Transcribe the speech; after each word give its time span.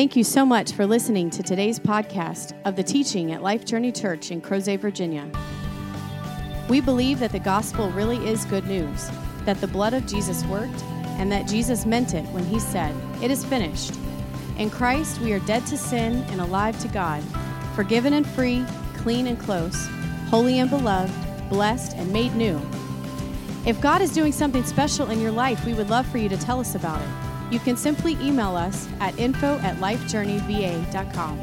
Thank 0.00 0.16
you 0.16 0.24
so 0.24 0.46
much 0.46 0.72
for 0.72 0.86
listening 0.86 1.28
to 1.28 1.42
today's 1.42 1.78
podcast 1.78 2.58
of 2.64 2.74
the 2.74 2.82
teaching 2.82 3.32
at 3.32 3.42
Life 3.42 3.66
Journey 3.66 3.92
Church 3.92 4.30
in 4.30 4.40
Crozet, 4.40 4.80
Virginia. 4.80 5.30
We 6.70 6.80
believe 6.80 7.18
that 7.18 7.32
the 7.32 7.38
gospel 7.38 7.90
really 7.90 8.16
is 8.26 8.46
good 8.46 8.64
news, 8.64 9.10
that 9.44 9.60
the 9.60 9.66
blood 9.66 9.92
of 9.92 10.06
Jesus 10.06 10.42
worked, 10.46 10.82
and 11.18 11.30
that 11.30 11.46
Jesus 11.46 11.84
meant 11.84 12.14
it 12.14 12.24
when 12.28 12.46
he 12.46 12.58
said, 12.58 12.96
It 13.22 13.30
is 13.30 13.44
finished. 13.44 13.92
In 14.56 14.70
Christ, 14.70 15.20
we 15.20 15.34
are 15.34 15.40
dead 15.40 15.66
to 15.66 15.76
sin 15.76 16.24
and 16.30 16.40
alive 16.40 16.80
to 16.80 16.88
God, 16.88 17.22
forgiven 17.76 18.14
and 18.14 18.26
free, 18.26 18.64
clean 18.96 19.26
and 19.26 19.38
close, 19.38 19.86
holy 20.30 20.60
and 20.60 20.70
beloved, 20.70 21.12
blessed 21.50 21.94
and 21.98 22.10
made 22.10 22.34
new. 22.34 22.58
If 23.66 23.78
God 23.82 24.00
is 24.00 24.14
doing 24.14 24.32
something 24.32 24.64
special 24.64 25.10
in 25.10 25.20
your 25.20 25.32
life, 25.32 25.66
we 25.66 25.74
would 25.74 25.90
love 25.90 26.06
for 26.06 26.16
you 26.16 26.30
to 26.30 26.38
tell 26.38 26.58
us 26.58 26.74
about 26.74 27.02
it 27.02 27.29
you 27.50 27.58
can 27.58 27.76
simply 27.76 28.12
email 28.20 28.56
us 28.56 28.88
at 29.00 29.18
info 29.18 29.58
at 29.58 29.76
lifejourneyva.com. 29.76 31.38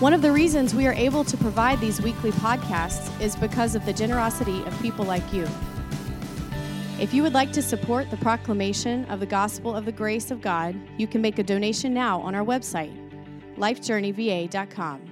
One 0.00 0.12
of 0.12 0.22
the 0.22 0.30
reasons 0.30 0.74
we 0.74 0.86
are 0.86 0.92
able 0.92 1.24
to 1.24 1.36
provide 1.36 1.80
these 1.80 2.00
weekly 2.00 2.30
podcasts 2.30 3.20
is 3.20 3.34
because 3.34 3.74
of 3.74 3.84
the 3.84 3.92
generosity 3.92 4.62
of 4.64 4.80
people 4.80 5.04
like 5.04 5.32
you. 5.32 5.48
If 7.00 7.14
you 7.14 7.22
would 7.22 7.32
like 7.32 7.52
to 7.52 7.62
support 7.62 8.10
the 8.10 8.16
proclamation 8.16 9.04
of 9.06 9.20
the 9.20 9.26
gospel 9.26 9.74
of 9.74 9.84
the 9.84 9.92
grace 9.92 10.30
of 10.30 10.40
God, 10.40 10.76
you 10.98 11.06
can 11.06 11.20
make 11.20 11.38
a 11.38 11.42
donation 11.42 11.94
now 11.94 12.20
on 12.20 12.34
our 12.34 12.44
website, 12.44 12.96
lifejourneyva.com. 13.56 15.08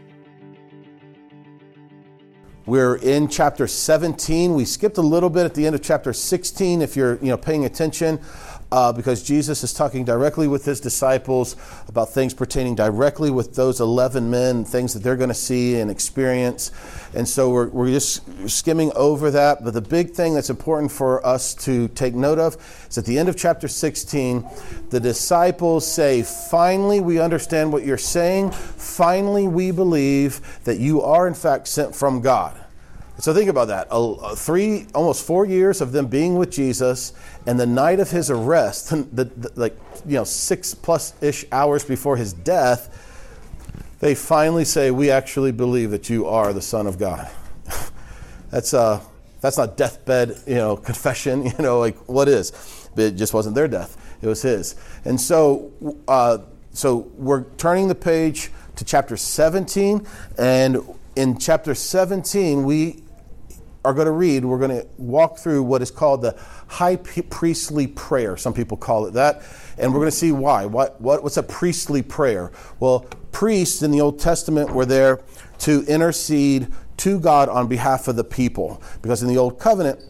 We're 2.67 2.97
in 2.97 3.28
chapter 3.28 3.69
17. 3.69 4.53
We 4.53 4.65
skipped 4.65 4.98
a 4.98 5.03
little 5.03 5.31
bit 5.31 5.45
at 5.45 5.55
the 5.55 5.65
end 5.65 5.77
of 5.77 5.83
chapter 5.83 6.12
16 6.12 6.83
if 6.83 6.97
you're 6.97 7.15
you 7.19 7.28
know, 7.28 7.37
paying 7.37 7.65
attention 7.65 8.20
uh, 8.73 8.93
because 8.93 9.23
Jesus 9.23 9.62
is 9.62 9.73
talking 9.73 10.05
directly 10.05 10.48
with 10.48 10.65
his 10.65 10.80
disciples 10.80 11.56
about 11.88 12.11
things 12.11 12.34
pertaining 12.34 12.75
directly 12.75 13.31
with 13.31 13.55
those 13.55 13.81
11 13.81 14.28
men, 14.28 14.64
things 14.64 14.92
that 14.95 15.03
they're 15.03 15.17
going 15.17 15.28
to 15.28 15.34
see 15.34 15.78
and 15.78 15.91
experience. 15.91 16.72
And 17.14 17.28
so 17.28 17.50
we're, 17.50 17.69
we're 17.69 17.91
just 17.91 18.22
skimming 18.48 18.92
over 18.97 19.31
that. 19.31 19.62
But 19.64 19.75
the 19.75 19.81
big 19.81 20.11
thing 20.11 20.34
that's 20.34 20.50
important 20.50 20.91
for 20.91 21.25
us 21.25 21.55
to 21.56 21.89
take 21.89 22.14
note 22.14 22.39
of 22.39 22.56
is 22.89 22.98
at 22.98 23.05
the 23.05 23.19
end 23.19 23.28
of 23.28 23.37
chapter 23.37 23.69
16, 23.69 24.44
the 24.91 25.00
disciples 25.00 25.91
say, 25.91 26.22
Finally, 26.22 27.00
we 27.00 27.20
understand 27.20 27.72
what 27.72 27.84
you're 27.84 27.97
saying. 27.97 28.50
Finally, 28.50 29.47
we 29.47 29.70
believe 29.70 30.41
that 30.64 30.78
you 30.78 31.03
are, 31.03 31.28
in 31.28 31.34
fact, 31.34 31.69
sent 31.69 31.94
from 31.94 32.20
God. 32.20 32.61
So 33.19 33.33
think 33.33 33.48
about 33.48 33.69
that. 33.69 33.89
three, 34.37 34.87
almost 34.94 35.27
four 35.27 35.47
years 35.47 35.81
of 35.81 35.92
them 35.92 36.06
being 36.06 36.37
with 36.37 36.50
Jesus, 36.50 37.14
and 37.47 37.61
the 37.61 37.66
night 37.66 38.00
of 38.00 38.11
his 38.11 38.30
arrest, 38.30 38.91
the, 39.14 39.25
the, 39.25 39.52
like 39.55 39.77
you 40.05 40.14
know, 40.14 40.25
six 40.25 40.75
plus 40.75 41.14
ish 41.22 41.44
hours 41.53 41.84
before 41.84 42.16
his 42.16 42.33
death, 42.33 43.03
they 44.00 44.14
finally 44.14 44.64
say, 44.64 44.91
"We 44.91 45.11
actually 45.11 45.53
believe 45.53 45.91
that 45.91 46.11
you 46.11 46.27
are 46.27 46.53
the 46.53 46.62
Son 46.62 46.86
of 46.86 46.98
God." 46.98 47.30
that's 48.50 48.75
uh, 48.75 49.00
that's 49.41 49.58
not 49.58 49.77
deathbed, 49.77 50.36
you 50.47 50.56
know, 50.56 50.77
confession. 50.91 51.47
You 51.47 51.55
know, 51.58 51.78
like 51.78 51.97
what 52.08 52.28
is? 52.28 52.53
But 52.94 53.05
it 53.05 53.16
just 53.16 53.33
wasn't 53.33 53.55
their 53.55 53.69
death; 53.69 53.97
it 54.20 54.27
was 54.27 54.42
his. 54.42 54.75
And 55.05 55.20
so, 55.20 55.72
uh, 56.08 56.38
so 56.72 57.10
we're 57.16 57.44
turning 57.56 57.88
the 57.88 57.94
page 57.94 58.50
to 58.77 58.84
chapter 58.84 59.16
17, 59.16 60.06
and 60.36 60.78
in 61.14 61.38
chapter 61.38 61.75
17 61.75 62.64
we 62.64 63.03
are 63.87 63.95
going 63.95 64.06
to 64.06 64.12
read, 64.12 64.45
we're 64.45 64.59
going 64.59 64.83
to 64.83 64.87
walk 64.98 65.39
through 65.39 65.62
what 65.62 65.81
is 65.81 65.91
called 65.91 66.20
the 66.20 66.37
high 66.67 66.97
priestly 66.97 67.87
prayer. 67.87 68.37
Some 68.37 68.53
people 68.53 68.77
call 68.77 69.06
it 69.06 69.12
that. 69.12 69.43
And 69.78 69.93
we're 69.93 70.01
going 70.01 70.11
to 70.11 70.17
see 70.17 70.33
why. 70.33 70.67
What, 70.67 71.01
what, 71.01 71.23
what's 71.23 71.37
a 71.37 71.43
priestly 71.43 72.03
prayer? 72.03 72.51
Well, 72.81 73.01
priests 73.31 73.83
in 73.83 73.93
the 73.93 74.01
Old 74.01 74.19
Testament 74.19 74.75
were 74.75 74.87
there 74.87 75.20
to 75.61 75.84
intercede 75.84 76.66
to 76.99 77.21
God 77.21 77.49
on 77.49 77.69
behalf 77.69 78.09
of 78.09 78.16
the 78.16 78.25
people. 78.25 78.83
Because 79.03 79.22
in 79.22 79.28
the 79.28 79.38
Old 79.38 79.60
Covenant, 79.60 80.00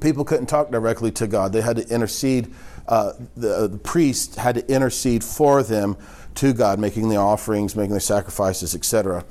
people 0.00 0.24
couldn't 0.24 0.46
talk 0.46 0.70
directly 0.70 1.10
to 1.12 1.26
God, 1.26 1.52
they 1.52 1.62
had 1.62 1.76
to 1.76 1.88
intercede. 1.88 2.52
Uh, 2.86 3.14
the, 3.34 3.66
the 3.66 3.78
priest 3.78 4.36
had 4.36 4.56
to 4.56 4.72
intercede 4.72 5.24
for 5.24 5.62
them 5.62 5.96
to 6.34 6.52
God, 6.52 6.78
making 6.78 7.08
the 7.08 7.16
offerings, 7.16 7.74
making 7.74 7.94
the 7.94 8.00
sacrifices, 8.00 8.74
etc. 8.74 9.24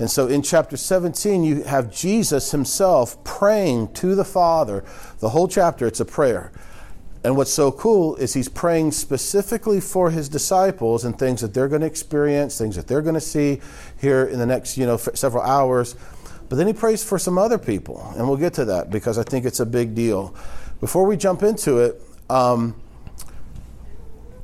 And 0.00 0.10
so 0.10 0.26
in 0.26 0.40
chapter 0.40 0.78
17, 0.78 1.44
you 1.44 1.62
have 1.64 1.92
Jesus 1.92 2.52
himself 2.52 3.22
praying 3.22 3.92
to 3.92 4.14
the 4.14 4.24
Father. 4.24 4.82
The 5.18 5.28
whole 5.28 5.46
chapter, 5.46 5.86
it's 5.86 6.00
a 6.00 6.06
prayer. 6.06 6.52
And 7.22 7.36
what's 7.36 7.52
so 7.52 7.70
cool 7.70 8.16
is 8.16 8.32
he's 8.32 8.48
praying 8.48 8.92
specifically 8.92 9.78
for 9.78 10.10
his 10.10 10.30
disciples 10.30 11.04
and 11.04 11.18
things 11.18 11.42
that 11.42 11.52
they're 11.52 11.68
going 11.68 11.82
to 11.82 11.86
experience, 11.86 12.56
things 12.56 12.76
that 12.76 12.86
they're 12.86 13.02
going 13.02 13.14
to 13.14 13.20
see 13.20 13.60
here 14.00 14.24
in 14.24 14.38
the 14.38 14.46
next, 14.46 14.78
you 14.78 14.86
know, 14.86 14.96
several 14.96 15.42
hours. 15.42 15.96
But 16.48 16.56
then 16.56 16.66
he 16.66 16.72
prays 16.72 17.04
for 17.04 17.18
some 17.18 17.36
other 17.36 17.58
people, 17.58 18.12
and 18.16 18.26
we'll 18.26 18.38
get 18.38 18.54
to 18.54 18.64
that 18.64 18.88
because 18.90 19.18
I 19.18 19.22
think 19.22 19.44
it's 19.44 19.60
a 19.60 19.66
big 19.66 19.94
deal. 19.94 20.34
Before 20.80 21.04
we 21.04 21.18
jump 21.18 21.42
into 21.42 21.76
it, 21.76 22.00
um, 22.30 22.74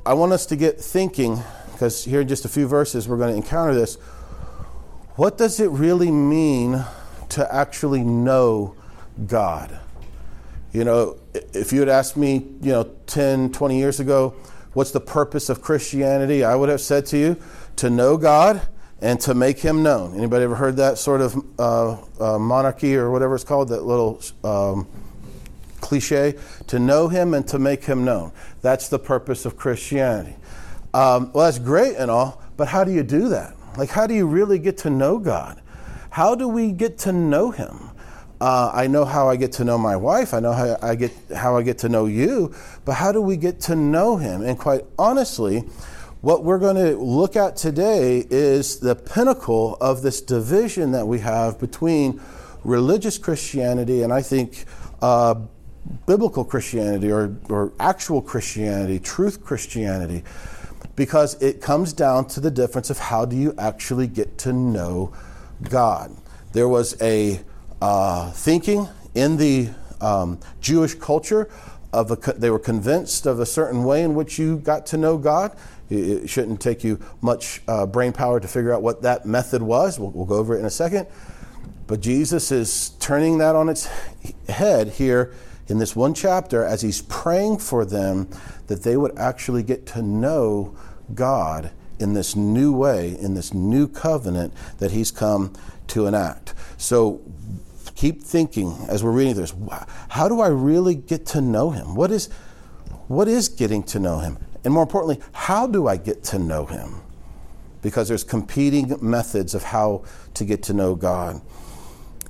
I 0.05 0.13
want 0.13 0.33
us 0.33 0.45
to 0.45 0.55
get 0.55 0.79
thinking 0.79 1.41
because 1.71 2.05
here 2.05 2.21
in 2.21 2.27
just 2.27 2.45
a 2.45 2.49
few 2.49 2.67
verses 2.67 3.07
we're 3.07 3.17
going 3.17 3.31
to 3.31 3.35
encounter 3.35 3.73
this 3.73 3.97
what 5.17 5.35
does 5.35 5.59
it 5.59 5.69
really 5.71 6.11
mean 6.11 6.85
to 7.29 7.53
actually 7.53 8.01
know 8.03 8.75
God? 9.25 9.79
You 10.71 10.83
know, 10.83 11.17
if 11.33 11.73
you 11.73 11.79
had 11.79 11.89
asked 11.89 12.17
me, 12.17 12.45
you 12.61 12.71
know, 12.71 12.83
10, 13.07 13.51
20 13.51 13.77
years 13.79 13.99
ago, 13.99 14.35
what's 14.73 14.91
the 14.91 14.99
purpose 14.99 15.49
of 15.49 15.59
Christianity? 15.59 16.43
I 16.43 16.55
would 16.55 16.69
have 16.69 16.81
said 16.81 17.07
to 17.07 17.17
you, 17.17 17.37
to 17.77 17.89
know 17.89 18.15
God 18.15 18.61
and 19.01 19.19
to 19.21 19.33
make 19.33 19.57
him 19.57 19.81
known. 19.81 20.15
Anybody 20.15 20.43
ever 20.43 20.55
heard 20.55 20.77
that 20.77 20.99
sort 20.99 21.21
of 21.21 21.35
uh, 21.57 21.97
uh, 22.19 22.37
monarchy 22.37 22.95
or 22.95 23.09
whatever 23.09 23.33
it's 23.33 23.43
called, 23.43 23.69
that 23.69 23.85
little 23.85 24.21
um, 24.43 24.87
cliche? 25.81 26.35
To 26.67 26.77
know 26.77 27.07
him 27.07 27.33
and 27.33 27.47
to 27.47 27.57
make 27.57 27.85
him 27.85 28.05
known. 28.05 28.31
That's 28.61 28.87
the 28.87 28.99
purpose 28.99 29.47
of 29.47 29.57
Christianity. 29.57 30.35
Um, 30.93 31.31
well, 31.33 31.45
that's 31.45 31.57
great 31.57 31.95
and 31.95 32.11
all, 32.11 32.43
but 32.55 32.67
how 32.67 32.83
do 32.83 32.91
you 32.91 33.01
do 33.01 33.29
that? 33.29 33.56
Like, 33.77 33.89
how 33.89 34.07
do 34.07 34.13
you 34.13 34.25
really 34.25 34.57
get 34.59 34.77
to 34.79 34.89
know 34.89 35.19
God? 35.19 35.61
How 36.09 36.33
do 36.33 36.47
we 36.47 36.71
get 36.71 36.97
to 36.99 37.11
know 37.11 37.51
Him? 37.51 37.91
Uh, 38.41 38.71
I 38.73 38.87
know 38.87 39.05
how 39.05 39.29
I 39.29 39.35
get 39.35 39.51
to 39.53 39.63
know 39.63 39.77
my 39.77 39.95
wife. 39.95 40.33
I 40.33 40.39
know 40.39 40.53
how 40.53 40.77
I 40.81 40.95
get 40.95 41.11
how 41.35 41.57
I 41.57 41.63
get 41.63 41.77
to 41.79 41.89
know 41.89 42.05
you. 42.05 42.53
But 42.85 42.93
how 42.93 43.11
do 43.11 43.21
we 43.21 43.37
get 43.37 43.59
to 43.61 43.75
know 43.75 44.17
Him? 44.17 44.41
And 44.41 44.57
quite 44.57 44.85
honestly, 44.97 45.59
what 46.21 46.43
we're 46.43 46.59
going 46.59 46.75
to 46.75 46.97
look 46.97 47.35
at 47.35 47.55
today 47.55 48.25
is 48.29 48.79
the 48.79 48.95
pinnacle 48.95 49.77
of 49.79 50.01
this 50.01 50.21
division 50.21 50.91
that 50.91 51.07
we 51.07 51.19
have 51.19 51.59
between 51.59 52.19
religious 52.63 53.17
Christianity 53.17 54.01
and 54.01 54.11
I 54.11 54.21
think 54.23 54.65
uh, 55.01 55.35
biblical 56.05 56.43
Christianity 56.43 57.11
or, 57.11 57.35
or 57.49 57.71
actual 57.79 58.21
Christianity, 58.21 58.99
truth 58.99 59.43
Christianity 59.43 60.23
because 60.97 61.39
it 61.41 61.61
comes 61.61 61.93
down 61.93 62.27
to 62.27 62.41
the 62.41 62.51
difference 62.51 62.89
of 62.89 62.97
how 62.97 63.23
do 63.23 63.37
you 63.37 63.53
actually 63.57 64.07
get 64.07 64.37
to 64.39 64.51
know 64.51 65.13
God. 65.69 66.13
There 66.51 66.67
was 66.67 66.99
a 67.01 67.39
uh, 67.79 68.31
thinking 68.31 68.89
in 69.13 69.37
the 69.37 69.69
um, 70.01 70.39
Jewish 70.59 70.95
culture 70.95 71.49
of 71.93 72.11
a, 72.11 72.15
they 72.33 72.49
were 72.49 72.59
convinced 72.59 73.27
of 73.27 73.39
a 73.39 73.45
certain 73.45 73.83
way 73.83 74.03
in 74.03 74.15
which 74.15 74.39
you 74.39 74.57
got 74.57 74.87
to 74.87 74.97
know 74.97 75.17
God. 75.17 75.55
It 75.89 76.29
shouldn't 76.29 76.59
take 76.59 76.83
you 76.83 76.99
much 77.21 77.61
uh, 77.67 77.85
brain 77.85 78.11
power 78.11 78.39
to 78.39 78.47
figure 78.47 78.73
out 78.73 78.81
what 78.81 79.03
that 79.03 79.25
method 79.25 79.61
was. 79.61 79.99
We'll, 79.99 80.09
we'll 80.09 80.25
go 80.25 80.35
over 80.35 80.55
it 80.55 80.59
in 80.59 80.65
a 80.65 80.71
second. 80.71 81.07
But 81.85 82.01
Jesus 82.01 82.51
is 82.51 82.89
turning 82.99 83.37
that 83.37 83.55
on 83.55 83.69
its 83.69 83.87
head 84.49 84.89
here 84.89 85.33
in 85.67 85.77
this 85.77 85.95
one 85.95 86.13
chapter 86.13 86.63
as 86.63 86.81
he's 86.81 87.01
praying 87.03 87.59
for 87.59 87.85
them 87.85 88.27
that 88.67 88.83
they 88.83 88.97
would 88.97 89.17
actually 89.17 89.63
get 89.63 89.85
to 89.85 90.01
know 90.01 90.75
God 91.13 91.71
in 91.99 92.13
this 92.13 92.35
new 92.35 92.73
way, 92.73 93.17
in 93.19 93.33
this 93.33 93.53
new 93.53 93.87
covenant 93.87 94.53
that 94.79 94.91
he's 94.91 95.11
come 95.11 95.53
to 95.87 96.05
enact. 96.05 96.53
So 96.77 97.21
keep 97.95 98.21
thinking 98.21 98.77
as 98.87 99.03
we're 99.03 99.11
reading 99.11 99.33
this 99.35 99.53
how 100.09 100.29
do 100.29 100.39
I 100.39 100.47
really 100.47 100.95
get 100.95 101.25
to 101.27 101.41
know 101.41 101.71
him? 101.71 101.95
What 101.95 102.11
is, 102.11 102.27
what 103.07 103.27
is 103.27 103.49
getting 103.49 103.83
to 103.83 103.99
know 103.99 104.19
him? 104.19 104.37
And 104.63 104.73
more 104.73 104.83
importantly, 104.83 105.23
how 105.31 105.67
do 105.67 105.87
I 105.87 105.97
get 105.97 106.23
to 106.25 106.39
know 106.39 106.65
him? 106.65 107.01
Because 107.81 108.07
there's 108.07 108.23
competing 108.23 108.93
methods 109.01 109.55
of 109.55 109.63
how 109.63 110.03
to 110.33 110.45
get 110.45 110.63
to 110.63 110.73
know 110.73 110.95
God. 110.95 111.41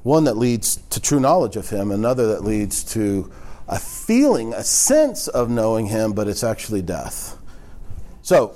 One 0.03 0.23
that 0.25 0.37
leads 0.37 0.77
to 0.89 1.01
true 1.01 1.19
knowledge 1.19 1.55
of 1.55 1.69
him, 1.69 1.91
another 1.91 2.27
that 2.27 2.43
leads 2.43 2.83
to 2.93 3.31
a 3.67 3.79
feeling, 3.79 4.53
a 4.53 4.63
sense 4.63 5.27
of 5.27 5.49
knowing 5.49 5.87
him, 5.87 6.13
but 6.13 6.27
it's 6.27 6.43
actually 6.43 6.81
death. 6.81 7.37
So, 8.21 8.55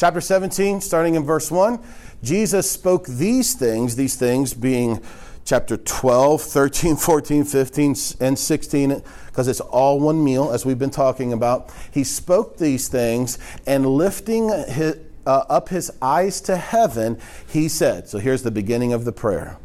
Chapter 0.00 0.22
17, 0.22 0.80
starting 0.80 1.14
in 1.14 1.24
verse 1.24 1.50
1, 1.50 1.78
Jesus 2.22 2.70
spoke 2.70 3.06
these 3.06 3.52
things, 3.52 3.96
these 3.96 4.16
things 4.16 4.54
being 4.54 5.02
chapter 5.44 5.76
12, 5.76 6.40
13, 6.40 6.96
14, 6.96 7.44
15, 7.44 7.94
and 8.18 8.38
16, 8.38 9.02
because 9.26 9.46
it's 9.46 9.60
all 9.60 10.00
one 10.00 10.24
meal, 10.24 10.52
as 10.52 10.64
we've 10.64 10.78
been 10.78 10.88
talking 10.88 11.34
about. 11.34 11.70
He 11.92 12.02
spoke 12.02 12.56
these 12.56 12.88
things, 12.88 13.38
and 13.66 13.84
lifting 13.84 14.48
his, 14.68 14.96
uh, 15.26 15.44
up 15.50 15.68
his 15.68 15.92
eyes 16.00 16.40
to 16.42 16.56
heaven, 16.56 17.20
he 17.46 17.68
said, 17.68 18.08
so 18.08 18.16
here's 18.16 18.42
the 18.42 18.50
beginning 18.50 18.94
of 18.94 19.04
the 19.04 19.12
prayer. 19.12 19.58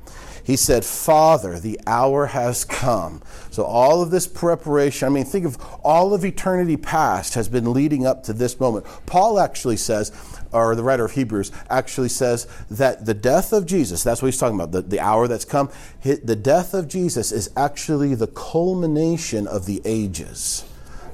He 0.45 0.55
said, 0.55 0.85
Father, 0.85 1.59
the 1.59 1.79
hour 1.87 2.27
has 2.27 2.63
come. 2.63 3.23
So, 3.49 3.63
all 3.63 4.03
of 4.03 4.11
this 4.11 4.27
preparation, 4.27 5.07
I 5.07 5.09
mean, 5.09 5.25
think 5.25 5.43
of 5.43 5.57
all 5.83 6.13
of 6.13 6.23
eternity 6.23 6.77
past 6.77 7.33
has 7.33 7.49
been 7.49 7.73
leading 7.73 8.05
up 8.05 8.23
to 8.25 8.33
this 8.33 8.59
moment. 8.59 8.85
Paul 9.07 9.39
actually 9.39 9.77
says, 9.77 10.11
or 10.51 10.75
the 10.75 10.83
writer 10.83 11.03
of 11.03 11.13
Hebrews 11.13 11.51
actually 11.69 12.09
says 12.09 12.47
that 12.69 13.07
the 13.07 13.15
death 13.15 13.53
of 13.53 13.65
Jesus, 13.65 14.03
that's 14.03 14.21
what 14.21 14.27
he's 14.27 14.37
talking 14.37 14.55
about, 14.55 14.71
the, 14.71 14.83
the 14.83 14.99
hour 14.99 15.27
that's 15.27 15.45
come, 15.45 15.71
the 16.03 16.35
death 16.35 16.75
of 16.75 16.87
Jesus 16.87 17.31
is 17.31 17.49
actually 17.57 18.13
the 18.13 18.27
culmination 18.27 19.47
of 19.47 19.65
the 19.65 19.81
ages. 19.83 20.63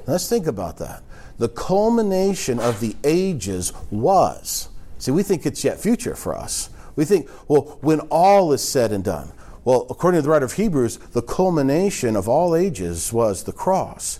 Let's 0.07 0.27
think 0.27 0.45
about 0.45 0.77
that. 0.79 1.03
The 1.37 1.47
culmination 1.47 2.59
of 2.59 2.81
the 2.81 2.97
ages 3.05 3.71
was. 3.89 4.67
See, 4.97 5.11
we 5.11 5.23
think 5.23 5.45
it's 5.45 5.63
yet 5.63 5.79
future 5.79 6.15
for 6.15 6.35
us. 6.35 6.69
We 6.95 7.05
think, 7.05 7.29
well, 7.47 7.79
when 7.81 8.01
all 8.11 8.53
is 8.53 8.67
said 8.67 8.91
and 8.91 9.03
done. 9.03 9.31
Well, 9.63 9.85
according 9.89 10.17
to 10.19 10.21
the 10.23 10.29
writer 10.29 10.45
of 10.45 10.53
Hebrews, 10.53 10.97
the 10.97 11.21
culmination 11.21 12.15
of 12.15 12.27
all 12.27 12.55
ages 12.55 13.13
was 13.13 13.43
the 13.43 13.51
cross. 13.51 14.19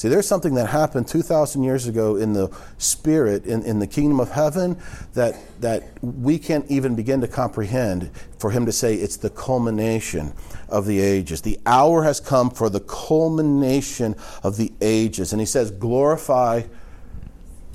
See, 0.00 0.08
there's 0.08 0.26
something 0.26 0.54
that 0.54 0.70
happened 0.70 1.06
2,000 1.08 1.62
years 1.62 1.86
ago 1.86 2.16
in 2.16 2.32
the 2.32 2.50
spirit, 2.78 3.44
in, 3.44 3.62
in 3.64 3.80
the 3.80 3.86
kingdom 3.86 4.18
of 4.18 4.30
heaven, 4.30 4.78
that, 5.12 5.36
that 5.60 5.90
we 6.02 6.38
can't 6.38 6.64
even 6.70 6.94
begin 6.94 7.20
to 7.20 7.28
comprehend 7.28 8.10
for 8.38 8.50
him 8.50 8.64
to 8.64 8.72
say 8.72 8.94
it's 8.94 9.18
the 9.18 9.28
culmination 9.28 10.32
of 10.70 10.86
the 10.86 11.00
ages. 11.00 11.42
The 11.42 11.58
hour 11.66 12.02
has 12.02 12.18
come 12.18 12.48
for 12.48 12.70
the 12.70 12.80
culmination 12.80 14.16
of 14.42 14.56
the 14.56 14.72
ages. 14.80 15.34
And 15.34 15.40
he 15.40 15.44
says, 15.44 15.70
glorify 15.70 16.62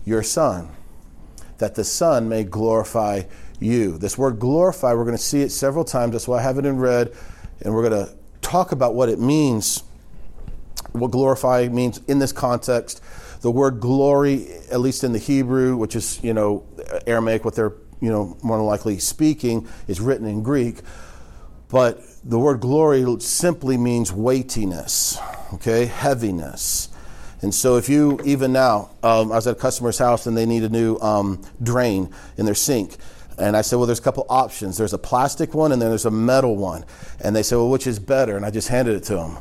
your 0.04 0.24
Son, 0.24 0.70
that 1.60 1.76
the 1.76 1.84
Son 1.84 2.28
may 2.28 2.44
glorify 2.44 3.22
you. 3.60 3.98
This 3.98 4.18
word 4.18 4.40
glorify, 4.40 4.94
we're 4.94 5.06
going 5.06 5.18
to 5.18 5.24
see 5.24 5.42
it 5.42 5.52
several 5.52 5.84
times. 5.84 6.14
That's 6.14 6.28
why 6.28 6.40
I 6.40 6.42
have 6.42 6.58
it 6.58 6.66
in 6.66 6.78
red. 6.78 7.14
And 7.62 7.74
we're 7.74 7.90
going 7.90 8.06
to 8.06 8.14
talk 8.42 8.72
about 8.72 8.96
what 8.96 9.10
it 9.10 9.20
means, 9.20 9.84
what 10.92 11.12
glorify 11.12 11.68
means 11.70 12.00
in 12.08 12.20
this 12.20 12.32
context. 12.32 13.02
The 13.42 13.52
word 13.52 13.80
glory, 13.80 14.48
at 14.72 14.80
least 14.80 15.04
in 15.04 15.12
the 15.12 15.20
Hebrew, 15.20 15.78
which 15.78 15.96
is, 15.96 16.24
you 16.24 16.34
know, 16.34 16.66
Aramaic, 17.06 17.46
what 17.46 17.56
they're, 17.56 17.74
you 18.02 18.10
know, 18.10 18.38
more 18.44 18.58
than 18.58 18.66
likely 18.66 19.00
speaking, 19.00 19.68
is 19.88 20.02
written 20.02 20.28
in 20.28 20.44
Greek. 20.44 20.80
But 21.70 22.02
the 22.24 22.40
word 22.40 22.60
glory 22.60 23.06
simply 23.20 23.78
means 23.78 24.12
weightiness, 24.12 25.20
okay, 25.54 25.86
heaviness. 25.86 26.90
And 27.42 27.54
so, 27.54 27.76
if 27.78 27.90
you, 27.90 28.20
even 28.24 28.54
now, 28.54 28.92
um, 29.04 29.32
I 29.32 29.36
was 29.36 29.46
at 29.46 29.58
a 29.58 29.60
customer's 29.60 29.98
house 29.98 30.26
and 30.26 30.36
they 30.36 30.46
need 30.46 30.64
a 30.64 30.70
new 30.70 30.98
um, 31.00 31.42
drain 31.62 32.14
in 32.38 32.46
their 32.46 32.56
sink. 32.56 32.98
And 33.38 33.58
I 33.58 33.62
said, 33.62 33.78
well, 33.78 33.86
there's 33.86 34.00
a 34.00 34.04
couple 34.04 34.26
options. 34.30 34.78
There's 34.78 34.94
a 34.94 34.98
plastic 34.98 35.54
one 35.54 35.72
and 35.72 35.82
then 35.82 35.90
there's 35.90 36.06
a 36.06 36.12
metal 36.12 36.56
one. 36.56 36.86
And 37.22 37.36
they 37.36 37.44
said, 37.44 37.58
well, 37.58 37.70
which 37.70 37.88
is 37.88 38.00
better? 38.00 38.38
And 38.38 38.46
I 38.46 38.52
just 38.52 38.70
handed 38.70 38.96
it 38.96 39.04
to 39.06 39.16
them. 39.16 39.38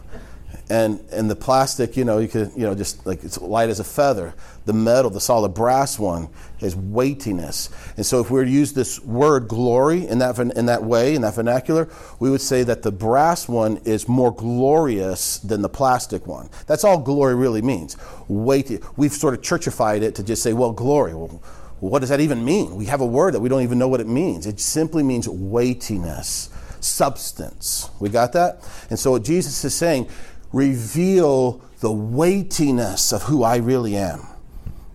And, 0.71 1.05
and 1.13 1.31
the 1.31 1.37
plastic, 1.37 1.95
you 1.95 2.07
know, 2.07 2.19
you 2.19 2.29
could, 2.29 2.53
you 2.57 2.63
know, 2.63 2.75
just 2.75 3.05
like 3.07 3.23
it's 3.23 3.39
light 3.39 3.69
as 3.69 3.81
a 3.81 3.85
feather. 3.85 4.35
The 4.65 4.73
metal, 4.73 5.11
the 5.11 5.21
solid 5.21 5.53
brass 5.53 5.99
one, 5.99 6.31
is 6.61 6.75
weightiness. 6.75 7.69
And 7.99 8.07
so 8.07 8.21
if 8.21 8.31
we 8.31 8.39
were 8.39 8.47
to 8.47 8.51
use 8.51 8.73
this 8.73 8.99
word 9.01 9.47
glory 9.47 10.07
in 10.07 10.21
that, 10.21 10.39
in 10.39 10.67
that 10.67 10.83
way, 10.83 11.15
in 11.15 11.21
that 11.21 11.35
vernacular, 11.35 11.91
we 12.19 12.31
would 12.31 12.41
say 12.41 12.63
that 12.63 12.83
the 12.83 12.91
brass 12.91 13.47
one 13.47 13.77
is 13.85 14.09
more 14.09 14.35
glorious 14.35 15.39
than 15.39 15.61
the 15.61 15.69
plastic 15.69 16.27
one. 16.27 16.49
That's 16.67 16.83
all 16.83 16.99
glory 16.99 17.35
really 17.35 17.61
means. 17.61 17.99
Weighty. 18.29 18.79
We've 18.97 19.13
sort 19.13 19.35
of 19.35 19.43
churchified 19.43 20.01
it 20.01 20.15
to 20.15 20.23
just 20.23 20.43
say, 20.43 20.55
well, 20.55 20.73
glory. 20.73 21.15
Well, 21.15 21.43
what 21.91 22.01
does 22.01 22.09
that 22.09 22.21
even 22.21 22.45
mean? 22.45 22.77
We 22.77 22.87
have 22.87 23.01
a 23.01 23.07
word 23.07 23.35
that 23.35 23.41
we 23.41 23.49
don't 23.49 23.63
even 23.63 23.79
know 23.79 23.89
what 23.89 24.01
it 24.01 24.07
means. 24.07 24.47
It 24.47 24.61
simply 24.61 25.03
means 25.03 25.29
weightiness, 25.29 26.49
substance. 26.81 27.91
We 28.01 28.09
got 28.09 28.33
that? 28.33 28.63
And 28.91 28.99
so 28.99 29.11
what 29.11 29.25
Jesus 29.25 29.65
is 29.65 29.75
saying, 29.75 30.09
reveal 30.53 31.61
the 31.81 31.93
weightiness 31.93 33.13
of 33.13 33.25
who 33.25 33.43
I 33.43 33.57
really 33.57 33.97
am. 33.97 34.27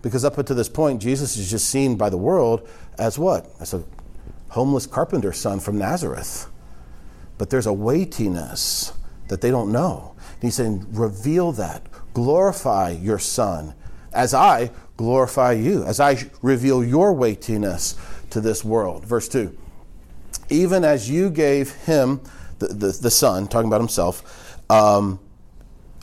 Because 0.02 0.24
up 0.24 0.38
until 0.38 0.56
this 0.56 0.68
point, 0.68 1.00
Jesus 1.00 1.36
is 1.36 1.50
just 1.50 1.68
seen 1.68 1.96
by 1.96 2.10
the 2.10 2.16
world 2.16 2.68
as 2.98 3.18
what? 3.18 3.50
As 3.60 3.74
a 3.74 3.84
homeless 4.48 4.86
carpenter's 4.86 5.38
son 5.38 5.60
from 5.60 5.78
Nazareth. 5.78 6.48
But 7.38 7.50
there's 7.50 7.66
a 7.66 7.72
weightiness 7.72 8.92
that 9.28 9.40
they 9.40 9.50
don't 9.50 9.70
know. 9.70 10.16
And 10.34 10.42
he's 10.42 10.56
saying, 10.56 10.86
reveal 10.90 11.52
that. 11.52 11.86
Glorify 12.14 12.90
your 12.90 13.18
son 13.18 13.74
as 14.12 14.34
I 14.34 14.70
glorify 15.00 15.52
you, 15.52 15.82
as 15.84 15.98
I 15.98 16.28
reveal 16.42 16.84
your 16.84 17.14
weightiness 17.14 17.96
to 18.28 18.40
this 18.40 18.62
world. 18.62 19.02
Verse 19.06 19.28
2 19.28 19.56
Even 20.50 20.84
as 20.84 21.08
you 21.08 21.30
gave 21.30 21.72
him, 21.72 22.20
the, 22.58 22.68
the, 22.68 22.98
the 23.00 23.10
Son, 23.10 23.48
talking 23.48 23.68
about 23.68 23.80
himself, 23.80 24.58
um, 24.68 25.18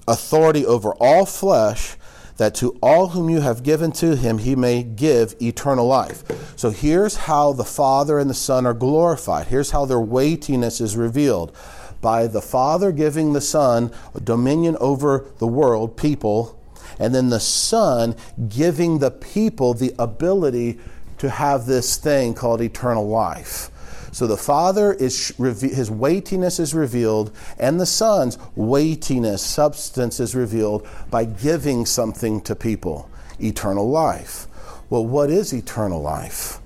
authority 0.08 0.66
over 0.66 0.96
all 0.96 1.28
flesh, 1.28 1.96
that 2.38 2.56
to 2.56 2.78
all 2.82 3.10
whom 3.10 3.30
you 3.30 3.42
have 3.42 3.62
given 3.62 3.92
to 3.92 4.16
him 4.16 4.40
he 4.40 4.56
may 4.56 4.82
give 4.82 5.36
eternal 5.40 5.86
life. 5.86 6.24
So 6.58 6.72
here's 6.72 7.16
how 7.16 7.54
the 7.54 7.64
Father 7.64 8.18
and 8.18 8.30
the 8.30 8.36
Son 8.36 8.66
are 8.66 8.74
glorified. 8.74 9.48
Here's 9.48 9.72
how 9.72 9.86
their 9.86 10.00
weightiness 10.00 10.82
is 10.82 10.98
revealed 10.98 11.56
by 12.02 12.26
the 12.26 12.42
Father 12.42 12.92
giving 12.92 13.34
the 13.34 13.42
Son 13.42 13.92
dominion 14.24 14.76
over 14.80 15.26
the 15.38 15.48
world, 15.48 15.98
people, 15.98 16.57
and 17.00 17.14
then 17.14 17.30
the 17.30 17.40
Son 17.40 18.16
giving 18.50 19.00
the 19.00 19.12
people 19.12 19.74
the 19.74 19.94
ability 20.00 20.80
to 21.20 21.30
have 21.30 21.66
this 21.66 21.98
thing 21.98 22.34
called 22.34 22.62
eternal 22.62 23.08
life. 23.08 23.70
So 24.12 24.26
the 24.26 24.38
Father 24.38 24.94
is 24.94 25.36
his 25.38 25.92
weightiness 25.92 26.60
is 26.60 26.74
revealed, 26.74 27.32
and 27.60 27.80
the 27.80 27.86
Son's 27.86 28.38
weightiness, 28.56 29.44
substance 29.44 30.20
is 30.20 30.34
revealed 30.34 30.88
by 31.12 31.26
giving 31.26 31.86
something 31.86 32.42
to 32.42 32.56
people, 32.56 33.10
eternal 33.40 33.90
life. 33.90 34.48
Well, 34.90 35.06
what 35.06 35.30
is 35.30 35.54
eternal 35.54 36.02
life? 36.02 36.60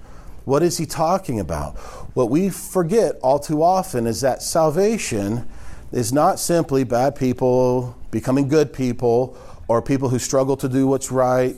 What 0.45 0.63
is 0.63 0.77
he 0.77 0.85
talking 0.85 1.39
about? 1.39 1.77
What 2.15 2.29
we 2.29 2.49
forget 2.49 3.15
all 3.21 3.39
too 3.39 3.63
often 3.63 4.07
is 4.07 4.21
that 4.21 4.41
salvation 4.41 5.47
is 5.91 6.13
not 6.13 6.39
simply 6.39 6.83
bad 6.83 7.15
people 7.15 7.97
becoming 8.11 8.47
good 8.47 8.73
people 8.73 9.37
or 9.71 9.81
people 9.81 10.09
who 10.09 10.19
struggle 10.19 10.57
to 10.57 10.67
do 10.67 10.85
what's 10.85 11.11
right, 11.13 11.55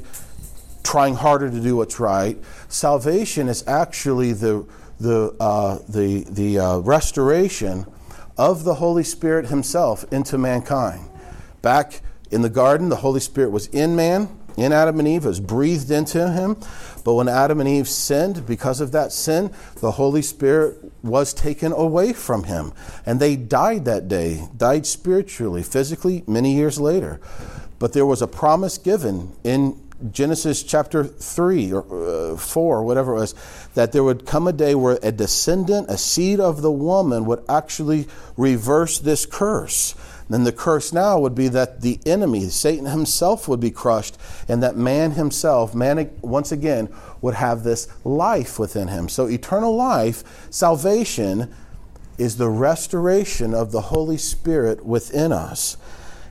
trying 0.84 1.16
harder 1.16 1.50
to 1.50 1.60
do 1.60 1.76
what's 1.76 2.00
right. 2.00 2.38
Salvation 2.68 3.50
is 3.50 3.68
actually 3.68 4.34
the, 4.34 4.64
the, 5.00 5.36
uh, 5.40 5.80
the, 5.90 6.24
the 6.30 6.60
uh, 6.60 6.78
restoration 6.78 7.88
of 8.38 8.66
the 8.66 8.76
Holy 8.76 9.04
Spirit 9.04 9.48
Himself 9.48 10.06
into 10.14 10.38
mankind. 10.38 11.10
Back 11.64 12.02
in 12.30 12.44
the 12.44 12.52
garden, 12.52 12.90
the 12.90 12.98
Holy 12.98 13.20
Spirit 13.20 13.50
was 13.50 13.66
in 13.68 13.96
man, 13.96 14.30
in 14.58 14.72
Adam 14.72 15.00
and 15.00 15.08
Eve, 15.08 15.26
was 15.26 15.40
breathed 15.40 15.90
into 15.90 16.32
him. 16.32 16.56
But 17.04 17.16
when 17.16 17.28
Adam 17.28 17.60
and 17.62 17.68
Eve 17.68 17.88
sinned, 17.88 18.46
because 18.46 18.80
of 18.80 18.92
that 18.92 19.12
sin, 19.12 19.52
the 19.82 19.92
Holy 19.92 20.22
Spirit 20.22 20.78
was 21.02 21.34
taken 21.34 21.72
away 21.72 22.14
from 22.14 22.44
him. 22.44 22.74
And 23.08 23.20
they 23.20 23.36
died 23.36 23.86
that 23.86 24.08
day, 24.08 24.48
died 24.56 24.86
spiritually, 24.86 25.64
physically, 25.64 26.24
many 26.28 26.54
years 26.54 26.80
later. 26.80 27.20
But 27.80 27.94
there 27.94 28.06
was 28.06 28.22
a 28.22 28.28
promise 28.28 28.78
given 28.78 29.34
in 29.44 29.80
Genesis 30.12 30.64
chapter 30.64 31.04
3 31.04 31.72
or 31.72 32.34
uh, 32.34 32.38
4, 32.38 32.78
or 32.78 32.84
whatever 32.84 33.14
it 33.16 33.20
was, 33.20 33.36
that 33.74 33.92
there 33.92 34.04
would 34.04 34.26
come 34.26 34.48
a 34.48 34.54
day 34.54 34.76
where 34.76 35.00
a 35.02 35.12
descendant, 35.12 35.90
a 35.90 35.98
seed 35.98 36.40
of 36.40 36.62
the 36.62 36.72
woman, 36.72 37.26
would 37.26 37.44
actually 37.48 38.08
reverse 38.36 39.00
this 39.00 39.26
curse. 39.26 39.96
Then 40.30 40.44
the 40.46 40.52
curse 40.52 40.92
now 40.92 41.20
would 41.20 41.36
be 41.36 41.48
that 41.50 41.82
the 41.82 42.00
enemy, 42.06 42.50
Satan 42.50 42.86
himself, 42.86 43.48
would 43.48 43.60
be 43.60 43.72
crushed, 43.72 44.18
and 44.48 44.64
that 44.64 44.76
man 44.76 45.12
himself, 45.12 45.76
man 45.76 46.10
once 46.22 46.52
again, 46.52 46.90
would 47.22 47.36
have 47.36 47.64
this 47.64 47.88
life 48.04 48.58
within 48.58 48.88
him. 48.88 49.10
So, 49.10 49.28
eternal 49.28 49.76
life, 49.76 50.24
salvation, 50.50 51.54
is 52.18 52.38
the 52.38 52.50
restoration 52.50 53.54
of 53.54 53.72
the 53.72 53.82
Holy 53.82 54.18
Spirit 54.18 54.86
within 54.86 55.32
us. 55.32 55.78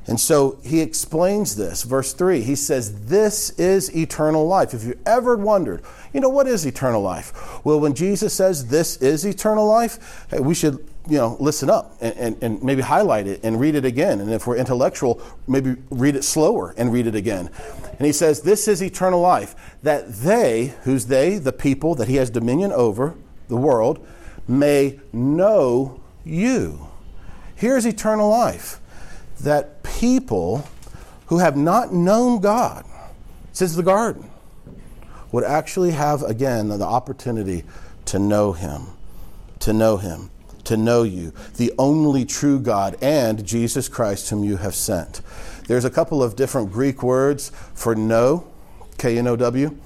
And 0.07 0.19
so 0.19 0.59
he 0.65 0.81
explains 0.81 1.55
this. 1.55 1.85
Verse 1.85 2.13
3, 2.13 2.43
he 2.43 2.57
says, 2.57 3.07
This 3.07 3.51
is 3.51 3.95
eternal 3.95 4.47
life. 4.47 4.75
If 4.75 4.85
you 4.85 4.99
ever 5.07 5.37
wondered, 5.37 5.83
you 6.13 6.21
know, 6.21 6.29
what 6.29 6.49
is 6.49 6.67
eternal 6.67 7.01
life? 7.01 7.65
Well, 7.65 7.79
when 7.79 7.95
Jesus 7.95 8.35
says 8.35 8.67
this 8.67 8.97
is 8.97 9.25
eternal 9.25 9.67
life, 9.67 10.27
we 10.33 10.55
should, 10.55 10.85
you 11.09 11.19
know, 11.19 11.37
listen 11.39 11.71
up 11.71 11.97
and, 12.01 12.17
and, 12.17 12.43
and 12.43 12.63
maybe 12.65 12.83
highlight 12.83 13.29
it 13.29 13.41
and 13.45 13.61
read 13.61 13.77
it 13.77 13.85
again. 13.85 14.21
And 14.21 14.33
if 14.33 14.47
we're 14.47 14.57
intellectual, 14.57 15.23
maybe 15.47 15.77
read 15.91 16.17
it 16.17 16.25
slower 16.25 16.75
and 16.77 16.93
read 16.93 17.07
it 17.07 17.15
again. 17.15 17.49
And 17.99 18.07
he 18.07 18.13
says, 18.13 18.43
This 18.43 18.67
is 18.67 18.83
eternal 18.83 19.21
life, 19.21 19.77
that 19.85 20.13
they, 20.13 20.75
who's 20.83 21.07
they? 21.07 21.39
The 21.39 21.53
people 21.53 21.95
that 21.95 22.09
he 22.09 22.17
has 22.17 22.29
dominion 22.29 22.73
over, 22.73 23.15
the 23.47 23.57
world, 23.57 24.05
may 24.49 24.99
know 25.13 26.01
you. 26.25 26.89
Here's 27.55 27.87
eternal 27.87 28.29
life 28.29 28.81
that 29.43 29.83
people 29.83 30.69
who 31.27 31.39
have 31.39 31.57
not 31.57 31.93
known 31.93 32.41
God 32.41 32.85
since 33.53 33.75
the 33.75 33.83
garden 33.83 34.31
would 35.31 35.45
actually 35.45 35.93
have, 35.93 36.23
again, 36.23 36.69
the 36.69 36.85
opportunity 36.85 37.65
to 38.07 38.19
know 38.19 38.53
Him, 38.53 38.89
to 39.61 39.73
know 39.73 39.97
Him, 39.97 40.31
to 40.65 40.77
know 40.77 41.03
you, 41.03 41.33
the 41.57 41.73
only 41.79 42.25
true 42.25 42.61
God, 42.61 42.97
and 43.01 43.45
Jesus 43.45 43.89
Christ, 43.89 44.31
whom 44.31 44.45
you 44.45 44.59
have 44.59 44.75
sent. 44.75 45.21
There's 45.67 45.85
a 45.85 45.91
couple 45.91 46.23
of 46.23 46.37
different 46.37 46.73
Greek 46.73 47.03
words 47.03 47.51
for 47.75 47.95
know, 47.95 48.47
K 48.99 49.19
N 49.19 49.27
O 49.27 49.37
W. 49.37 49.77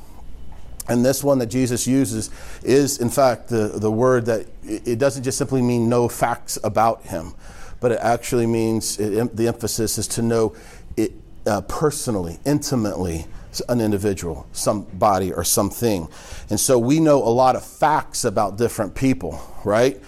And 0.88 1.04
this 1.04 1.24
one 1.24 1.38
that 1.38 1.46
Jesus 1.46 1.86
uses 1.86 2.30
is, 2.62 2.98
in 2.98 3.10
fact, 3.10 3.48
the, 3.48 3.72
the 3.74 3.90
word 3.90 4.26
that 4.26 4.46
it 4.62 4.98
doesn't 4.98 5.24
just 5.24 5.36
simply 5.36 5.60
mean 5.60 5.88
know 5.88 6.08
facts 6.08 6.58
about 6.62 7.02
him, 7.02 7.34
but 7.80 7.92
it 7.92 7.98
actually 8.00 8.46
means 8.46 8.98
it, 8.98 9.36
the 9.36 9.48
emphasis 9.48 9.98
is 9.98 10.08
to 10.08 10.22
know 10.22 10.54
it 10.96 11.12
uh, 11.46 11.60
personally, 11.62 12.38
intimately, 12.44 13.26
an 13.68 13.80
individual, 13.80 14.46
somebody, 14.52 15.32
or 15.32 15.44
something. 15.44 16.08
And 16.50 16.58
so 16.58 16.78
we 16.78 17.00
know 17.00 17.22
a 17.22 17.30
lot 17.30 17.56
of 17.56 17.64
facts 17.64 18.24
about 18.24 18.58
different 18.58 18.94
people, 18.94 19.40
right? 19.64 20.00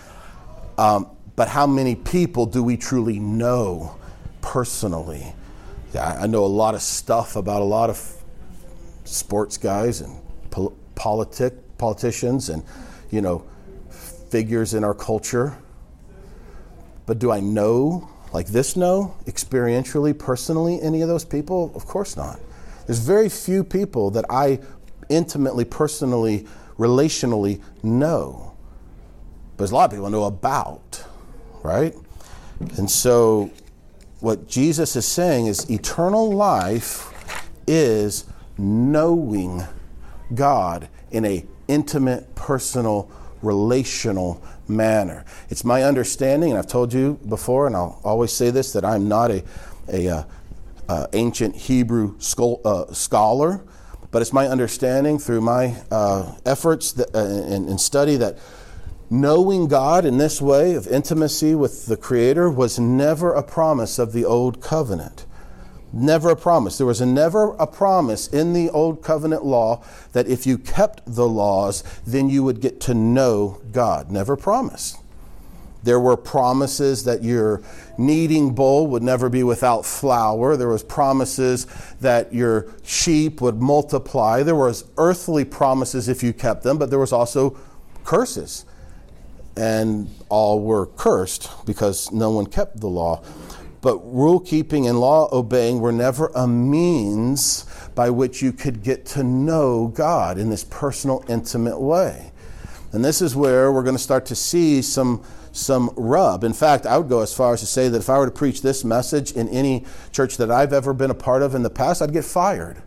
Um, 0.76 1.08
but 1.36 1.48
how 1.48 1.66
many 1.66 1.94
people 1.94 2.46
do 2.46 2.62
we 2.62 2.76
truly 2.76 3.18
know 3.18 3.96
personally? 4.40 5.34
I 5.98 6.26
know 6.26 6.44
a 6.44 6.46
lot 6.46 6.74
of 6.74 6.82
stuff 6.82 7.36
about 7.36 7.62
a 7.62 7.64
lot 7.64 7.90
of 7.90 8.14
sports 9.04 9.56
guys 9.56 10.00
and 10.00 10.20
pol- 10.50 10.76
politic 10.94 11.54
politicians 11.78 12.50
and 12.50 12.62
you 13.10 13.22
know 13.22 13.44
figures 14.30 14.74
in 14.74 14.84
our 14.84 14.94
culture. 14.94 15.56
But 17.08 17.18
do 17.18 17.32
I 17.32 17.40
know 17.40 18.06
like 18.34 18.48
this 18.48 18.76
know 18.76 19.16
experientially, 19.24 20.16
personally, 20.16 20.78
any 20.82 21.00
of 21.00 21.08
those 21.08 21.24
people? 21.24 21.72
Of 21.74 21.86
course 21.86 22.18
not. 22.18 22.38
There's 22.86 22.98
very 22.98 23.30
few 23.30 23.64
people 23.64 24.10
that 24.10 24.26
I 24.28 24.60
intimately, 25.08 25.64
personally, 25.64 26.46
relationally 26.78 27.62
know. 27.82 28.52
But 29.52 29.56
there's 29.56 29.70
a 29.70 29.74
lot 29.74 29.86
of 29.86 29.92
people 29.92 30.04
I 30.04 30.10
know 30.10 30.24
about, 30.24 31.02
right? 31.62 31.94
And 32.76 32.90
so 32.90 33.50
what 34.20 34.46
Jesus 34.46 34.94
is 34.94 35.06
saying 35.06 35.46
is 35.46 35.70
eternal 35.70 36.30
life 36.30 37.10
is 37.66 38.26
knowing 38.58 39.62
God 40.34 40.90
in 41.10 41.24
a 41.24 41.46
intimate, 41.68 42.34
personal, 42.34 43.10
relational 43.40 44.42
manner. 44.68 45.24
It's 45.48 45.64
my 45.64 45.82
understanding, 45.82 46.50
and 46.50 46.58
I've 46.58 46.66
told 46.66 46.92
you 46.92 47.18
before, 47.28 47.66
and 47.66 47.76
I'll 47.76 48.00
always 48.04 48.32
say 48.32 48.50
this, 48.50 48.72
that 48.72 48.84
I'm 48.84 49.08
not 49.08 49.30
a, 49.30 49.44
a 49.88 50.08
uh, 50.08 50.22
uh, 50.88 51.06
ancient 51.12 51.56
Hebrew 51.56 52.16
uh, 52.16 52.92
scholar, 52.92 53.64
but 54.10 54.22
it's 54.22 54.32
my 54.32 54.46
understanding 54.46 55.18
through 55.18 55.42
my 55.42 55.76
uh, 55.90 56.34
efforts 56.46 56.92
that, 56.92 57.14
uh, 57.14 57.18
and, 57.18 57.68
and 57.68 57.80
study 57.80 58.16
that 58.16 58.38
knowing 59.10 59.68
God 59.68 60.04
in 60.04 60.18
this 60.18 60.40
way 60.40 60.74
of 60.74 60.86
intimacy 60.86 61.54
with 61.54 61.86
the 61.86 61.96
Creator 61.96 62.50
was 62.50 62.78
never 62.78 63.32
a 63.32 63.42
promise 63.42 63.98
of 63.98 64.12
the 64.12 64.24
Old 64.24 64.60
Covenant. 64.60 65.26
Never 65.92 66.30
a 66.30 66.36
promise. 66.36 66.76
There 66.76 66.86
was 66.86 67.00
a 67.00 67.06
never 67.06 67.54
a 67.54 67.66
promise 67.66 68.28
in 68.28 68.52
the 68.52 68.68
Old 68.70 69.02
Covenant 69.02 69.44
law 69.44 69.82
that 70.12 70.26
if 70.26 70.46
you 70.46 70.58
kept 70.58 71.02
the 71.06 71.26
laws, 71.26 71.82
then 72.06 72.28
you 72.28 72.42
would 72.42 72.60
get 72.60 72.80
to 72.82 72.94
know 72.94 73.60
God. 73.72 74.10
Never 74.10 74.36
promised. 74.36 74.98
There 75.84 76.00
were 76.00 76.16
promises 76.16 77.04
that 77.04 77.22
your 77.22 77.62
kneading 77.96 78.54
bowl 78.54 78.88
would 78.88 79.02
never 79.02 79.30
be 79.30 79.42
without 79.42 79.86
flour. 79.86 80.56
There 80.56 80.68
was 80.68 80.82
promises 80.82 81.66
that 82.00 82.34
your 82.34 82.66
sheep 82.82 83.40
would 83.40 83.62
multiply. 83.62 84.42
There 84.42 84.54
was 84.54 84.84
earthly 84.98 85.44
promises 85.44 86.08
if 86.08 86.22
you 86.22 86.32
kept 86.34 86.64
them, 86.64 86.78
but 86.78 86.90
there 86.90 86.98
was 86.98 87.12
also 87.12 87.56
curses. 88.04 88.66
And 89.56 90.10
all 90.28 90.60
were 90.60 90.86
cursed 90.86 91.50
because 91.64 92.12
no 92.12 92.30
one 92.30 92.46
kept 92.46 92.80
the 92.80 92.88
law. 92.88 93.22
But 93.80 93.98
rule 93.98 94.40
keeping 94.40 94.88
and 94.88 95.00
law 95.00 95.28
obeying 95.32 95.80
were 95.80 95.92
never 95.92 96.30
a 96.34 96.46
means 96.48 97.64
by 97.94 98.10
which 98.10 98.42
you 98.42 98.52
could 98.52 98.82
get 98.82 99.06
to 99.06 99.22
know 99.22 99.88
God 99.88 100.38
in 100.38 100.50
this 100.50 100.64
personal, 100.64 101.24
intimate 101.28 101.78
way. 101.78 102.32
And 102.92 103.04
this 103.04 103.22
is 103.22 103.36
where 103.36 103.70
we're 103.70 103.82
going 103.82 103.96
to 103.96 104.02
start 104.02 104.26
to 104.26 104.34
see 104.34 104.82
some, 104.82 105.22
some 105.52 105.90
rub. 105.96 106.42
In 106.42 106.54
fact, 106.54 106.86
I 106.86 106.98
would 106.98 107.08
go 107.08 107.20
as 107.20 107.34
far 107.34 107.54
as 107.54 107.60
to 107.60 107.66
say 107.66 107.88
that 107.88 107.98
if 107.98 108.10
I 108.10 108.18
were 108.18 108.26
to 108.26 108.32
preach 108.32 108.62
this 108.62 108.84
message 108.84 109.32
in 109.32 109.48
any 109.50 109.84
church 110.10 110.38
that 110.38 110.50
I've 110.50 110.72
ever 110.72 110.92
been 110.92 111.10
a 111.10 111.14
part 111.14 111.42
of 111.42 111.54
in 111.54 111.62
the 111.62 111.70
past, 111.70 112.02
I'd 112.02 112.12
get 112.12 112.24
fired 112.24 112.82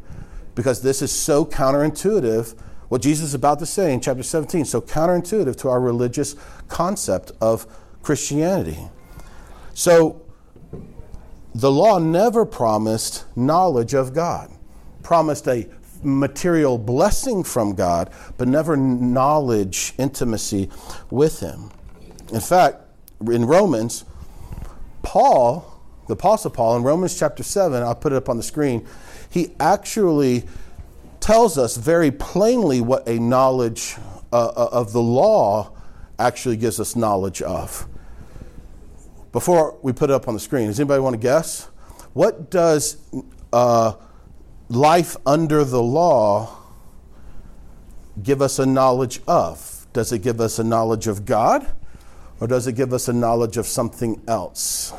because 0.55 0.81
this 0.81 1.01
is 1.01 1.12
so 1.12 1.45
counterintuitive. 1.45 2.57
What 2.89 3.01
Jesus 3.01 3.27
is 3.27 3.33
about 3.33 3.60
to 3.60 3.65
say 3.65 3.93
in 3.93 4.01
chapter 4.01 4.24
17, 4.24 4.65
so 4.65 4.81
counterintuitive 4.81 5.55
to 5.57 5.69
our 5.69 5.79
religious 5.79 6.36
concept 6.67 7.31
of 7.39 7.65
Christianity. 8.01 8.89
So, 9.74 10.21
the 11.53 11.72
law 11.72 12.00
never 12.00 12.46
promised 12.46 13.25
knowledge 13.36 13.93
of 13.93 14.13
God, 14.13 14.51
promised 15.03 15.48
a 15.48 15.67
material 16.03 16.77
blessing 16.77 17.43
from 17.43 17.75
God, 17.75 18.10
but 18.38 18.48
never 18.48 18.77
knowledge, 18.77 19.93
intimacy 19.98 20.70
with 21.10 21.39
Him. 21.39 21.70
In 22.31 22.39
fact, 22.39 22.77
in 23.20 23.46
Romans, 23.46 24.05
Paul, 25.03 25.81
the 26.08 26.13
Apostle 26.13 26.51
Paul, 26.51 26.77
in 26.77 26.84
Romans 26.84 27.17
chapter 27.17 27.43
7, 27.43 27.84
I'll 27.84 27.96
put 27.96 28.13
it 28.13 28.15
up 28.15 28.29
on 28.29 28.38
the 28.38 28.43
screen, 28.43 28.88
he 29.29 29.51
actually 29.60 30.43
tells 31.20 31.58
us 31.58 31.77
very 31.77 32.12
plainly 32.12 32.81
what 32.81 33.08
a 33.08 33.20
knowledge 33.20 33.96
uh, 34.34 34.48
uh 34.48 34.70
of 34.72 34.91
the 34.93 35.01
law 35.01 35.72
actually 36.17 36.58
gives 36.58 36.79
us 36.79 36.96
knowledge 36.96 37.41
of. 37.41 37.88
Before 39.32 39.78
we 39.82 39.94
put 39.94 40.10
it 40.10 40.14
up 40.14 40.28
on 40.28 40.34
the 40.34 40.40
screen, 40.40 40.68
does 40.68 40.80
anybody 40.80 41.02
want 41.02 41.14
to 41.14 41.20
guess? 41.20 41.70
What 42.14 42.52
does 42.52 42.98
uh, 43.54 43.94
life 44.70 45.16
under 45.26 45.64
the 45.64 45.82
law 45.82 46.58
give 48.22 48.42
us 48.42 48.60
a 48.60 48.66
knowledge 48.66 49.22
of? 49.28 49.88
Does 49.94 50.12
it 50.12 50.20
give 50.20 50.42
us 50.42 50.60
a 50.60 50.64
knowledge 50.64 51.08
of 51.08 51.26
God 51.26 51.72
or 52.40 52.48
does 52.48 52.68
it 52.68 52.74
give 52.74 52.92
us 52.92 53.08
a 53.08 53.14
knowledge 53.14 53.58
of 53.58 53.68
something 53.68 54.22
else? 54.28 54.94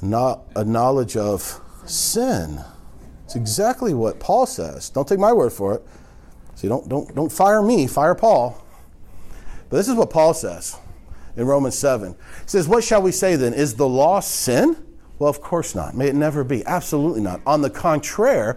Not 0.00 0.42
a 0.56 0.64
knowledge 0.64 1.16
of 1.16 1.60
sin. 1.86 2.60
It's 3.24 3.36
exactly 3.36 3.92
what 3.94 4.20
Paul 4.20 4.46
says. 4.46 4.90
Don't 4.90 5.08
take 5.08 5.18
my 5.18 5.32
word 5.32 5.52
for 5.52 5.74
it. 5.74 5.82
See, 6.54 6.68
don't, 6.68 6.88
don't, 6.88 7.14
don't 7.14 7.32
fire 7.32 7.62
me, 7.62 7.86
fire 7.86 8.14
Paul. 8.14 8.62
But 9.68 9.78
this 9.78 9.88
is 9.88 9.94
what 9.94 10.10
Paul 10.10 10.32
says 10.32 10.78
in 11.36 11.46
Romans 11.46 11.76
7. 11.76 12.12
He 12.12 12.16
says, 12.46 12.68
What 12.68 12.84
shall 12.84 13.02
we 13.02 13.12
say 13.12 13.36
then? 13.36 13.54
Is 13.54 13.74
the 13.74 13.88
law 13.88 14.20
sin? 14.20 14.76
Well, 15.18 15.30
of 15.30 15.40
course 15.40 15.74
not. 15.74 15.94
May 15.94 16.08
it 16.08 16.14
never 16.14 16.44
be. 16.44 16.64
Absolutely 16.66 17.20
not. 17.20 17.40
On 17.46 17.62
the 17.62 17.70
contrary, 17.70 18.56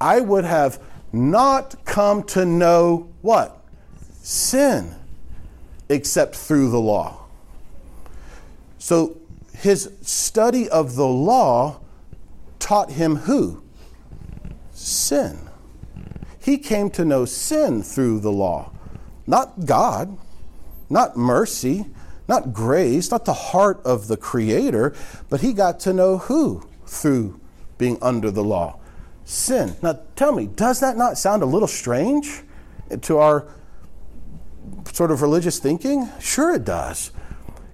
I 0.00 0.20
would 0.20 0.44
have 0.44 0.80
not 1.12 1.84
come 1.84 2.22
to 2.24 2.44
know 2.44 3.10
what? 3.20 3.62
Sin, 4.22 4.94
except 5.88 6.36
through 6.36 6.70
the 6.70 6.80
law. 6.80 7.24
So 8.78 9.18
his 9.54 9.92
study 10.00 10.68
of 10.68 10.94
the 10.94 11.06
law 11.06 11.80
taught 12.58 12.92
him 12.92 13.16
who? 13.16 13.62
Sin. 14.72 15.38
He 16.42 16.56
came 16.56 16.88
to 16.90 17.04
know 17.04 17.26
sin 17.26 17.82
through 17.82 18.20
the 18.20 18.32
law, 18.32 18.72
not 19.26 19.66
God, 19.66 20.16
not 20.88 21.16
mercy, 21.16 21.86
not 22.30 22.54
grace, 22.54 23.10
not 23.10 23.26
the 23.26 23.34
heart 23.34 23.82
of 23.84 24.08
the 24.08 24.16
Creator, 24.16 24.94
but 25.28 25.42
he 25.42 25.52
got 25.52 25.78
to 25.80 25.92
know 25.92 26.16
who 26.16 26.66
through 26.86 27.38
being 27.76 27.98
under 28.00 28.30
the 28.30 28.42
law? 28.42 28.78
Sin. 29.24 29.76
Now 29.82 30.00
tell 30.16 30.32
me, 30.32 30.46
does 30.46 30.80
that 30.80 30.96
not 30.96 31.18
sound 31.18 31.42
a 31.42 31.46
little 31.46 31.68
strange 31.68 32.42
to 33.02 33.18
our 33.18 33.46
sort 34.92 35.10
of 35.10 35.22
religious 35.22 35.58
thinking? 35.58 36.08
Sure, 36.20 36.54
it 36.54 36.64
does. 36.64 37.12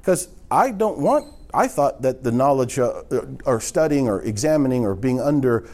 Because 0.01 0.29
I 0.51 0.71
don't 0.71 0.99
want, 0.99 1.33
I 1.53 1.69
thought 1.69 2.03
that 2.03 2.25
the 2.25 2.33
knowledge 2.33 2.79
uh, 2.79 3.03
or 3.45 3.61
studying 3.61 4.09
or 4.09 4.23
examining 4.23 4.85
or 4.85 4.95
being 4.95 5.21
under 5.21 5.69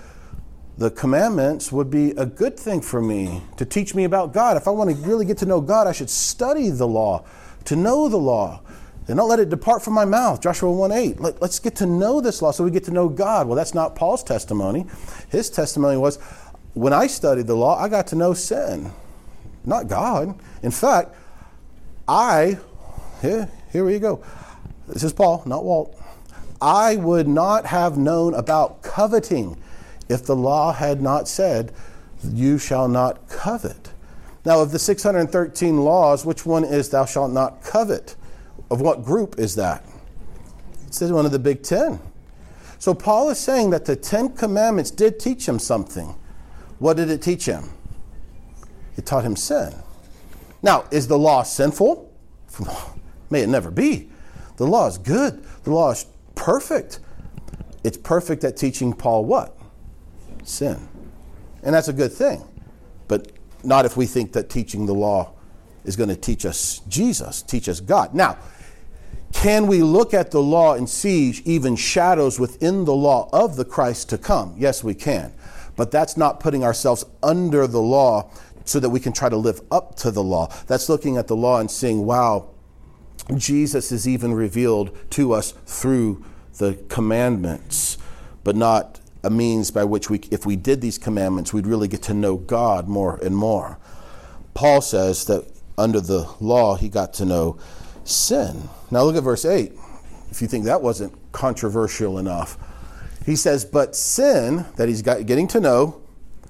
the 0.78 0.90
commandments 0.90 1.70
would 1.70 1.90
be 1.90 2.10
a 2.12 2.24
good 2.24 2.58
thing 2.58 2.80
for 2.80 3.00
me 3.00 3.42
to 3.56 3.64
teach 3.64 3.94
me 3.94 4.04
about 4.04 4.32
God. 4.32 4.56
If 4.56 4.66
I 4.66 4.70
want 4.70 4.90
to 4.90 4.96
really 4.96 5.24
get 5.24 5.38
to 5.38 5.46
know 5.46 5.60
God, 5.60 5.86
I 5.86 5.92
should 5.92 6.10
study 6.10 6.70
the 6.70 6.88
law, 6.88 7.24
to 7.66 7.76
know 7.76 8.08
the 8.08 8.16
law. 8.16 8.62
And 9.08 9.16
don't 9.16 9.28
let 9.28 9.40
it 9.40 9.48
depart 9.48 9.82
from 9.82 9.94
my 9.94 10.04
mouth. 10.04 10.40
Joshua 10.40 10.70
1 10.70 10.92
8. 10.92 11.20
Let, 11.20 11.42
us 11.42 11.58
get 11.58 11.74
to 11.76 11.86
know 11.86 12.20
this 12.20 12.40
law 12.40 12.52
so 12.52 12.62
we 12.62 12.70
get 12.70 12.84
to 12.84 12.92
know 12.92 13.08
God. 13.08 13.46
Well, 13.46 13.56
that's 13.56 13.74
not 13.74 13.96
Paul's 13.96 14.22
testimony. 14.22 14.86
His 15.28 15.50
testimony 15.50 15.96
was 15.96 16.18
when 16.74 16.92
I 16.92 17.06
studied 17.06 17.46
the 17.46 17.56
law, 17.56 17.78
I 17.78 17.88
got 17.88 18.06
to 18.08 18.16
know 18.16 18.32
sin, 18.32 18.92
not 19.64 19.88
God. 19.88 20.38
In 20.62 20.70
fact, 20.70 21.14
I, 22.08 22.58
here, 23.20 23.48
here 23.70 23.84
we 23.84 23.98
go. 23.98 24.22
This 24.88 25.02
is 25.02 25.12
Paul, 25.12 25.42
not 25.46 25.64
Walt. 25.64 25.98
I 26.60 26.96
would 26.96 27.28
not 27.28 27.66
have 27.66 27.98
known 27.98 28.34
about 28.34 28.82
coveting 28.82 29.60
if 30.08 30.24
the 30.24 30.36
law 30.36 30.72
had 30.72 31.02
not 31.02 31.28
said, 31.28 31.72
you 32.22 32.58
shall 32.58 32.88
not 32.88 33.28
covet. 33.28 33.90
Now, 34.44 34.60
of 34.60 34.72
the 34.72 34.78
613 34.78 35.78
laws, 35.84 36.24
which 36.24 36.44
one 36.46 36.64
is 36.64 36.88
thou 36.88 37.04
shalt 37.04 37.32
not 37.32 37.62
covet? 37.62 38.16
Of 38.72 38.80
what 38.80 39.04
group 39.04 39.38
is 39.38 39.54
that? 39.56 39.84
It 40.86 40.94
says 40.94 41.12
one 41.12 41.26
of 41.26 41.30
the 41.30 41.38
big 41.38 41.62
ten. 41.62 42.00
So 42.78 42.94
Paul 42.94 43.28
is 43.28 43.38
saying 43.38 43.68
that 43.68 43.84
the 43.84 43.94
Ten 43.94 44.30
Commandments 44.30 44.90
did 44.90 45.20
teach 45.20 45.46
him 45.46 45.58
something. 45.58 46.14
What 46.78 46.96
did 46.96 47.10
it 47.10 47.20
teach 47.20 47.44
him? 47.44 47.68
It 48.96 49.04
taught 49.04 49.24
him 49.24 49.36
sin. 49.36 49.74
Now, 50.62 50.86
is 50.90 51.06
the 51.06 51.18
law 51.18 51.42
sinful? 51.42 52.10
May 53.30 53.42
it 53.42 53.50
never 53.50 53.70
be. 53.70 54.08
The 54.56 54.66
law 54.66 54.86
is 54.86 54.96
good. 54.96 55.44
The 55.64 55.70
law 55.70 55.90
is 55.90 56.06
perfect. 56.34 57.00
It's 57.84 57.98
perfect 57.98 58.42
at 58.42 58.56
teaching 58.56 58.94
Paul 58.94 59.26
what? 59.26 59.54
Sin. 60.44 60.88
And 61.62 61.74
that's 61.74 61.88
a 61.88 61.92
good 61.92 62.12
thing. 62.12 62.42
But 63.06 63.32
not 63.62 63.84
if 63.84 63.98
we 63.98 64.06
think 64.06 64.32
that 64.32 64.48
teaching 64.48 64.86
the 64.86 64.94
law 64.94 65.34
is 65.84 65.94
going 65.94 66.08
to 66.08 66.16
teach 66.16 66.46
us 66.46 66.80
Jesus, 66.88 67.42
teach 67.42 67.68
us 67.68 67.80
God. 67.80 68.14
Now, 68.14 68.38
can 69.32 69.66
we 69.66 69.82
look 69.82 70.14
at 70.14 70.30
the 70.30 70.42
law 70.42 70.74
and 70.74 70.88
see 70.88 71.40
even 71.44 71.76
shadows 71.76 72.38
within 72.38 72.84
the 72.84 72.94
law 72.94 73.28
of 73.32 73.56
the 73.56 73.64
Christ 73.64 74.08
to 74.10 74.18
come? 74.18 74.54
Yes, 74.58 74.84
we 74.84 74.94
can. 74.94 75.32
But 75.76 75.90
that's 75.90 76.16
not 76.16 76.38
putting 76.38 76.62
ourselves 76.62 77.04
under 77.22 77.66
the 77.66 77.80
law 77.80 78.30
so 78.64 78.78
that 78.78 78.90
we 78.90 79.00
can 79.00 79.12
try 79.12 79.28
to 79.28 79.36
live 79.36 79.60
up 79.70 79.96
to 79.96 80.10
the 80.10 80.22
law. 80.22 80.52
That's 80.66 80.88
looking 80.88 81.16
at 81.16 81.26
the 81.26 81.36
law 81.36 81.58
and 81.58 81.70
seeing, 81.70 82.04
wow, 82.04 82.50
Jesus 83.36 83.90
is 83.90 84.06
even 84.06 84.34
revealed 84.34 84.96
to 85.10 85.32
us 85.32 85.52
through 85.66 86.24
the 86.58 86.74
commandments, 86.88 87.98
but 88.44 88.54
not 88.56 89.00
a 89.24 89.30
means 89.30 89.70
by 89.70 89.84
which 89.84 90.10
we, 90.10 90.20
if 90.30 90.44
we 90.44 90.56
did 90.56 90.80
these 90.80 90.98
commandments, 90.98 91.52
we'd 91.52 91.66
really 91.66 91.88
get 91.88 92.02
to 92.02 92.14
know 92.14 92.36
God 92.36 92.88
more 92.88 93.16
and 93.16 93.36
more. 93.36 93.78
Paul 94.54 94.80
says 94.80 95.24
that 95.26 95.50
under 95.78 96.00
the 96.00 96.28
law, 96.40 96.76
he 96.76 96.88
got 96.88 97.14
to 97.14 97.24
know 97.24 97.58
sin. 98.12 98.68
Now 98.90 99.02
look 99.02 99.16
at 99.16 99.22
verse 99.22 99.44
8. 99.44 99.72
If 100.30 100.40
you 100.40 100.48
think 100.48 100.64
that 100.64 100.82
wasn't 100.82 101.12
controversial 101.32 102.18
enough, 102.18 102.56
he 103.26 103.36
says, 103.36 103.64
But 103.64 103.94
sin, 103.94 104.66
that 104.76 104.88
he's 104.88 105.02
got, 105.02 105.26
getting 105.26 105.46
to 105.48 105.60
know 105.60 106.00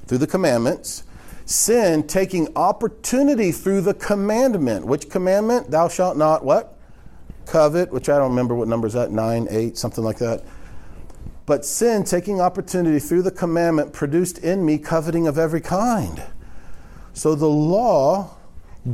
through 0.06 0.18
the 0.18 0.26
commandments, 0.26 1.04
sin 1.44 2.06
taking 2.06 2.48
opportunity 2.56 3.52
through 3.52 3.80
the 3.82 3.94
commandment. 3.94 4.86
Which 4.86 5.10
commandment? 5.10 5.70
Thou 5.70 5.88
shalt 5.88 6.16
not 6.16 6.44
what? 6.44 6.78
Covet, 7.46 7.92
which 7.92 8.08
I 8.08 8.18
don't 8.18 8.30
remember 8.30 8.54
what 8.54 8.68
number 8.68 8.86
is 8.86 8.92
that, 8.92 9.10
9, 9.10 9.48
8, 9.50 9.76
something 9.76 10.04
like 10.04 10.18
that. 10.18 10.44
But 11.44 11.64
sin, 11.64 12.04
taking 12.04 12.40
opportunity 12.40 12.98
through 12.98 13.22
the 13.22 13.30
commandment, 13.30 13.92
produced 13.92 14.38
in 14.38 14.64
me 14.64 14.78
coveting 14.78 15.26
of 15.26 15.38
every 15.38 15.60
kind. 15.60 16.22
So 17.14 17.34
the 17.34 17.48
law 17.48 18.36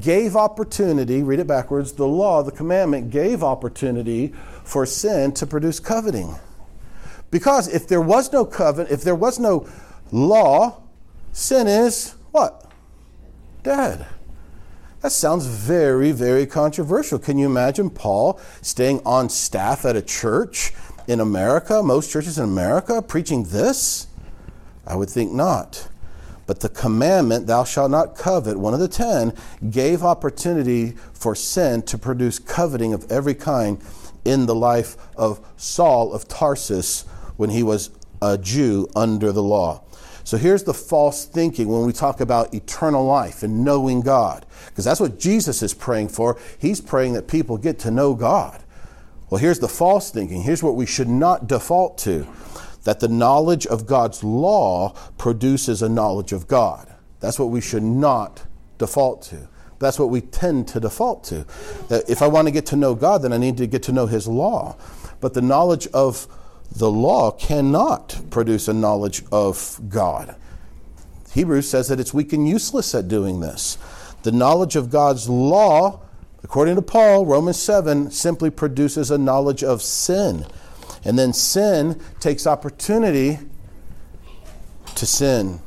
gave 0.00 0.36
opportunity, 0.36 1.22
read 1.22 1.40
it 1.40 1.46
backwards, 1.46 1.92
the 1.92 2.06
law, 2.06 2.42
the 2.42 2.52
commandment 2.52 3.10
gave 3.10 3.42
opportunity 3.42 4.34
for 4.64 4.84
sin 4.84 5.32
to 5.32 5.46
produce 5.46 5.80
coveting. 5.80 6.34
Because 7.30 7.68
if 7.68 7.88
there 7.88 8.00
was 8.00 8.32
no 8.32 8.44
covenant, 8.44 8.90
if 8.90 9.02
there 9.02 9.14
was 9.14 9.38
no 9.38 9.68
law, 10.12 10.82
sin 11.32 11.66
is 11.66 12.14
what? 12.32 12.70
Dead. 13.62 14.06
That 15.00 15.12
sounds 15.12 15.46
very, 15.46 16.10
very 16.12 16.44
controversial. 16.44 17.18
Can 17.18 17.38
you 17.38 17.46
imagine 17.46 17.88
Paul 17.88 18.40
staying 18.62 19.00
on 19.06 19.28
staff 19.28 19.84
at 19.84 19.94
a 19.94 20.02
church 20.02 20.72
in 21.06 21.20
America, 21.20 21.82
most 21.82 22.10
churches 22.10 22.36
in 22.38 22.44
America, 22.44 23.00
preaching 23.00 23.44
this? 23.44 24.08
I 24.86 24.96
would 24.96 25.08
think 25.08 25.32
not. 25.32 25.88
But 26.48 26.60
the 26.60 26.70
commandment, 26.70 27.46
thou 27.46 27.62
shalt 27.62 27.90
not 27.90 28.16
covet, 28.16 28.58
one 28.58 28.72
of 28.72 28.80
the 28.80 28.88
ten, 28.88 29.34
gave 29.68 30.02
opportunity 30.02 30.92
for 31.12 31.34
sin 31.34 31.82
to 31.82 31.98
produce 31.98 32.38
coveting 32.38 32.94
of 32.94 33.12
every 33.12 33.34
kind 33.34 33.78
in 34.24 34.46
the 34.46 34.54
life 34.54 34.96
of 35.14 35.46
Saul 35.58 36.14
of 36.14 36.26
Tarsus 36.26 37.02
when 37.36 37.50
he 37.50 37.62
was 37.62 37.90
a 38.22 38.38
Jew 38.38 38.88
under 38.96 39.30
the 39.30 39.42
law. 39.42 39.82
So 40.24 40.38
here's 40.38 40.62
the 40.62 40.72
false 40.72 41.26
thinking 41.26 41.68
when 41.68 41.84
we 41.84 41.92
talk 41.92 42.18
about 42.18 42.54
eternal 42.54 43.04
life 43.04 43.42
and 43.42 43.62
knowing 43.62 44.00
God, 44.00 44.46
because 44.68 44.86
that's 44.86 45.00
what 45.00 45.18
Jesus 45.20 45.62
is 45.62 45.74
praying 45.74 46.08
for. 46.08 46.38
He's 46.58 46.80
praying 46.80 47.12
that 47.12 47.28
people 47.28 47.58
get 47.58 47.78
to 47.80 47.90
know 47.90 48.14
God. 48.14 48.62
Well, 49.28 49.38
here's 49.38 49.58
the 49.58 49.68
false 49.68 50.10
thinking. 50.10 50.42
Here's 50.42 50.62
what 50.62 50.76
we 50.76 50.86
should 50.86 51.08
not 51.08 51.46
default 51.46 51.98
to 51.98 52.26
that 52.84 53.00
the 53.00 53.08
knowledge 53.08 53.66
of 53.66 53.86
God's 53.86 54.22
law 54.24 54.94
produces 55.18 55.82
a 55.82 55.88
knowledge 55.88 56.32
of 56.32 56.46
God. 56.46 56.94
That's 57.20 57.38
what 57.38 57.50
we 57.50 57.60
should 57.60 57.82
not 57.82 58.44
default 58.78 59.22
to. 59.22 59.48
That's 59.78 59.98
what 59.98 60.10
we 60.10 60.20
tend 60.20 60.68
to 60.68 60.80
default 60.80 61.24
to. 61.24 61.46
That 61.88 62.08
if 62.08 62.22
I 62.22 62.26
want 62.26 62.48
to 62.48 62.52
get 62.52 62.66
to 62.66 62.76
know 62.76 62.94
God, 62.94 63.22
then 63.22 63.32
I 63.32 63.38
need 63.38 63.56
to 63.58 63.66
get 63.66 63.82
to 63.84 63.92
know 63.92 64.06
His 64.06 64.26
law. 64.26 64.76
But 65.20 65.34
the 65.34 65.42
knowledge 65.42 65.86
of 65.88 66.26
the 66.70 66.90
law 66.90 67.30
cannot 67.30 68.20
produce 68.30 68.68
a 68.68 68.74
knowledge 68.74 69.22
of 69.32 69.80
God. 69.88 70.36
Hebrews 71.32 71.68
says 71.68 71.88
that 71.88 72.00
it's 72.00 72.14
weak 72.14 72.32
and 72.32 72.48
useless 72.48 72.94
at 72.94 73.08
doing 73.08 73.40
this. 73.40 73.78
The 74.22 74.32
knowledge 74.32 74.76
of 74.76 74.90
God's 74.90 75.28
law, 75.28 76.00
according 76.42 76.76
to 76.76 76.82
Paul, 76.82 77.26
Romans 77.26 77.58
7, 77.58 78.10
simply 78.10 78.50
produces 78.50 79.10
a 79.10 79.18
knowledge 79.18 79.62
of 79.62 79.82
sin. 79.82 80.46
And 81.04 81.18
then 81.18 81.32
sin 81.32 82.00
takes 82.20 82.46
opportunity 82.46 83.38
to 84.94 85.06
sin. 85.06 85.60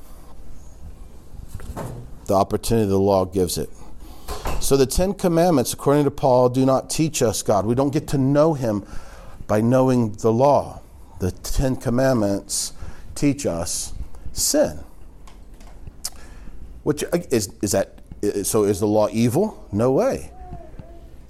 The 2.25 2.33
opportunity 2.33 2.87
the 2.87 2.99
law 2.99 3.25
gives 3.25 3.57
it. 3.57 3.69
So 4.59 4.77
the 4.77 4.85
Ten 4.85 5.13
Commandments, 5.13 5.73
according 5.73 6.03
to 6.05 6.11
Paul, 6.11 6.49
do 6.49 6.65
not 6.65 6.89
teach 6.89 7.21
us 7.21 7.41
God. 7.41 7.65
We 7.65 7.75
don't 7.75 7.91
get 7.91 8.07
to 8.09 8.17
know 8.17 8.53
Him 8.53 8.85
by 9.47 9.61
knowing 9.61 10.13
the 10.13 10.31
law. 10.31 10.81
The 11.19 11.31
Ten 11.31 11.75
Commandments 11.75 12.73
teach 13.15 13.45
us 13.45 13.93
sin. 14.33 14.79
Which 16.83 17.03
uh, 17.03 17.19
is, 17.29 17.53
is 17.61 17.71
that 17.71 18.01
so 18.43 18.63
is 18.63 18.79
the 18.79 18.87
law 18.87 19.07
evil? 19.11 19.67
No 19.71 19.91
way. 19.91 20.31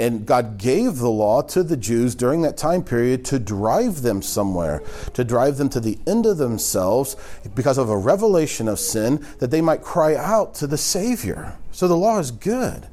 And 0.01 0.25
God 0.25 0.57
gave 0.57 0.97
the 0.97 1.11
law 1.11 1.43
to 1.43 1.61
the 1.61 1.77
Jews 1.77 2.15
during 2.15 2.41
that 2.41 2.57
time 2.57 2.83
period 2.83 3.23
to 3.25 3.37
drive 3.37 4.01
them 4.01 4.23
somewhere, 4.23 4.81
to 5.13 5.23
drive 5.23 5.57
them 5.57 5.69
to 5.69 5.79
the 5.79 5.99
end 6.07 6.25
of 6.25 6.39
themselves 6.39 7.15
because 7.53 7.77
of 7.77 7.87
a 7.87 7.95
revelation 7.95 8.67
of 8.67 8.79
sin 8.79 9.23
that 9.37 9.51
they 9.51 9.61
might 9.61 9.83
cry 9.83 10.15
out 10.15 10.55
to 10.55 10.65
the 10.65 10.77
Savior. 10.77 11.55
So 11.71 11.87
the 11.87 11.95
law 11.95 12.17
is 12.17 12.31
good. 12.31 12.87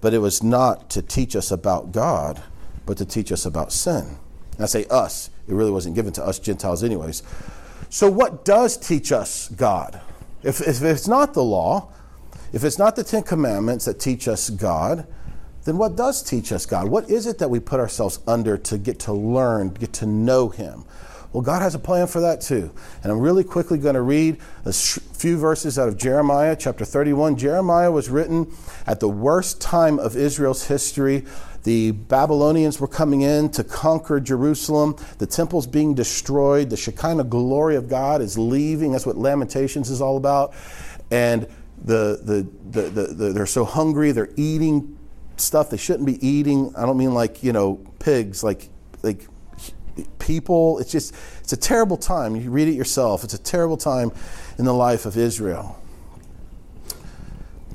But 0.00 0.14
it 0.14 0.20
was 0.20 0.42
not 0.42 0.88
to 0.90 1.02
teach 1.02 1.36
us 1.36 1.50
about 1.50 1.92
God, 1.92 2.42
but 2.86 2.96
to 2.96 3.04
teach 3.04 3.30
us 3.30 3.44
about 3.44 3.70
sin. 3.70 4.16
And 4.54 4.62
I 4.62 4.66
say 4.66 4.86
us, 4.86 5.28
it 5.46 5.52
really 5.52 5.70
wasn't 5.70 5.96
given 5.96 6.14
to 6.14 6.24
us 6.24 6.38
Gentiles, 6.38 6.82
anyways. 6.82 7.24
So, 7.90 8.10
what 8.10 8.42
does 8.42 8.78
teach 8.78 9.12
us 9.12 9.48
God? 9.50 10.00
If, 10.42 10.66
if 10.66 10.82
it's 10.82 11.08
not 11.08 11.34
the 11.34 11.44
law, 11.44 11.92
if 12.54 12.64
it's 12.64 12.78
not 12.78 12.96
the 12.96 13.04
Ten 13.04 13.22
Commandments 13.22 13.84
that 13.84 14.00
teach 14.00 14.28
us 14.28 14.48
God, 14.48 15.06
then 15.66 15.78
what 15.78 15.96
does 15.96 16.22
teach 16.22 16.52
us 16.52 16.64
God? 16.64 16.88
What 16.88 17.10
is 17.10 17.26
it 17.26 17.38
that 17.38 17.50
we 17.50 17.60
put 17.60 17.80
ourselves 17.80 18.20
under 18.26 18.56
to 18.56 18.78
get 18.78 19.00
to 19.00 19.12
learn, 19.12 19.70
get 19.70 19.92
to 19.94 20.06
know 20.06 20.48
Him? 20.48 20.84
Well, 21.32 21.42
God 21.42 21.60
has 21.60 21.74
a 21.74 21.78
plan 21.78 22.06
for 22.06 22.20
that 22.20 22.40
too. 22.40 22.70
And 23.02 23.12
I'm 23.12 23.18
really 23.18 23.44
quickly 23.44 23.76
going 23.76 23.96
to 23.96 24.00
read 24.00 24.38
a 24.64 24.72
few 24.72 25.36
verses 25.36 25.78
out 25.78 25.88
of 25.88 25.98
Jeremiah 25.98 26.56
chapter 26.56 26.84
31. 26.84 27.36
Jeremiah 27.36 27.90
was 27.90 28.08
written 28.08 28.50
at 28.86 29.00
the 29.00 29.08
worst 29.08 29.60
time 29.60 29.98
of 29.98 30.16
Israel's 30.16 30.68
history. 30.68 31.24
The 31.64 31.90
Babylonians 31.90 32.80
were 32.80 32.88
coming 32.88 33.22
in 33.22 33.50
to 33.50 33.64
conquer 33.64 34.20
Jerusalem. 34.20 34.96
The 35.18 35.26
temple's 35.26 35.66
being 35.66 35.94
destroyed. 35.94 36.70
The 36.70 36.76
Shekinah 36.76 37.24
glory 37.24 37.74
of 37.74 37.88
God 37.88 38.22
is 38.22 38.38
leaving. 38.38 38.92
That's 38.92 39.04
what 39.04 39.16
Lamentations 39.16 39.90
is 39.90 40.00
all 40.00 40.16
about. 40.16 40.54
And 41.10 41.48
the, 41.84 42.20
the, 42.22 42.80
the, 42.80 43.06
the, 43.08 43.32
they're 43.32 43.46
so 43.46 43.64
hungry, 43.64 44.12
they're 44.12 44.32
eating 44.36 44.95
stuff 45.36 45.70
they 45.70 45.76
shouldn't 45.76 46.06
be 46.06 46.26
eating. 46.26 46.72
I 46.76 46.82
don't 46.82 46.96
mean 46.96 47.14
like, 47.14 47.42
you 47.42 47.52
know, 47.52 47.80
pigs, 47.98 48.42
like 48.42 48.68
like 49.02 49.26
people. 50.18 50.78
It's 50.78 50.90
just 50.90 51.14
it's 51.40 51.52
a 51.52 51.56
terrible 51.56 51.96
time. 51.96 52.36
You 52.36 52.50
read 52.50 52.68
it 52.68 52.74
yourself. 52.74 53.24
It's 53.24 53.34
a 53.34 53.42
terrible 53.42 53.76
time 53.76 54.12
in 54.58 54.64
the 54.64 54.74
life 54.74 55.06
of 55.06 55.16
Israel. 55.16 55.80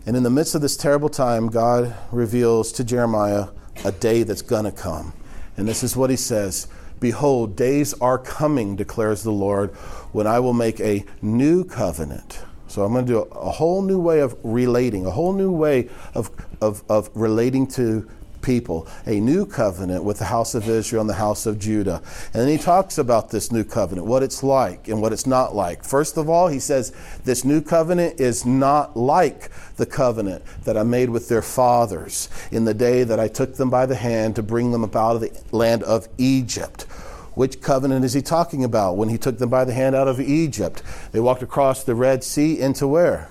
And 0.06 0.18
in 0.18 0.24
the 0.24 0.30
midst 0.30 0.56
of 0.56 0.62
this 0.62 0.76
terrible 0.76 1.10
time, 1.10 1.48
God 1.48 1.96
reveals 2.12 2.72
to 2.74 2.84
Jeremiah 2.84 3.50
a 3.86 3.92
day 3.92 4.24
that's 4.24 4.42
going 4.42 4.66
to 4.66 4.72
come. 4.72 5.14
And 5.58 5.68
this 5.68 5.84
is 5.84 5.96
what 5.96 6.10
he 6.10 6.16
says 6.16 6.68
Behold, 7.00 7.56
days 7.56 7.94
are 7.96 8.18
coming, 8.18 8.76
declares 8.76 9.24
the 9.24 9.32
Lord, 9.32 9.72
when 10.12 10.28
I 10.28 10.40
will 10.40 10.54
make 10.54 10.80
a 10.80 11.06
new 11.22 11.64
covenant 11.64 12.44
so 12.72 12.86
I'm 12.86 12.94
going 12.94 13.06
to 13.06 13.12
do 13.12 13.20
a, 13.20 13.52
whole 13.52 13.82
new 13.82 14.00
way 14.00 14.22
of 14.22 14.34
relating, 14.44 15.06
a 15.06 15.12
whole 15.12 15.34
new 15.34 15.52
way 15.52 15.90
of, 16.16 16.32
of, 16.62 16.84
of 16.88 17.10
relating 17.14 17.68
to 17.72 18.10
people, 18.42 18.88
a 19.06 19.20
new 19.20 19.46
covenant 19.46 20.06
with 20.06 20.20
the 20.20 20.26
house 20.26 20.56
of 20.56 20.70
Israel 20.70 21.02
and 21.02 21.10
the 21.10 21.16
house 21.16 21.46
of 21.46 21.60
Judah. 21.60 22.02
And 22.34 22.42
then 22.42 22.48
he 22.48 22.58
talks 22.58 22.98
about 22.98 23.30
this 23.30 23.52
new 23.52 23.66
covenant, 23.66 24.08
what 24.08 24.24
it's 24.24 24.42
like 24.42 24.88
and 24.88 25.02
what 25.02 25.12
it's 25.12 25.28
not 25.28 25.54
like. 25.54 25.84
First 25.84 26.18
of 26.18 26.30
all, 26.30 26.48
he 26.48 26.60
says, 26.60 26.94
This 27.26 27.44
new 27.44 27.62
covenant 27.62 28.22
is 28.22 28.46
not 28.46 28.96
like 28.96 29.52
the 29.76 29.86
covenant 29.86 30.44
that 30.64 30.78
I 30.78 30.84
made 30.84 31.10
with 31.10 31.28
their 31.28 31.42
fathers 31.42 32.30
in 32.52 32.64
the 32.64 32.74
day 32.74 33.04
that 33.04 33.20
I 33.20 33.28
took 33.28 33.56
them 33.56 33.70
by 33.70 33.86
the 33.86 33.96
hand 33.96 34.38
to 34.38 34.44
bring 34.44 34.72
them 34.72 34.86
up 34.86 34.96
out 34.96 35.16
of 35.16 35.22
the 35.22 35.32
land 35.52 35.84
of 35.84 36.08
Egypt. 36.18 36.86
Which 37.34 37.62
covenant 37.62 38.04
is 38.04 38.14
he 38.14 38.22
talking 38.22 38.64
about 38.64 38.98
when 38.98 39.10
he 39.10 39.18
took 39.18 39.38
them 39.38 39.50
by 39.50 39.64
the 39.64 39.74
hand 39.74 39.96
out 39.96 40.08
of 40.08 40.20
Egypt? 40.20 40.84
They 41.12 41.20
walked 41.20 41.42
across 41.42 41.84
the 41.84 41.96
Red 41.96 42.24
Sea 42.24 42.60
into 42.60 42.88
where? 42.88 43.30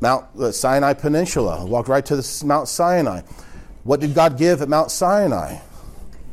Mount 0.00 0.34
the 0.36 0.52
Sinai 0.52 0.94
Peninsula. 0.94 1.66
Walked 1.66 1.88
right 1.88 2.06
to 2.06 2.16
the 2.16 2.42
Mount 2.44 2.68
Sinai. 2.68 3.22
What 3.84 4.00
did 4.00 4.14
God 4.14 4.38
give 4.38 4.62
at 4.62 4.68
Mount 4.68 4.90
Sinai? 4.90 5.58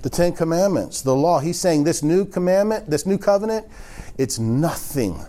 The 0.02 0.10
Ten 0.10 0.34
Commandments, 0.34 1.02
the 1.02 1.16
law. 1.16 1.40
He's 1.40 1.60
saying 1.60 1.84
this 1.86 2.04
new 2.04 2.26
commandment, 2.26 2.90
this 2.90 3.06
new 3.06 3.18
covenant, 3.18 3.68
it's 4.18 4.38
nothing. 4.38 5.26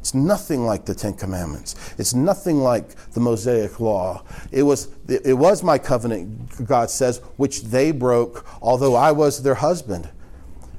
It's 0.00 0.14
nothing 0.14 0.64
like 0.64 0.86
the 0.86 0.94
Ten 0.94 1.12
Commandments. 1.12 1.76
It's 1.98 2.14
nothing 2.14 2.60
like 2.60 2.94
the 3.12 3.20
Mosaic 3.20 3.80
Law. 3.80 4.24
It 4.50 4.62
was, 4.62 4.88
it 5.06 5.36
was 5.36 5.62
my 5.62 5.76
covenant, 5.78 6.66
God 6.66 6.90
says, 6.90 7.18
which 7.36 7.64
they 7.64 7.92
broke, 7.92 8.46
although 8.62 8.94
I 8.94 9.12
was 9.12 9.42
their 9.42 9.54
husband. 9.54 10.08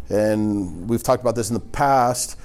And 0.09 0.89
we've 0.89 1.03
talked 1.03 1.21
about 1.21 1.35
this 1.35 1.49
in 1.49 1.53
the 1.53 1.59
past. 1.59 2.37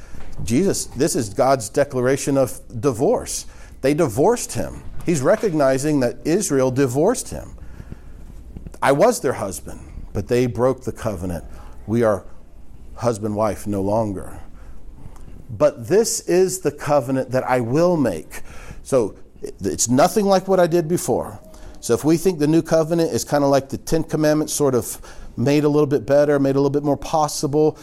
Jesus, 0.45 0.85
this 0.87 1.17
is 1.17 1.33
God's 1.33 1.71
declaration 1.71 2.37
of 2.37 2.61
divorce. 2.81 3.47
They 3.81 3.95
divorced 3.95 4.53
him. 4.53 4.83
He's 5.07 5.23
recognizing 5.23 6.01
that 6.01 6.19
Israel 6.27 6.71
divorced 6.71 7.31
him. 7.31 7.57
I 8.83 8.93
was 8.93 9.21
their 9.23 9.33
husband, 9.33 9.81
but 10.13 10.29
they 10.29 10.47
broke 10.47 10.83
the 10.85 10.93
covenant. 10.93 11.45
We 11.87 12.03
are 12.03 12.27
husband 12.97 13.35
wife 13.35 13.67
no 13.67 13.81
longer. 13.81 14.41
But 15.51 15.89
this 15.89 16.21
is 16.21 16.61
the 16.61 16.73
covenant 16.73 17.31
that 17.31 17.45
I 17.45 17.61
will 17.61 17.97
make. 17.97 18.43
So 18.83 19.17
it's 19.43 19.89
nothing 19.89 20.27
like 20.27 20.49
what 20.49 20.61
I 20.61 20.67
did 20.67 20.89
before. 20.89 21.39
So 21.81 21.95
if 21.95 22.05
we 22.05 22.17
think 22.17 22.39
the 22.39 22.49
new 22.49 22.63
covenant 22.63 23.13
is 23.13 23.25
kind 23.25 23.45
of 23.45 23.51
like 23.51 23.69
the 23.69 23.79
Ten 23.79 24.03
Commandments, 24.03 24.53
sort 24.53 24.75
of 24.75 25.01
made 25.37 25.65
a 25.65 25.69
little 25.69 25.87
bit 25.87 26.05
better, 26.07 26.39
made 26.39 26.57
a 26.57 26.59
little 26.59 26.71
bit 26.71 26.83
more 26.83 26.97
possible, 26.97 27.79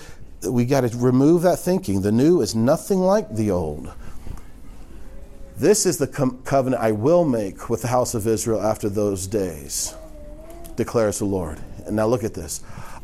we 0.49 0.65
got 0.65 0.81
to 0.81 0.97
remove 0.97 1.43
that 1.43 1.59
thinking. 1.59 2.01
The 2.01 2.11
new 2.11 2.41
is 2.41 2.53
nothing 2.53 2.99
like 2.99 3.33
the 3.33 3.51
old. 3.51 3.93
This 5.55 5.85
is 5.85 5.97
the 5.97 6.07
com- 6.07 6.41
covenant 6.43 6.81
I 6.81 6.91
will 6.91 7.23
make 7.23 7.69
with 7.69 7.83
the 7.83 7.87
house 7.87 8.13
of 8.13 8.27
Israel 8.27 8.61
after 8.61 8.89
those 8.89 9.27
days, 9.27 9.93
declares 10.75 11.19
the 11.19 11.25
Lord. 11.25 11.59
And 11.85 11.95
now 11.95 12.07
look 12.07 12.23
at 12.23 12.33
this. 12.33 12.61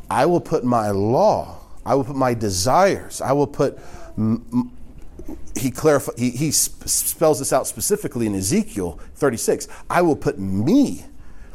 I 0.10 0.26
will 0.26 0.42
put 0.42 0.64
my 0.64 0.90
law, 0.90 1.60
I 1.86 1.96
will 1.96 2.04
put 2.04 2.16
my 2.16 2.34
desires, 2.34 3.22
I 3.22 3.32
will 3.32 3.48
put. 3.48 3.80
He, 5.56 5.72
clarify, 5.72 6.14
he, 6.18 6.32
he 6.32 6.52
spells 6.52 7.40
this 7.40 7.54
out 7.54 7.68
specifically 7.68 8.26
in 8.26 8.36
Ezekiel 8.36 9.00
36. 9.16 9.68
I 9.90 10.02
will 10.02 10.16
put 10.16 10.40
me 10.40 11.06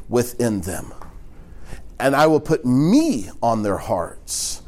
within 0.09 0.61
them, 0.61 0.92
and 1.98 2.14
I 2.14 2.27
will 2.27 2.40
put 2.40 2.64
me 2.64 3.31
on 3.42 3.62
their 3.62 3.79
hearts. 3.79 4.62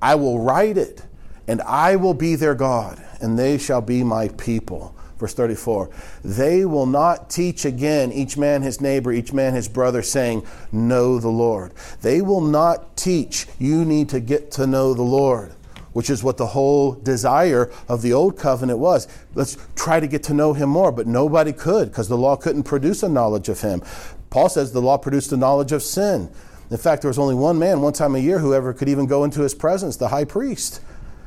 I 0.00 0.16
will 0.16 0.40
write 0.40 0.76
it, 0.76 1.02
and 1.46 1.62
I 1.62 1.96
will 1.96 2.14
be 2.14 2.34
their 2.34 2.54
God, 2.54 3.02
and 3.20 3.38
they 3.38 3.58
shall 3.58 3.80
be 3.80 4.02
my 4.02 4.28
people. 4.28 4.94
Verse 5.22 5.34
34 5.34 5.88
They 6.24 6.64
will 6.64 6.86
not 6.86 7.30
teach 7.30 7.64
again 7.64 8.10
each 8.10 8.36
man 8.36 8.62
his 8.62 8.80
neighbor, 8.80 9.12
each 9.12 9.32
man 9.32 9.54
his 9.54 9.68
brother, 9.68 10.02
saying, 10.02 10.44
Know 10.72 11.20
the 11.20 11.28
Lord. 11.28 11.72
They 12.00 12.20
will 12.20 12.40
not 12.40 12.96
teach, 12.96 13.46
you 13.60 13.84
need 13.84 14.08
to 14.08 14.18
get 14.18 14.50
to 14.52 14.66
know 14.66 14.94
the 14.94 15.02
Lord, 15.02 15.54
which 15.92 16.10
is 16.10 16.22
what 16.22 16.36
the 16.36 16.46
whole 16.46 16.92
desire 16.92 17.70
of 17.88 18.02
the 18.02 18.12
old 18.12 18.38
covenant 18.38 18.78
was. 18.78 19.08
Let's 19.34 19.56
try 19.74 20.00
to 20.00 20.06
get 20.06 20.22
to 20.24 20.34
know 20.34 20.52
him 20.52 20.68
more, 20.68 20.92
but 20.92 21.06
nobody 21.06 21.52
could 21.52 21.88
because 21.88 22.08
the 22.08 22.16
law 22.16 22.36
couldn't 22.36 22.64
produce 22.64 23.02
a 23.02 23.08
knowledge 23.08 23.48
of 23.48 23.60
him. 23.60 23.82
Paul 24.30 24.48
says 24.48 24.72
the 24.72 24.80
law 24.80 24.96
produced 24.96 25.32
a 25.32 25.36
knowledge 25.36 25.72
of 25.72 25.82
sin. 25.82 26.30
In 26.70 26.78
fact, 26.78 27.02
there 27.02 27.10
was 27.10 27.18
only 27.18 27.34
one 27.34 27.58
man, 27.58 27.82
one 27.82 27.92
time 27.92 28.14
a 28.14 28.18
year, 28.18 28.38
who 28.38 28.54
ever 28.54 28.72
could 28.72 28.88
even 28.88 29.06
go 29.06 29.24
into 29.24 29.42
his 29.42 29.54
presence, 29.54 29.96
the 29.96 30.08
high 30.08 30.24
priest. 30.24 30.80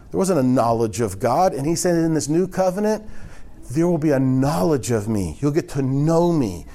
There 0.09 0.17
wasn't 0.17 0.39
a 0.39 0.43
knowledge 0.43 1.01
of 1.01 1.19
God. 1.19 1.53
And 1.53 1.67
he 1.67 1.75
said 1.75 1.95
in 1.95 2.15
this 2.15 2.27
new 2.27 2.47
covenant, 2.47 3.07
there 3.69 3.87
will 3.87 3.99
be 3.99 4.11
a 4.11 4.19
knowledge 4.19 4.89
of 4.89 5.07
me. 5.07 5.37
You'll 5.39 5.51
get 5.51 5.69
to 5.69 5.81
know 5.81 6.31
me, 6.31 6.65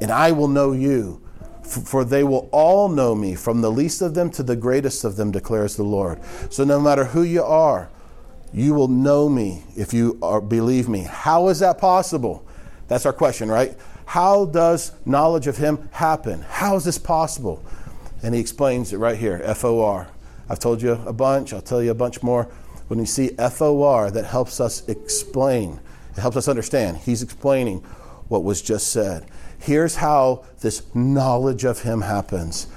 and 0.00 0.10
I 0.10 0.32
will 0.32 0.48
know 0.48 0.72
you. 0.72 1.20
For 1.66 2.04
they 2.04 2.22
will 2.22 2.48
all 2.52 2.88
know 2.88 3.14
me, 3.14 3.34
from 3.34 3.60
the 3.60 3.70
least 3.70 4.00
of 4.00 4.14
them 4.14 4.30
to 4.30 4.42
the 4.42 4.56
greatest 4.56 5.04
of 5.04 5.16
them, 5.16 5.30
declares 5.30 5.76
the 5.76 5.82
Lord. 5.82 6.20
So 6.50 6.64
no 6.64 6.80
matter 6.80 7.04
who 7.04 7.22
you 7.22 7.42
are, 7.42 7.90
you 8.52 8.72
will 8.72 8.88
know 8.88 9.28
me 9.28 9.64
if 9.76 9.92
you 9.92 10.18
are, 10.22 10.40
believe 10.40 10.88
me. 10.88 11.00
How 11.00 11.48
is 11.48 11.58
that 11.58 11.78
possible? 11.78 12.46
That's 12.88 13.04
our 13.04 13.12
question, 13.12 13.48
right? 13.50 13.76
How 14.06 14.46
does 14.46 14.92
knowledge 15.04 15.48
of 15.48 15.56
Him 15.56 15.88
happen? 15.90 16.42
How 16.48 16.76
is 16.76 16.84
this 16.84 16.98
possible? 16.98 17.62
And 18.22 18.34
he 18.34 18.40
explains 18.40 18.92
it 18.92 18.98
right 18.98 19.18
here 19.18 19.40
F 19.44 19.64
O 19.64 19.84
R. 19.84 20.08
I've 20.48 20.60
told 20.60 20.80
you 20.80 20.92
a 20.92 21.12
bunch, 21.12 21.52
I'll 21.52 21.60
tell 21.60 21.82
you 21.82 21.90
a 21.90 21.94
bunch 21.94 22.22
more. 22.22 22.44
When 22.86 23.00
you 23.00 23.06
see 23.06 23.32
F 23.36 23.60
O 23.60 23.82
R, 23.82 24.10
that 24.12 24.24
helps 24.24 24.60
us 24.60 24.88
explain 24.88 25.80
it 26.16 26.20
helps 26.20 26.36
us 26.36 26.48
understand. 26.48 26.96
He's 26.98 27.22
explaining 27.22 27.80
what 28.28 28.42
was 28.42 28.62
just 28.62 28.90
said. 28.90 29.26
Here's 29.66 29.96
how 29.96 30.44
this 30.60 30.94
knowledge 30.94 31.64
of 31.64 31.82
Him 31.82 32.02
happens 32.02 32.68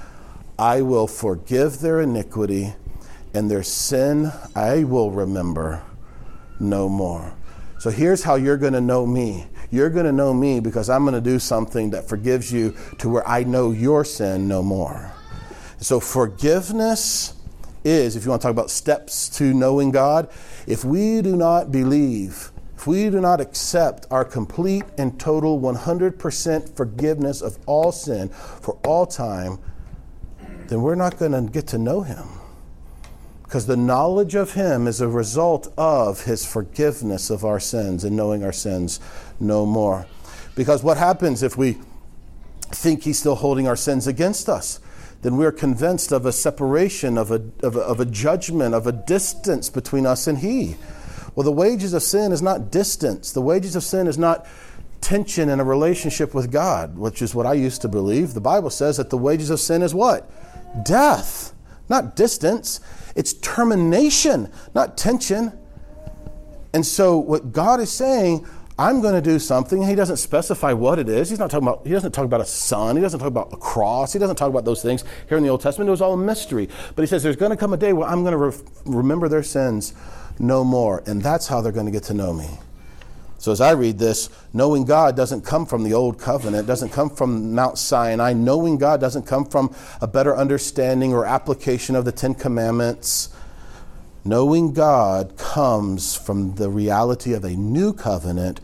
I 0.58 0.82
will 0.82 1.06
forgive 1.06 1.78
their 1.78 2.00
iniquity, 2.00 2.74
and 3.32 3.48
their 3.48 3.62
sin 3.62 4.32
I 4.56 4.82
will 4.82 5.12
remember 5.12 5.84
no 6.58 6.88
more. 6.88 7.32
So 7.78 7.90
here's 7.90 8.24
how 8.24 8.34
you're 8.34 8.56
going 8.56 8.72
to 8.72 8.80
know 8.80 9.06
me. 9.06 9.46
You're 9.70 9.88
going 9.88 10.04
to 10.04 10.10
know 10.10 10.34
me 10.34 10.58
because 10.58 10.90
I'm 10.90 11.04
going 11.04 11.14
to 11.14 11.20
do 11.20 11.38
something 11.38 11.90
that 11.90 12.08
forgives 12.08 12.52
you 12.52 12.74
to 12.98 13.08
where 13.08 13.26
I 13.26 13.44
know 13.44 13.70
your 13.70 14.04
sin 14.04 14.48
no 14.48 14.60
more. 14.60 15.12
So 15.78 16.00
forgiveness 16.00 17.34
is, 17.84 18.16
if 18.16 18.24
you 18.24 18.30
want 18.30 18.42
to 18.42 18.48
talk 18.48 18.52
about 18.52 18.68
steps 18.68 19.28
to 19.38 19.54
knowing 19.54 19.92
God, 19.92 20.28
if 20.66 20.84
we 20.84 21.22
do 21.22 21.36
not 21.36 21.70
believe 21.70 22.50
if 22.80 22.86
we 22.86 23.10
do 23.10 23.20
not 23.20 23.42
accept 23.42 24.06
our 24.10 24.24
complete 24.24 24.84
and 24.96 25.20
total 25.20 25.60
100% 25.60 26.74
forgiveness 26.74 27.42
of 27.42 27.58
all 27.66 27.92
sin 27.92 28.30
for 28.30 28.78
all 28.86 29.04
time, 29.04 29.58
then 30.68 30.80
we're 30.80 30.94
not 30.94 31.18
going 31.18 31.32
to 31.32 31.42
get 31.42 31.66
to 31.66 31.76
know 31.76 32.00
Him. 32.00 32.26
Because 33.42 33.66
the 33.66 33.76
knowledge 33.76 34.34
of 34.34 34.54
Him 34.54 34.86
is 34.86 35.02
a 35.02 35.08
result 35.08 35.70
of 35.76 36.24
His 36.24 36.46
forgiveness 36.46 37.28
of 37.28 37.44
our 37.44 37.60
sins 37.60 38.02
and 38.02 38.16
knowing 38.16 38.42
our 38.42 38.50
sins 38.50 38.98
no 39.38 39.66
more. 39.66 40.06
Because 40.54 40.82
what 40.82 40.96
happens 40.96 41.42
if 41.42 41.58
we 41.58 41.76
think 42.70 43.02
He's 43.02 43.18
still 43.18 43.34
holding 43.34 43.68
our 43.68 43.76
sins 43.76 44.06
against 44.06 44.48
us? 44.48 44.80
Then 45.20 45.36
we're 45.36 45.52
convinced 45.52 46.12
of 46.12 46.24
a 46.24 46.32
separation, 46.32 47.18
of 47.18 47.30
a, 47.30 47.42
of 47.62 47.76
a, 47.76 47.80
of 47.80 48.00
a 48.00 48.06
judgment, 48.06 48.74
of 48.74 48.86
a 48.86 48.92
distance 48.92 49.68
between 49.68 50.06
us 50.06 50.26
and 50.26 50.38
He. 50.38 50.76
Well, 51.40 51.46
the 51.46 51.52
wages 51.52 51.94
of 51.94 52.02
sin 52.02 52.32
is 52.32 52.42
not 52.42 52.70
distance. 52.70 53.32
The 53.32 53.40
wages 53.40 53.74
of 53.74 53.82
sin 53.82 54.06
is 54.06 54.18
not 54.18 54.46
tension 55.00 55.48
in 55.48 55.58
a 55.58 55.64
relationship 55.64 56.34
with 56.34 56.52
God, 56.52 56.98
which 56.98 57.22
is 57.22 57.34
what 57.34 57.46
I 57.46 57.54
used 57.54 57.80
to 57.80 57.88
believe. 57.88 58.34
The 58.34 58.42
Bible 58.42 58.68
says 58.68 58.98
that 58.98 59.08
the 59.08 59.16
wages 59.16 59.48
of 59.48 59.58
sin 59.58 59.80
is 59.80 59.94
what? 59.94 60.30
Death, 60.84 61.54
not 61.88 62.14
distance. 62.14 62.80
It's 63.16 63.32
termination, 63.32 64.52
not 64.74 64.98
tension. 64.98 65.58
And 66.74 66.84
so, 66.84 67.16
what 67.16 67.52
God 67.52 67.80
is 67.80 67.90
saying, 67.90 68.46
I'm 68.78 69.00
going 69.00 69.14
to 69.14 69.22
do 69.22 69.38
something. 69.38 69.82
He 69.82 69.94
doesn't 69.94 70.18
specify 70.18 70.74
what 70.74 70.98
it 70.98 71.08
is. 71.08 71.30
He's 71.30 71.38
not 71.38 71.50
talking 71.50 71.66
about. 71.66 71.86
He 71.86 71.92
doesn't 71.94 72.12
talk 72.12 72.26
about 72.26 72.42
a 72.42 72.46
son. 72.46 72.96
He 72.96 73.00
doesn't 73.02 73.18
talk 73.18 73.28
about 73.28 73.50
a 73.50 73.56
cross. 73.56 74.12
He 74.12 74.18
doesn't 74.18 74.36
talk 74.36 74.50
about 74.50 74.66
those 74.66 74.82
things 74.82 75.04
here 75.26 75.38
in 75.38 75.42
the 75.42 75.48
Old 75.48 75.62
Testament. 75.62 75.88
It 75.88 75.92
was 75.92 76.02
all 76.02 76.12
a 76.12 76.18
mystery. 76.18 76.68
But 76.94 77.00
he 77.00 77.06
says 77.06 77.22
there's 77.22 77.36
going 77.36 77.50
to 77.50 77.56
come 77.56 77.72
a 77.72 77.78
day 77.78 77.94
where 77.94 78.06
I'm 78.06 78.24
going 78.24 78.32
to 78.32 78.36
re- 78.36 78.64
remember 78.84 79.26
their 79.26 79.42
sins 79.42 79.94
no 80.40 80.64
more. 80.64 81.02
And 81.06 81.22
that's 81.22 81.46
how 81.46 81.60
they're 81.60 81.70
going 81.70 81.86
to 81.86 81.92
get 81.92 82.04
to 82.04 82.14
know 82.14 82.32
me. 82.32 82.48
So 83.38 83.52
as 83.52 83.60
I 83.60 83.70
read 83.70 83.98
this, 83.98 84.28
knowing 84.52 84.84
God 84.84 85.16
doesn't 85.16 85.42
come 85.42 85.64
from 85.64 85.82
the 85.82 85.94
old 85.94 86.18
covenant, 86.18 86.66
doesn't 86.66 86.90
come 86.90 87.08
from 87.08 87.54
Mount 87.54 87.78
Sinai. 87.78 88.34
Knowing 88.34 88.76
God 88.76 89.00
doesn't 89.00 89.26
come 89.26 89.46
from 89.46 89.74
a 90.00 90.06
better 90.06 90.36
understanding 90.36 91.14
or 91.14 91.24
application 91.24 91.94
of 91.94 92.04
the 92.04 92.12
Ten 92.12 92.34
Commandments. 92.34 93.30
Knowing 94.24 94.74
God 94.74 95.38
comes 95.38 96.14
from 96.14 96.56
the 96.56 96.68
reality 96.68 97.32
of 97.32 97.44
a 97.44 97.56
new 97.56 97.94
covenant 97.94 98.58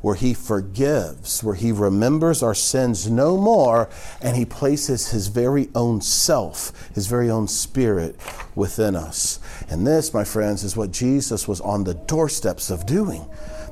where 0.00 0.14
He 0.14 0.32
forgives, 0.32 1.42
where 1.42 1.56
He 1.56 1.72
remembers 1.72 2.40
our 2.42 2.54
sins 2.54 3.10
no 3.10 3.36
more, 3.36 3.90
and 4.22 4.36
He 4.36 4.44
places 4.44 5.10
His 5.10 5.26
very 5.26 5.68
own 5.74 6.00
self, 6.00 6.88
His 6.94 7.08
very 7.08 7.28
own 7.28 7.48
spirit 7.48 8.16
within 8.54 8.94
us. 8.94 9.40
And 9.70 9.86
this, 9.86 10.12
my 10.12 10.24
friends, 10.24 10.64
is 10.64 10.76
what 10.76 10.90
Jesus 10.90 11.46
was 11.46 11.60
on 11.60 11.84
the 11.84 11.94
doorsteps 11.94 12.70
of 12.70 12.86
doing. 12.86 13.24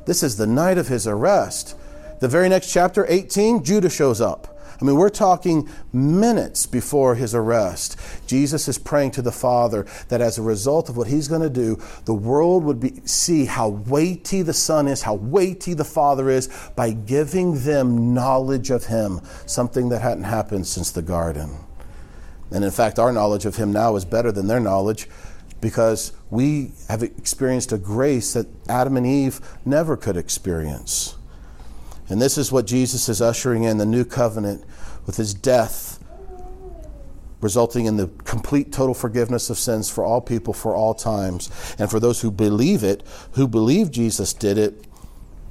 This 0.07 0.23
is 0.23 0.37
the 0.37 0.47
night 0.47 0.79
of 0.79 0.89
his 0.89 1.07
arrest. 1.07 1.77
The 2.21 2.29
very 2.29 2.49
next 2.49 2.73
chapter, 2.73 3.05
18, 3.09 3.65
Judas 3.65 3.95
shows 3.95 4.21
up. 4.21 4.55
I 4.81 4.85
mean, 4.85 4.95
we're 4.95 5.09
talking 5.09 5.69
minutes 5.93 6.67
before 6.67 7.17
his 7.17 7.35
arrest. 7.35 7.99
Jesus 8.29 8.69
is 8.69 8.79
praying 8.79 9.11
to 9.13 9.23
the 9.23 9.33
Father 9.33 9.87
that 10.09 10.21
as 10.21 10.39
a 10.39 10.43
result 10.43 10.89
of 10.89 10.97
what 10.97 11.09
he's 11.09 11.27
going 11.27 11.43
to 11.43 11.51
do, 11.51 11.83
the 12.05 12.15
world 12.15 12.63
would 12.63 12.79
be, 12.79 13.01
see 13.05 13.47
how 13.47 13.69
weighty 13.69 14.43
the 14.43 14.53
Son 14.53 14.87
is, 14.87 15.03
how 15.03 15.15
weighty 15.15 15.75
the 15.75 15.85
Father 15.85 16.31
is, 16.31 16.49
by 16.77 16.93
giving 16.93 17.65
them 17.65 18.15
knowledge 18.15 18.71
of 18.71 18.85
him, 18.87 19.21
something 19.47 19.89
that 19.89 20.01
hadn't 20.01 20.25
happened 20.25 20.69
since 20.69 20.93
the 20.93 21.03
garden. 21.03 21.59
And 22.53 22.65
in 22.65 22.71
fact, 22.71 23.01
our 23.01 23.13
knowledge 23.13 23.47
of 23.47 23.57
him 23.57 23.73
now 23.73 23.97
is 23.97 24.05
better 24.05 24.31
than 24.31 24.47
their 24.47 24.61
knowledge 24.61 25.09
because 25.61 26.13
we 26.31 26.73
have 26.89 27.03
experienced 27.03 27.73
a 27.73 27.79
grace 27.79 28.33
that 28.35 28.47
Adam 28.69 28.97
and 28.97 29.07
Eve 29.07 29.41
never 29.65 29.97
could 29.97 30.17
experience. 30.17 31.17
And 32.09 32.23
this 32.23 32.39
is 32.39 32.51
what 32.53 32.67
Jesus 32.67 33.09
is 33.09 33.21
ushering 33.21 33.65
in 33.65 33.79
the 33.79 33.87
new 33.87 34.05
covenant 34.05 34.65
with 35.05 35.17
his 35.17 35.35
death, 35.35 36.03
resulting 37.41 37.87
in 37.87 37.97
the 37.97 38.09
complete 38.25 38.73
total 38.73 38.95
forgiveness 38.95 39.51
of 39.51 39.59
sins 39.59 39.91
for 39.91 40.05
all 40.05 40.21
people 40.21 40.55
for 40.55 40.75
all 40.75 40.95
times. 40.95 41.51
And 41.79 41.91
for 41.91 42.01
those 42.01 42.21
who 42.21 42.31
believe 42.31 42.83
it, 42.83 43.03
who 43.33 43.47
believe 43.47 43.91
Jesus 43.91 44.33
did 44.33 44.59
it, 44.59 44.85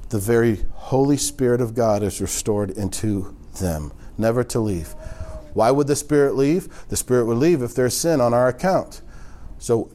the 0.08 0.18
very 0.18 0.64
Holy 0.72 1.16
Spirit 1.16 1.60
of 1.60 1.74
God 1.74 2.02
is 2.02 2.20
restored 2.20 2.70
into 2.70 3.36
them, 3.60 3.92
never 4.16 4.42
to 4.44 4.58
leave. 4.58 4.94
Why 5.54 5.70
would 5.70 5.86
the 5.86 5.96
Spirit 5.96 6.34
leave? 6.34 6.88
The 6.88 6.96
Spirit 6.96 7.26
would 7.26 7.38
leave 7.38 7.62
if 7.62 7.74
there's 7.74 7.96
sin 7.96 8.20
on 8.20 8.32
our 8.32 8.48
account. 8.48 9.02
So 9.58 9.90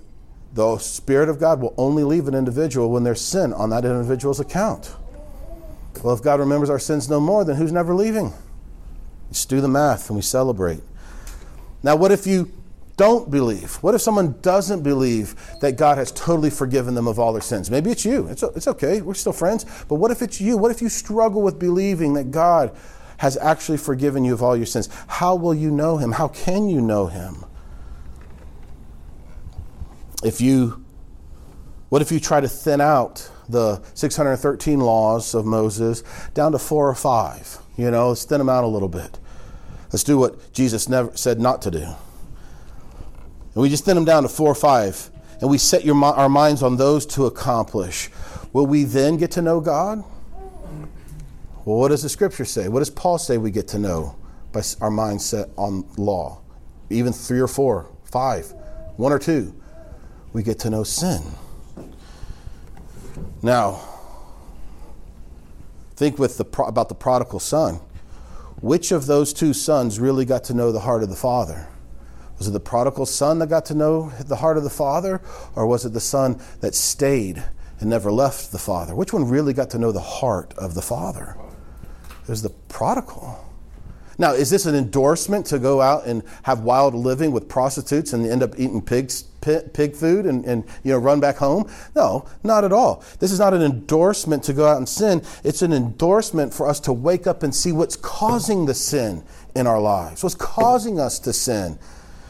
the 0.54 0.78
Spirit 0.78 1.30
of 1.30 1.40
God 1.40 1.62
will 1.62 1.74
only 1.78 2.04
leave 2.04 2.28
an 2.28 2.36
individual 2.36 2.92
when 2.92 3.04
there's 3.04 3.22
sin 3.22 3.54
on 3.54 3.72
that 3.72 3.86
individual's 3.86 4.40
account. 4.40 4.96
Well, 6.04 6.14
if 6.14 6.22
God 6.22 6.40
remembers 6.40 6.70
our 6.70 6.80
sins 6.80 7.10
no 7.10 7.20
more, 7.20 7.44
then 7.44 7.56
who's 7.56 7.72
never 7.72 7.94
leaving? 7.96 8.34
Just 9.30 9.50
do 9.50 9.62
the 9.62 9.68
math 9.68 10.10
and 10.10 10.16
we 10.16 10.22
celebrate. 10.22 10.82
Now, 11.82 11.96
what 11.96 12.12
if 12.12 12.28
you 12.28 12.52
don't 12.98 13.32
believe? 13.32 13.76
What 13.78 13.96
if 13.96 14.02
someone 14.02 14.40
doesn't 14.42 14.84
believe 14.84 15.36
that 15.62 15.74
God 15.78 15.98
has 15.98 16.12
totally 16.12 16.52
forgiven 16.52 16.94
them 16.94 17.08
of 17.08 17.20
all 17.20 17.34
their 17.34 17.42
sins? 17.42 17.72
Maybe 17.72 17.90
it's 17.90 18.06
you. 18.06 18.28
It's, 18.28 18.44
it's 18.44 18.68
okay. 18.68 19.02
We're 19.02 19.16
still 19.16 19.34
friends. 19.34 19.66
But 19.88 19.96
what 19.96 20.12
if 20.12 20.22
it's 20.22 20.40
you? 20.40 20.58
What 20.58 20.72
if 20.72 20.82
you 20.82 20.90
struggle 20.90 21.42
with 21.42 21.58
believing 21.58 22.14
that 22.14 22.32
God 22.32 22.76
has 23.18 23.38
actually 23.38 23.78
forgiven 23.78 24.24
you 24.24 24.34
of 24.34 24.44
all 24.44 24.56
your 24.56 24.66
sins? 24.66 24.90
How 25.08 25.36
will 25.36 25.56
you 25.56 25.72
know 25.72 25.98
Him? 25.98 26.12
How 26.12 26.28
can 26.28 26.70
you 26.70 26.82
know 26.82 27.08
Him? 27.08 27.46
If 30.24 30.42
you, 30.42 30.84
what 31.90 32.02
if 32.02 32.12
you 32.12 32.20
try 32.20 32.42
to 32.42 32.48
thin 32.48 32.82
out 32.82 33.30
the 33.50 33.82
613 33.94 34.80
laws 34.80 35.34
of 35.34 35.46
Moses 35.46 36.04
down 36.34 36.52
to 36.52 36.60
four 36.60 36.90
or 36.90 36.96
five. 36.96 37.58
You 37.78 37.90
know, 37.92 38.10
let's 38.10 38.26
thin 38.26 38.40
them 38.40 38.50
out 38.50 38.64
a 38.64 38.68
little 38.68 38.90
bit. 38.90 39.20
Let's 39.92 40.04
do 40.04 40.18
what 40.18 40.54
Jesus 40.54 40.90
never 40.90 41.16
said 41.16 41.40
not 41.40 41.62
to 41.64 41.72
do. 41.72 41.84
And 41.84 43.62
we 43.62 43.70
just 43.70 43.86
thin 43.86 43.96
them 43.96 44.06
down 44.06 44.24
to 44.24 44.30
four 44.30 44.50
or 44.50 44.56
five, 44.56 45.12
and 45.40 45.50
we 45.50 45.58
set 45.58 45.86
your, 45.86 46.04
our 46.04 46.30
minds 46.30 46.64
on 46.64 46.78
those 46.78 47.06
to 47.08 47.26
accomplish. 47.26 48.10
Will 48.52 48.66
we 48.66 48.84
then 48.84 49.18
get 49.18 49.32
to 49.32 49.42
know 49.42 49.60
God? 49.60 50.04
Well, 51.66 51.78
what 51.78 51.90
does 51.90 52.04
the 52.04 52.10
scripture 52.10 52.46
say? 52.46 52.68
What 52.68 52.80
does 52.80 52.90
Paul 52.90 53.18
say 53.18 53.38
we 53.38 53.52
get 53.52 53.68
to 53.70 53.80
know 53.80 54.16
by 54.52 54.62
our 54.82 54.92
minds 54.92 55.26
set 55.26 55.50
on 55.58 55.86
law? 55.98 56.42
Even 56.90 57.14
three 57.14 57.40
or 57.40 57.48
four, 57.48 57.90
five, 58.04 58.52
one 58.98 59.12
or 59.12 59.20
two. 59.20 59.56
We 60.34 60.44
get 60.44 60.60
to 60.60 60.70
know 60.70 60.84
sin. 60.84 61.22
Now, 63.42 63.82
think 65.96 66.18
with 66.18 66.38
the, 66.38 66.64
about 66.64 66.90
the 66.90 66.96
prodigal 66.96 67.40
son. 67.40 67.80
Which 68.62 68.92
of 68.92 69.06
those 69.06 69.34
two 69.34 69.54
sons 69.54 70.00
really 70.00 70.26
got 70.26 70.44
to 70.46 70.54
know 70.54 70.72
the 70.72 70.80
heart 70.80 71.04
of 71.04 71.10
the 71.10 71.16
father? 71.16 71.68
Was 72.38 72.48
it 72.48 72.52
the 72.52 72.60
prodigal 72.60 73.06
son 73.06 73.40
that 73.40 73.48
got 73.48 73.66
to 73.66 73.76
know 73.76 74.12
the 74.26 74.38
heart 74.38 74.58
of 74.58 74.64
the 74.64 74.70
father, 74.70 75.22
or 75.56 75.68
was 75.68 75.86
it 75.86 75.94
the 75.94 76.00
son 76.00 76.42
that 76.62 76.74
stayed 76.74 77.44
and 77.80 77.90
never 77.90 78.12
left 78.12 78.52
the 78.52 78.58
father? 78.58 78.96
Which 78.96 79.14
one 79.14 79.28
really 79.28 79.54
got 79.54 79.70
to 79.72 79.78
know 79.78 79.92
the 79.92 80.00
heart 80.00 80.54
of 80.58 80.74
the 80.74 80.82
father? 80.82 81.38
It 82.24 82.30
was 82.30 82.42
the 82.42 82.50
prodigal. 82.50 83.46
Now, 84.18 84.32
is 84.34 84.50
this 84.50 84.66
an 84.66 84.76
endorsement 84.76 85.46
to 85.48 85.60
go 85.60 85.82
out 85.82 86.06
and 86.06 86.24
have 86.44 86.62
wild 86.62 86.94
living 86.94 87.32
with 87.32 87.50
prostitutes 87.50 88.14
and 88.14 88.26
end 88.26 88.44
up 88.44 88.54
eating 88.58 88.82
pigs, 88.82 89.26
pig 89.44 89.96
food 89.96 90.26
and, 90.26 90.46
and 90.46 90.64
you 90.84 90.92
know 90.92 90.98
run 90.98 91.20
back 91.20 91.38
home? 91.38 91.70
No, 91.96 92.26
not 92.44 92.64
at 92.64 92.72
all. 92.72 93.04
This 93.20 93.32
is 93.32 93.40
not 93.40 93.54
an 93.54 93.62
endorsement 93.62 94.44
to 94.46 94.54
go 94.54 94.68
out 94.68 94.78
and 94.78 94.88
sin. 94.88 95.22
It's 95.44 95.62
an 95.62 95.74
endorsement 95.74 96.54
for 96.54 96.68
us 96.68 96.80
to 96.82 96.94
wake 96.94 97.28
up 97.28 97.44
and 97.44 97.54
see 97.54 97.72
what's 97.72 97.96
causing 97.96 98.66
the 98.66 98.74
sin 98.74 99.24
in 99.56 99.68
our 99.68 99.80
lives. 99.80 100.24
What's 100.24 100.36
causing 100.36 101.00
us 101.00 101.20
to 101.20 101.34
sin? 101.34 101.78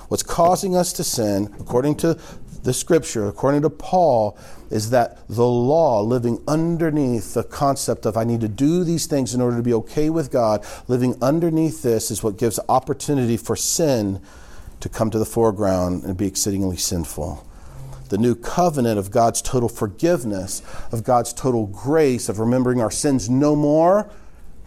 What's 0.09 0.23
causing 0.23 0.75
us 0.75 0.93
to 0.93 1.03
sin, 1.03 1.53
according 1.59 1.95
to 1.97 2.19
the 2.63 2.73
scripture, 2.73 3.27
according 3.27 3.61
to 3.63 3.69
Paul, 3.69 4.37
is 4.69 4.89
that 4.89 5.27
the 5.27 5.45
law 5.45 6.01
living 6.01 6.41
underneath 6.47 7.33
the 7.33 7.43
concept 7.43 8.05
of 8.05 8.17
I 8.17 8.23
need 8.23 8.41
to 8.41 8.47
do 8.47 8.83
these 8.83 9.05
things 9.05 9.35
in 9.35 9.41
order 9.41 9.57
to 9.57 9.63
be 9.63 9.73
okay 9.73 10.09
with 10.09 10.31
God, 10.31 10.65
living 10.87 11.15
underneath 11.21 11.83
this 11.83 12.09
is 12.09 12.23
what 12.23 12.37
gives 12.37 12.59
opportunity 12.69 13.37
for 13.37 13.55
sin 13.55 14.21
to 14.83 14.89
come 14.89 15.09
to 15.09 15.17
the 15.17 15.25
foreground 15.25 16.03
and 16.03 16.15
be 16.15 16.27
exceedingly 16.27 16.77
sinful. 16.77 17.45
The 18.09 18.17
new 18.17 18.35
covenant 18.35 18.99
of 18.99 19.09
God's 19.11 19.41
total 19.41 19.69
forgiveness, 19.69 20.61
of 20.91 21.03
God's 21.03 21.33
total 21.33 21.65
grace, 21.67 22.29
of 22.29 22.37
remembering 22.37 22.79
our 22.79 22.91
sins 22.91 23.29
no 23.29 23.55
more, 23.55 24.09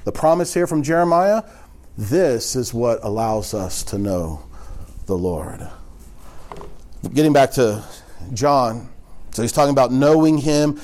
the 0.05 0.12
promise 0.12 0.52
here 0.55 0.66
from 0.66 0.83
Jeremiah, 0.83 1.44
this 1.96 2.57
is 2.57 2.74
what 2.74 2.98
allows 3.02 3.55
us 3.55 3.83
to 3.85 3.98
know 3.98 4.42
the 5.07 5.16
Lord 5.16 5.68
getting 7.14 7.33
back 7.33 7.52
to 7.52 7.85
John, 8.33 8.88
so 9.31 9.42
he's 9.42 9.52
talking 9.52 9.72
about 9.72 9.92
knowing 9.92 10.38
him. 10.38 10.81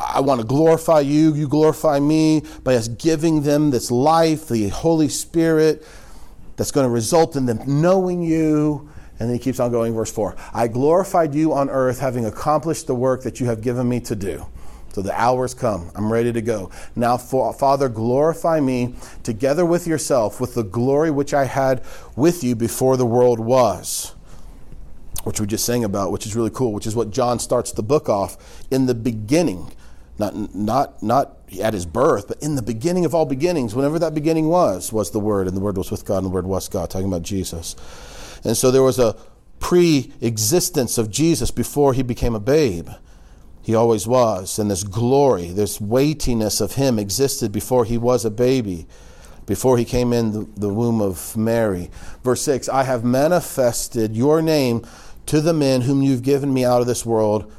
I 0.00 0.20
want 0.20 0.40
to 0.40 0.46
glorify 0.46 1.00
you, 1.00 1.34
you 1.34 1.48
glorify 1.48 2.00
me 2.00 2.42
by 2.64 2.74
us 2.74 2.88
giving 2.88 3.42
them 3.42 3.70
this 3.70 3.90
life, 3.90 4.48
the 4.48 4.68
Holy 4.68 5.08
Spirit 5.08 5.86
that's 6.62 6.70
going 6.70 6.86
to 6.86 6.90
result 6.90 7.34
in 7.34 7.44
them 7.44 7.58
knowing 7.66 8.22
you. 8.22 8.88
And 9.18 9.28
then 9.28 9.36
he 9.36 9.42
keeps 9.42 9.58
on 9.58 9.72
going, 9.72 9.94
verse 9.94 10.12
4 10.12 10.36
I 10.54 10.68
glorified 10.68 11.34
you 11.34 11.52
on 11.52 11.68
earth, 11.68 11.98
having 11.98 12.24
accomplished 12.24 12.86
the 12.86 12.94
work 12.94 13.24
that 13.24 13.40
you 13.40 13.46
have 13.46 13.62
given 13.62 13.88
me 13.88 13.98
to 13.98 14.14
do. 14.14 14.46
So 14.92 15.02
the 15.02 15.12
hour's 15.20 15.54
come. 15.54 15.90
I'm 15.96 16.12
ready 16.12 16.32
to 16.32 16.40
go. 16.40 16.70
Now, 16.94 17.16
Father, 17.16 17.88
glorify 17.88 18.60
me 18.60 18.94
together 19.24 19.66
with 19.66 19.88
yourself 19.88 20.40
with 20.40 20.54
the 20.54 20.62
glory 20.62 21.10
which 21.10 21.34
I 21.34 21.46
had 21.46 21.82
with 22.14 22.44
you 22.44 22.54
before 22.54 22.96
the 22.96 23.06
world 23.06 23.40
was 23.40 24.14
which 25.24 25.40
we 25.40 25.46
just 25.46 25.64
sang 25.64 25.84
about, 25.84 26.10
which 26.10 26.26
is 26.26 26.34
really 26.34 26.50
cool, 26.50 26.72
which 26.72 26.86
is 26.86 26.96
what 26.96 27.10
John 27.10 27.38
starts 27.38 27.72
the 27.72 27.82
book 27.82 28.08
off 28.08 28.64
in 28.70 28.86
the 28.86 28.94
beginning. 28.94 29.72
Not, 30.18 30.54
not, 30.54 31.02
not 31.02 31.41
at 31.60 31.74
his 31.74 31.86
birth, 31.86 32.28
but 32.28 32.42
in 32.42 32.54
the 32.54 32.62
beginning 32.62 33.04
of 33.04 33.14
all 33.14 33.26
beginnings, 33.26 33.74
whenever 33.74 33.98
that 33.98 34.14
beginning 34.14 34.48
was, 34.48 34.92
was 34.92 35.10
the 35.10 35.20
Word, 35.20 35.48
and 35.48 35.56
the 35.56 35.60
Word 35.60 35.76
was 35.76 35.90
with 35.90 36.04
God, 36.04 36.18
and 36.18 36.26
the 36.26 36.30
Word 36.30 36.46
was 36.46 36.68
God, 36.68 36.90
talking 36.90 37.08
about 37.08 37.22
Jesus. 37.22 37.76
And 38.44 38.56
so 38.56 38.70
there 38.70 38.82
was 38.82 38.98
a 38.98 39.16
pre 39.60 40.12
existence 40.20 40.98
of 40.98 41.10
Jesus 41.10 41.50
before 41.50 41.94
he 41.94 42.02
became 42.02 42.34
a 42.34 42.40
babe. 42.40 42.88
He 43.62 43.74
always 43.74 44.06
was. 44.06 44.58
And 44.58 44.70
this 44.70 44.82
glory, 44.82 45.48
this 45.48 45.80
weightiness 45.80 46.60
of 46.60 46.74
him 46.74 46.98
existed 46.98 47.52
before 47.52 47.84
he 47.84 47.96
was 47.96 48.24
a 48.24 48.30
baby, 48.30 48.86
before 49.46 49.78
he 49.78 49.84
came 49.84 50.12
in 50.12 50.32
the, 50.32 50.48
the 50.56 50.68
womb 50.68 51.00
of 51.00 51.36
Mary. 51.36 51.90
Verse 52.24 52.42
6 52.42 52.68
I 52.68 52.82
have 52.82 53.04
manifested 53.04 54.16
your 54.16 54.42
name 54.42 54.84
to 55.26 55.40
the 55.40 55.54
men 55.54 55.82
whom 55.82 56.02
you've 56.02 56.22
given 56.22 56.52
me 56.52 56.64
out 56.64 56.80
of 56.80 56.86
this 56.86 57.06
world. 57.06 57.50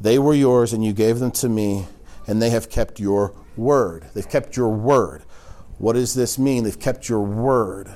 They 0.00 0.18
were 0.18 0.34
yours, 0.34 0.72
and 0.72 0.82
you 0.82 0.94
gave 0.94 1.18
them 1.18 1.30
to 1.32 1.48
me, 1.48 1.86
and 2.30 2.40
they 2.40 2.50
have 2.50 2.70
kept 2.70 3.00
your 3.00 3.34
word. 3.56 4.06
They've 4.14 4.28
kept 4.28 4.56
your 4.56 4.68
word. 4.68 5.24
What 5.78 5.94
does 5.94 6.14
this 6.14 6.38
mean? 6.38 6.62
They've 6.62 6.78
kept 6.78 7.08
your 7.08 7.22
word. 7.22 7.88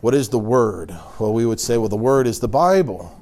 What 0.00 0.14
is 0.14 0.28
the 0.28 0.38
word? 0.38 0.96
Well, 1.18 1.32
we 1.32 1.44
would 1.44 1.58
say, 1.58 1.76
well, 1.76 1.88
the 1.88 1.96
word 1.96 2.28
is 2.28 2.38
the 2.38 2.46
Bible. 2.46 3.20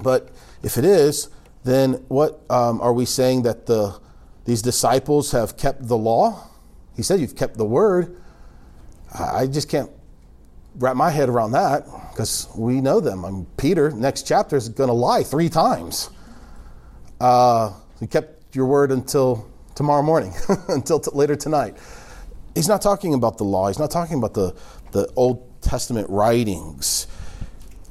But 0.00 0.30
if 0.62 0.78
it 0.78 0.84
is, 0.84 1.30
then 1.64 1.94
what 2.06 2.42
um, 2.48 2.80
are 2.80 2.92
we 2.92 3.04
saying 3.04 3.42
that 3.42 3.66
the 3.66 4.00
these 4.44 4.62
disciples 4.62 5.32
have 5.32 5.56
kept 5.56 5.88
the 5.88 5.96
law? 5.96 6.48
He 6.96 7.02
said, 7.02 7.20
You've 7.20 7.36
kept 7.36 7.56
the 7.56 7.64
word. 7.64 8.16
I 9.16 9.46
just 9.46 9.68
can't 9.68 9.90
wrap 10.76 10.96
my 10.96 11.10
head 11.10 11.28
around 11.28 11.52
that 11.52 11.84
because 12.10 12.48
we 12.56 12.80
know 12.80 13.00
them. 13.00 13.24
I 13.24 13.30
mean, 13.30 13.46
Peter, 13.56 13.90
next 13.90 14.26
chapter, 14.26 14.56
is 14.56 14.68
going 14.68 14.88
to 14.88 14.94
lie 14.94 15.22
three 15.22 15.48
times. 15.48 16.10
Uh, 17.20 17.72
you 18.00 18.08
kept 18.08 18.41
your 18.54 18.66
word 18.66 18.92
until 18.92 19.48
tomorrow 19.74 20.02
morning, 20.02 20.34
until 20.68 21.00
t- 21.00 21.10
later 21.14 21.36
tonight. 21.36 21.76
He's 22.54 22.68
not 22.68 22.82
talking 22.82 23.14
about 23.14 23.38
the 23.38 23.44
law. 23.44 23.68
He's 23.68 23.78
not 23.78 23.90
talking 23.90 24.18
about 24.18 24.34
the, 24.34 24.54
the 24.92 25.10
Old 25.16 25.62
Testament 25.62 26.08
writings. 26.10 27.06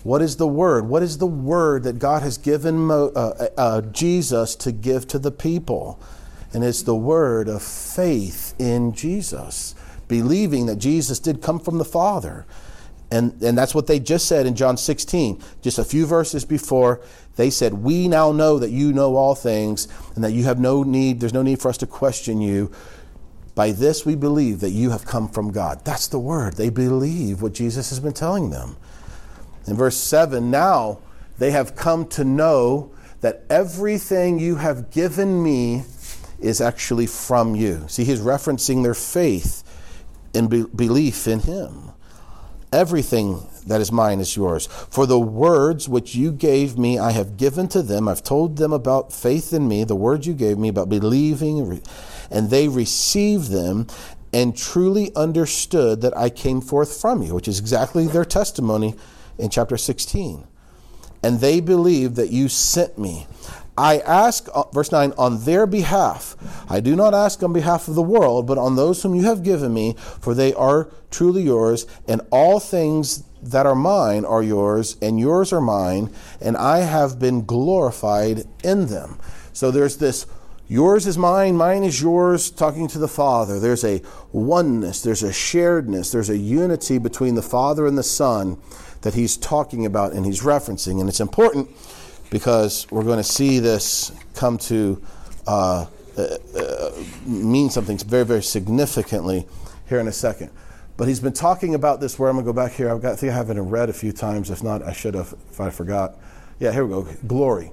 What 0.03 0.21
is 0.21 0.37
the 0.37 0.47
word? 0.47 0.87
What 0.87 1.03
is 1.03 1.17
the 1.17 1.27
word 1.27 1.83
that 1.83 1.99
God 1.99 2.23
has 2.23 2.37
given 2.37 2.77
Mo, 2.77 3.11
uh, 3.15 3.49
uh, 3.57 3.61
uh 3.61 3.81
Jesus 3.81 4.55
to 4.57 4.71
give 4.71 5.07
to 5.07 5.19
the 5.19 5.31
people? 5.31 5.99
And 6.53 6.63
it's 6.63 6.83
the 6.83 6.95
word 6.95 7.47
of 7.47 7.63
faith 7.63 8.53
in 8.59 8.93
Jesus 8.93 9.73
believing 10.11 10.65
that 10.65 10.75
Jesus 10.75 11.19
did 11.19 11.41
come 11.41 11.57
from 11.57 11.77
the 11.77 11.85
Father. 11.85 12.45
And, 13.11 13.41
and 13.43 13.57
that's 13.57 13.75
what 13.75 13.87
they 13.87 13.99
just 13.99 14.27
said 14.27 14.45
in 14.45 14.55
John 14.55 14.77
16. 14.77 15.43
Just 15.61 15.77
a 15.77 15.83
few 15.83 16.05
verses 16.05 16.45
before, 16.45 17.01
they 17.35 17.49
said, 17.49 17.73
We 17.73 18.07
now 18.07 18.31
know 18.31 18.57
that 18.57 18.71
you 18.71 18.93
know 18.93 19.17
all 19.17 19.35
things 19.35 19.89
and 20.15 20.23
that 20.23 20.31
you 20.31 20.45
have 20.45 20.59
no 20.59 20.83
need, 20.83 21.19
there's 21.19 21.33
no 21.33 21.41
need 21.41 21.59
for 21.59 21.67
us 21.67 21.77
to 21.77 21.87
question 21.87 22.39
you. 22.39 22.71
By 23.53 23.71
this 23.71 24.05
we 24.05 24.15
believe 24.15 24.61
that 24.61 24.69
you 24.69 24.91
have 24.91 25.05
come 25.05 25.27
from 25.27 25.51
God. 25.51 25.83
That's 25.83 26.07
the 26.07 26.19
word. 26.19 26.55
They 26.55 26.69
believe 26.69 27.41
what 27.41 27.53
Jesus 27.53 27.89
has 27.89 27.99
been 27.99 28.13
telling 28.13 28.49
them. 28.49 28.77
In 29.67 29.75
verse 29.75 29.97
7, 29.97 30.49
now 30.49 30.99
they 31.37 31.51
have 31.51 31.75
come 31.75 32.07
to 32.09 32.23
know 32.23 32.91
that 33.19 33.43
everything 33.49 34.39
you 34.39 34.55
have 34.55 34.89
given 34.89 35.43
me 35.43 35.83
is 36.39 36.61
actually 36.61 37.07
from 37.07 37.55
you. 37.55 37.85
See, 37.87 38.03
he's 38.03 38.21
referencing 38.21 38.83
their 38.83 38.93
faith 38.93 39.63
and 40.33 40.49
be- 40.49 40.63
belief 40.63 41.27
in 41.27 41.41
him. 41.41 41.90
Everything 42.71 43.45
that 43.67 43.81
is 43.81 43.91
mine 43.91 44.21
is 44.21 44.37
yours. 44.37 44.67
For 44.67 45.05
the 45.05 45.19
words 45.19 45.89
which 45.89 46.15
you 46.15 46.31
gave 46.31 46.77
me, 46.77 46.97
I 46.97 47.11
have 47.11 47.35
given 47.35 47.67
to 47.69 47.81
them. 47.81 48.07
I've 48.07 48.23
told 48.23 48.55
them 48.57 48.71
about 48.71 49.11
faith 49.11 49.51
in 49.51 49.67
me, 49.67 49.83
the 49.83 49.95
words 49.95 50.25
you 50.25 50.33
gave 50.33 50.57
me 50.57 50.69
about 50.69 50.87
believing, 50.87 51.81
and 52.29 52.49
they 52.49 52.69
received 52.69 53.51
them 53.51 53.87
and 54.33 54.55
truly 54.55 55.13
understood 55.15 55.99
that 56.01 56.15
I 56.15 56.29
came 56.29 56.61
forth 56.61 56.99
from 56.99 57.21
you, 57.21 57.35
which 57.35 57.49
is 57.49 57.59
exactly 57.59 58.07
their 58.07 58.23
testimony 58.23 58.95
in 59.37 59.49
chapter 59.49 59.75
16. 59.75 60.47
And 61.23 61.39
they 61.41 61.59
believed 61.59 62.15
that 62.15 62.31
you 62.31 62.47
sent 62.47 62.97
me. 62.97 63.27
I 63.77 63.99
ask, 63.99 64.47
uh, 64.53 64.63
verse 64.71 64.91
9, 64.91 65.13
on 65.17 65.45
their 65.45 65.65
behalf. 65.65 66.35
I 66.69 66.79
do 66.79 66.95
not 66.95 67.13
ask 67.13 67.41
on 67.41 67.53
behalf 67.53 67.87
of 67.87 67.95
the 67.95 68.01
world, 68.01 68.45
but 68.45 68.57
on 68.57 68.75
those 68.75 69.01
whom 69.01 69.15
you 69.15 69.23
have 69.23 69.43
given 69.43 69.73
me, 69.73 69.95
for 70.19 70.33
they 70.33 70.53
are 70.53 70.89
truly 71.09 71.43
yours, 71.43 71.85
and 72.07 72.21
all 72.31 72.59
things 72.59 73.23
that 73.41 73.65
are 73.65 73.75
mine 73.75 74.25
are 74.25 74.43
yours, 74.43 74.97
and 75.01 75.19
yours 75.19 75.51
are 75.53 75.61
mine, 75.61 76.13
and 76.39 76.57
I 76.57 76.79
have 76.79 77.19
been 77.19 77.45
glorified 77.45 78.43
in 78.63 78.87
them. 78.87 79.19
So 79.53 79.71
there's 79.71 79.97
this 79.97 80.25
yours 80.67 81.07
is 81.07 81.17
mine, 81.17 81.57
mine 81.57 81.83
is 81.83 82.01
yours, 82.01 82.51
talking 82.51 82.87
to 82.89 82.99
the 82.99 83.07
Father. 83.07 83.59
There's 83.59 83.83
a 83.83 84.01
oneness, 84.31 85.01
there's 85.01 85.23
a 85.23 85.29
sharedness, 85.29 86.11
there's 86.11 86.29
a 86.29 86.37
unity 86.37 86.97
between 86.97 87.35
the 87.35 87.41
Father 87.41 87.87
and 87.87 87.97
the 87.97 88.03
Son 88.03 88.57
that 89.01 89.15
he's 89.15 89.35
talking 89.35 89.85
about 89.85 90.13
and 90.13 90.25
he's 90.25 90.41
referencing. 90.41 90.99
And 90.99 91.09
it's 91.09 91.19
important 91.19 91.69
because 92.31 92.89
we're 92.89 93.03
going 93.03 93.17
to 93.17 93.23
see 93.23 93.59
this 93.59 94.11
come 94.33 94.57
to 94.57 94.99
uh, 95.45 95.85
uh, 96.17 96.37
uh, 96.57 96.91
mean 97.25 97.69
something 97.69 97.97
very, 97.99 98.25
very 98.25 98.41
significantly 98.41 99.45
here 99.87 99.99
in 99.99 100.07
a 100.07 100.11
second. 100.11 100.49
But 100.97 101.07
he's 101.07 101.19
been 101.19 101.33
talking 101.33 101.75
about 101.75 101.99
this 101.99 102.17
where 102.17 102.29
I'm 102.29 102.35
going 102.35 102.45
to 102.45 102.51
go 102.51 102.55
back 102.55 102.71
here. 102.71 102.89
I've 102.89 103.01
got, 103.01 103.13
I 103.13 103.15
think 103.17 103.33
I 103.33 103.35
have 103.35 103.49
it 103.49 103.59
read 103.59 103.89
a 103.89 103.93
few 103.93 104.11
times. 104.11 104.49
If 104.49 104.63
not, 104.63 104.81
I 104.81 104.93
should 104.93 105.13
have 105.13 105.33
if 105.51 105.59
I 105.59 105.69
forgot. 105.69 106.15
Yeah, 106.59 106.71
here 106.71 106.85
we 106.85 106.91
go. 106.91 107.03
Glory. 107.27 107.71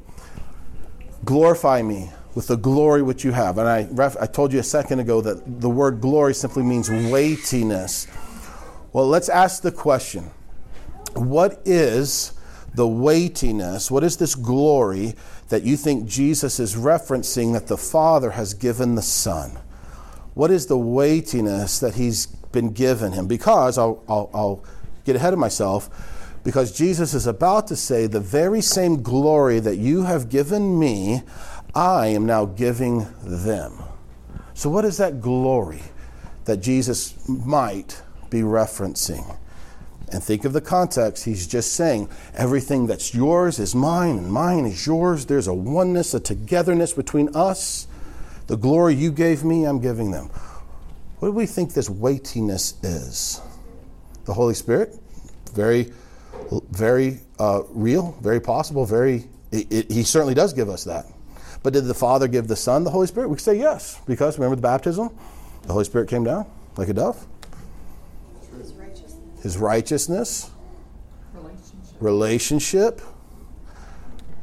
Glorify 1.25 1.83
me 1.83 2.11
with 2.35 2.49
the 2.49 2.57
glory 2.57 3.03
which 3.03 3.25
you 3.25 3.33
have. 3.33 3.59
And 3.59 3.68
I, 3.68 3.88
I 4.21 4.27
told 4.27 4.53
you 4.53 4.61
a 4.61 4.64
second 4.64 5.01
ago 5.01 5.21
that 5.21 5.61
the 5.61 5.71
word 5.71 6.01
glory 6.01 6.35
simply 6.35 6.62
means 6.62 6.90
weightiness. 6.90 8.07
Well, 8.92 9.07
let's 9.07 9.29
ask 9.29 9.62
the 9.62 9.73
question 9.73 10.31
what 11.14 11.61
is 11.64 12.33
the 12.74 12.87
weightiness, 12.87 13.90
what 13.90 14.04
is 14.04 14.16
this 14.16 14.35
glory 14.35 15.14
that 15.48 15.62
you 15.62 15.76
think 15.76 16.07
Jesus 16.07 16.61
is 16.61 16.76
referencing 16.76 17.52
that 17.54 17.66
the 17.66 17.76
Father 17.76 18.33
has 18.33 18.54
given 18.54 18.94
the 18.94 19.02
Son? 19.02 19.59
What 20.35 20.50
is 20.50 20.66
the 20.66 20.78
weightiness 20.78 21.81
that 21.81 21.94
He's 21.94 22.26
been 22.26 22.72
given 22.72 23.12
Him? 23.12 23.26
Because 23.26 23.78
I'll, 23.78 24.02
I'll, 24.09 24.31
I'll 24.33 24.64
get 25.04 25.16
ahead 25.16 25.33
of 25.33 25.38
myself, 25.38 25.90
because 26.44 26.76
Jesus 26.76 27.14
is 27.14 27.26
about 27.26 27.66
to 27.68 27.76
say, 27.76 28.07
The 28.07 28.20
very 28.20 28.61
same 28.61 29.02
glory 29.02 29.61
that 29.61 29.76
you 29.76 30.02
have 30.02 30.28
given 30.28 30.78
me, 30.78 31.22
I 31.74 32.09
am 32.09 32.26
now 32.26 32.44
giving 32.44 33.07
them. 33.22 33.83
So, 34.54 34.70
what 34.70 34.85
is 34.85 34.96
that 34.98 35.20
glory 35.20 35.83
that 36.44 36.59
Jesus 36.59 37.28
might 37.28 38.02
be 38.31 38.40
referencing? 38.40 39.37
And 40.11 40.23
think 40.23 40.44
of 40.44 40.53
the 40.53 40.61
context. 40.61 41.25
He's 41.25 41.47
just 41.47 41.75
saying, 41.75 42.09
everything 42.35 42.87
that's 42.87 43.14
yours 43.14 43.59
is 43.59 43.75
mine, 43.75 44.16
and 44.16 44.33
mine 44.33 44.64
is 44.64 44.87
yours. 44.87 45.27
There's 45.27 45.49
a 45.49 45.55
oneness, 45.55 46.14
a 46.14 46.21
togetherness 46.21 46.94
between 46.94 47.35
us. 47.35 47.87
The 48.47 48.57
glory 48.57 48.94
you 48.94 49.12
gave 49.12 49.44
me, 49.44 49.64
I'm 49.64 49.81
giving 49.81 50.11
them. 50.11 50.31
What 51.18 51.29
do 51.29 51.33
we 51.33 51.44
think 51.47 51.75
this 51.75 51.90
weightiness 51.90 52.83
is? 52.83 53.42
The 54.25 54.33
Holy 54.33 54.55
Spirit? 54.55 54.97
Very, 55.53 55.92
very 56.71 57.21
uh, 57.38 57.62
real, 57.68 58.16
very 58.23 58.40
possible, 58.40 58.87
very, 58.87 59.29
it, 59.53 59.71
it, 59.71 59.90
he 59.90 60.05
certainly 60.05 60.35
does 60.35 60.55
give 60.55 60.71
us 60.71 60.85
that. 60.85 61.05
But 61.62 61.75
did 61.75 61.85
the 61.85 61.94
Father 61.94 62.29
give 62.29 62.49
the 62.49 62.57
Son 62.57 62.85
the 62.85 62.90
Holy 62.90 63.07
Spirit? 63.07 63.29
We 63.29 63.37
could 63.37 63.44
say 63.44 63.59
yes, 63.59 64.01
because 64.07 64.38
remember 64.38 64.57
the 64.57 64.62
baptism? 64.62 65.11
The 65.62 65.73
Holy 65.73 65.85
Spirit 65.85 66.09
came 66.09 66.25
down 66.25 66.47
like 66.77 66.88
a 66.88 66.94
dove 66.94 67.27
his 69.42 69.57
righteousness, 69.57 70.51
relationship. 71.33 71.96
relationship. 72.01 73.01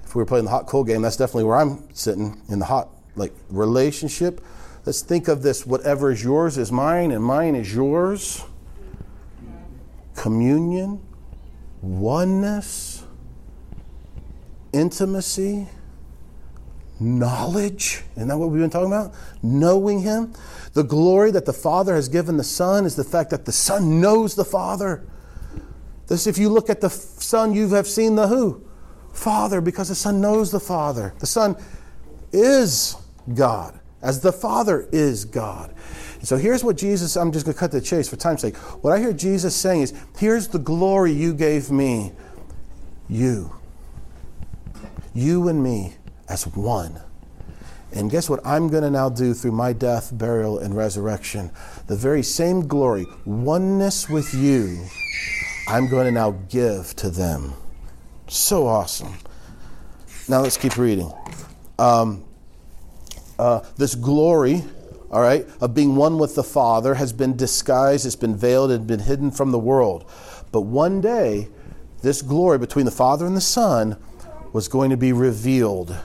If 0.04 0.16
we 0.16 0.20
were 0.20 0.26
playing 0.26 0.46
the 0.46 0.52
hot 0.52 0.68
cold 0.68 0.88
game, 0.88 1.02
that's 1.02 1.18
definitely 1.18 1.46
where 1.46 1.58
I'm 1.58 1.94
sitting 1.94 2.42
in 2.50 2.60
the 2.60 2.66
hot 2.66 2.90
like 3.16 3.34
relationship. 3.50 4.42
Let's 4.86 5.02
think 5.02 5.28
of 5.28 5.42
this 5.42 5.66
whatever 5.66 6.12
is 6.12 6.24
yours 6.24 6.58
is 6.58 6.72
mine 6.72 7.12
and 7.12 7.24
mine 7.24 7.56
is 7.56 7.74
yours. 7.74 8.44
Communion, 10.16 11.02
oneness, 11.82 13.04
intimacy, 14.72 15.68
knowledge. 17.00 18.04
Isn't 18.16 18.28
that 18.30 18.38
what 18.38 18.50
we've 18.50 18.62
been 18.62 18.70
talking 18.70 18.88
about? 18.88 19.14
Knowing 19.42 20.00
Him. 20.00 20.34
The 20.74 20.84
glory 20.84 21.32
that 21.32 21.46
the 21.46 21.54
Father 21.54 21.96
has 21.96 22.10
given 22.10 22.38
the 22.38 22.44
Son 22.44 22.86
is 22.86 22.96
the 22.96 23.04
fact 23.04 23.30
that 23.32 23.46
the 23.46 23.52
Son 23.52 24.02
knows 24.02 24.36
the 24.36 24.46
Father. 24.46 25.06
This, 26.08 26.28
if 26.28 26.38
you 26.38 26.50
look 26.50 26.70
at 26.70 26.82
the 26.82 26.90
Son, 26.90 27.54
you 27.54 27.70
have 27.70 27.88
seen 27.88 28.16
the 28.16 28.28
who? 28.28 28.64
Father, 29.12 29.62
because 29.62 29.90
the 29.90 29.96
Son 29.96 30.22
knows 30.22 30.52
the 30.52 30.60
Father. 30.60 31.14
The 31.20 31.26
Son 31.26 31.56
is 32.32 32.96
God, 33.34 33.80
as 34.02 34.22
the 34.22 34.34
Father 34.34 34.88
is 34.92 35.26
God. 35.26 35.74
So 36.22 36.38
here's 36.38 36.64
what 36.64 36.76
Jesus, 36.76 37.16
I'm 37.16 37.32
just 37.32 37.46
going 37.46 37.54
to 37.54 37.60
cut 37.60 37.72
the 37.72 37.82
chase 37.82 38.10
for 38.10 38.16
time's 38.16 38.42
sake. 38.42 38.56
What 38.56 38.92
I 38.92 39.00
hear 39.00 39.14
Jesus 39.14 39.56
saying 39.56 39.82
is, 39.84 39.94
here's 40.18 40.48
the 40.48 40.60
glory 40.60 41.12
you 41.12 41.34
gave 41.34 41.72
me. 41.72 42.12
You. 43.08 43.56
You 45.14 45.48
and 45.48 45.64
me 45.64 45.94
as 46.28 46.48
one. 46.48 47.00
And 47.92 48.12
guess 48.12 48.30
what 48.30 48.46
I'm 48.46 48.68
going 48.68 48.84
to 48.84 48.90
now 48.90 49.10
do 49.10 49.34
through 49.34 49.54
my 49.54 49.72
death, 49.72 50.12
burial, 50.16 50.60
and 50.60 50.76
resurrection? 50.76 51.52
The 51.88 51.96
very 51.96 52.24
same 52.24 52.68
glory, 52.68 53.06
oneness 53.24 54.10
with 54.10 54.34
you, 54.34 54.86
I'm 55.68 55.88
going 55.88 56.06
to 56.06 56.12
now 56.12 56.32
give 56.50 56.96
to 56.98 57.10
them. 57.10 57.54
So 58.28 58.68
awesome. 58.68 59.16
Now 60.28 60.42
let's 60.42 60.58
keep 60.58 60.78
reading. 60.78 61.14
Um, 61.80 62.26
uh, 63.40 63.62
this 63.78 63.96
glory, 63.96 64.64
all 65.10 65.22
right, 65.22 65.48
of 65.62 65.74
being 65.74 65.96
one 65.96 66.18
with 66.18 66.36
the 66.36 66.44
Father 66.44 66.96
has 66.96 67.14
been 67.14 67.38
disguised, 67.38 68.06
it's 68.06 68.16
been 68.16 68.36
veiled, 68.36 68.72
and 68.72 68.86
been 68.86 69.00
hidden 69.00 69.32
from 69.32 69.52
the 69.52 69.60
world. 69.60 70.10
But 70.52 70.62
one 70.62 71.00
day, 71.00 71.50
this 72.02 72.22
glory 72.22 72.58
between 72.58 72.86
the 72.86 72.92
Father 72.92 73.26
and 73.26 73.38
the 73.38 73.42
Son 73.42 73.98
was 74.52 74.68
going 74.68 74.90
to 74.90 74.98
be 74.98 75.14
revealed 75.14 75.96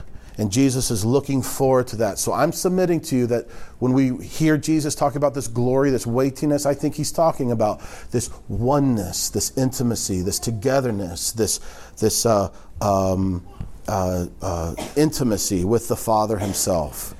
and 0.41 0.51
Jesus 0.51 0.89
is 0.89 1.05
looking 1.05 1.43
forward 1.43 1.85
to 1.89 1.95
that. 1.97 2.17
So 2.17 2.33
I'm 2.33 2.51
submitting 2.51 2.99
to 3.01 3.15
you 3.15 3.27
that 3.27 3.47
when 3.77 3.93
we 3.93 4.17
hear 4.25 4.57
Jesus 4.57 4.95
talk 4.95 5.13
about 5.13 5.35
this 5.35 5.47
glory, 5.47 5.91
this 5.91 6.07
weightiness, 6.07 6.65
I 6.65 6.73
think 6.73 6.95
he's 6.95 7.11
talking 7.11 7.51
about 7.51 7.79
this 8.09 8.31
oneness, 8.47 9.29
this 9.29 9.55
intimacy, 9.55 10.23
this 10.23 10.39
togetherness, 10.39 11.33
this, 11.33 11.59
this 11.99 12.25
uh, 12.25 12.51
um, 12.81 13.45
uh, 13.87 14.25
uh, 14.41 14.73
intimacy 14.95 15.63
with 15.63 15.87
the 15.87 15.95
Father 15.95 16.39
himself. 16.39 17.13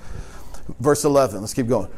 Verse 0.80 1.06
11, 1.06 1.42
let's 1.42 1.54
keep 1.54 1.68
going. 1.68 1.92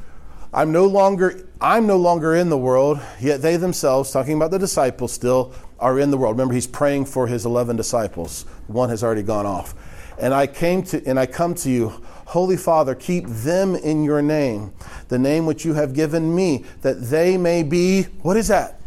I'm 0.53 0.73
no 0.73 0.85
longer 0.85 1.47
I'm 1.61 1.87
no 1.87 1.95
longer 1.95 2.35
in 2.35 2.49
the 2.49 2.57
world, 2.57 2.99
yet 3.21 3.41
they 3.41 3.55
themselves, 3.55 4.11
talking 4.11 4.35
about 4.35 4.51
the 4.51 4.59
disciples 4.59 5.13
still, 5.13 5.53
are 5.79 5.97
in 5.97 6.11
the 6.11 6.17
world. 6.17 6.35
Remember, 6.35 6.53
he's 6.53 6.67
praying 6.67 7.05
for 7.05 7.27
his 7.27 7.45
11 7.45 7.77
disciples. 7.77 8.43
One 8.67 8.89
has 8.89 9.01
already 9.05 9.23
gone 9.23 9.45
off. 9.45 9.73
And 10.19 10.33
I 10.33 10.47
came 10.47 10.83
to 10.83 11.03
and 11.05 11.19
I 11.19 11.25
come 11.25 11.55
to 11.55 11.69
you, 11.69 11.89
Holy 12.27 12.57
Father, 12.57 12.95
keep 12.95 13.25
them 13.27 13.75
in 13.75 14.03
your 14.03 14.21
name, 14.21 14.73
the 15.09 15.19
name 15.19 15.45
which 15.45 15.65
you 15.65 15.73
have 15.73 15.93
given 15.93 16.35
me, 16.35 16.65
that 16.81 17.01
they 17.09 17.37
may 17.37 17.63
be 17.63 18.03
what 18.21 18.37
is 18.37 18.47
that? 18.47 18.79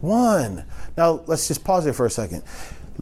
One. 0.00 0.64
Now 0.96 1.22
let's 1.26 1.48
just 1.48 1.64
pause 1.64 1.84
there 1.84 1.92
for 1.92 2.06
a 2.06 2.10
second. 2.10 2.42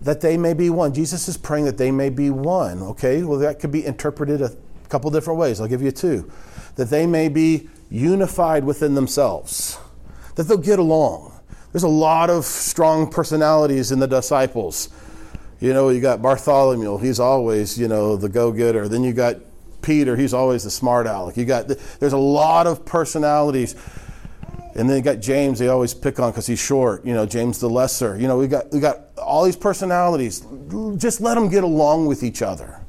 That 0.02 0.20
they 0.20 0.36
may 0.36 0.54
be 0.54 0.70
one. 0.70 0.94
Jesus 0.94 1.28
is 1.28 1.36
praying 1.36 1.66
that 1.66 1.78
they 1.78 1.90
may 1.90 2.10
be 2.10 2.30
one. 2.30 2.82
Okay, 2.82 3.22
well 3.22 3.38
that 3.38 3.60
could 3.60 3.72
be 3.72 3.84
interpreted 3.84 4.42
a 4.42 4.50
couple 4.88 5.10
different 5.10 5.38
ways. 5.38 5.60
I'll 5.60 5.68
give 5.68 5.82
you 5.82 5.92
two. 5.92 6.30
That 6.76 6.90
they 6.90 7.06
may 7.06 7.28
be 7.28 7.68
unified 7.90 8.64
within 8.64 8.94
themselves. 8.94 9.78
that 10.34 10.44
they'll 10.44 10.56
get 10.56 10.78
along. 10.78 11.38
There's 11.72 11.82
a 11.82 11.88
lot 11.88 12.30
of 12.30 12.44
strong 12.44 13.10
personalities 13.10 13.92
in 13.92 13.98
the 13.98 14.06
disciples. 14.06 14.88
You 15.62 15.72
know, 15.72 15.90
you 15.90 16.00
got 16.00 16.20
Bartholomew, 16.20 16.98
he's 16.98 17.20
always, 17.20 17.78
you 17.78 17.86
know, 17.86 18.16
the 18.16 18.28
go 18.28 18.50
getter. 18.50 18.88
Then 18.88 19.04
you 19.04 19.12
got 19.12 19.36
Peter, 19.80 20.16
he's 20.16 20.34
always 20.34 20.64
the 20.64 20.72
smart 20.72 21.06
aleck. 21.06 21.36
You 21.36 21.44
got, 21.44 21.68
there's 22.00 22.14
a 22.14 22.18
lot 22.18 22.66
of 22.66 22.84
personalities. 22.84 23.76
And 24.74 24.90
then 24.90 24.96
you 24.96 25.02
got 25.04 25.20
James, 25.20 25.60
they 25.60 25.68
always 25.68 25.94
pick 25.94 26.18
on 26.18 26.32
because 26.32 26.48
he's 26.48 26.58
short, 26.58 27.04
you 27.04 27.14
know, 27.14 27.26
James 27.26 27.60
the 27.60 27.70
Lesser. 27.70 28.18
You 28.18 28.26
know, 28.26 28.38
we 28.38 28.48
got, 28.48 28.72
we 28.72 28.80
got 28.80 29.16
all 29.16 29.44
these 29.44 29.54
personalities. 29.54 30.44
Just 30.96 31.20
let 31.20 31.36
them 31.36 31.48
get 31.48 31.62
along 31.62 32.06
with 32.06 32.24
each 32.24 32.42
other. 32.42 32.80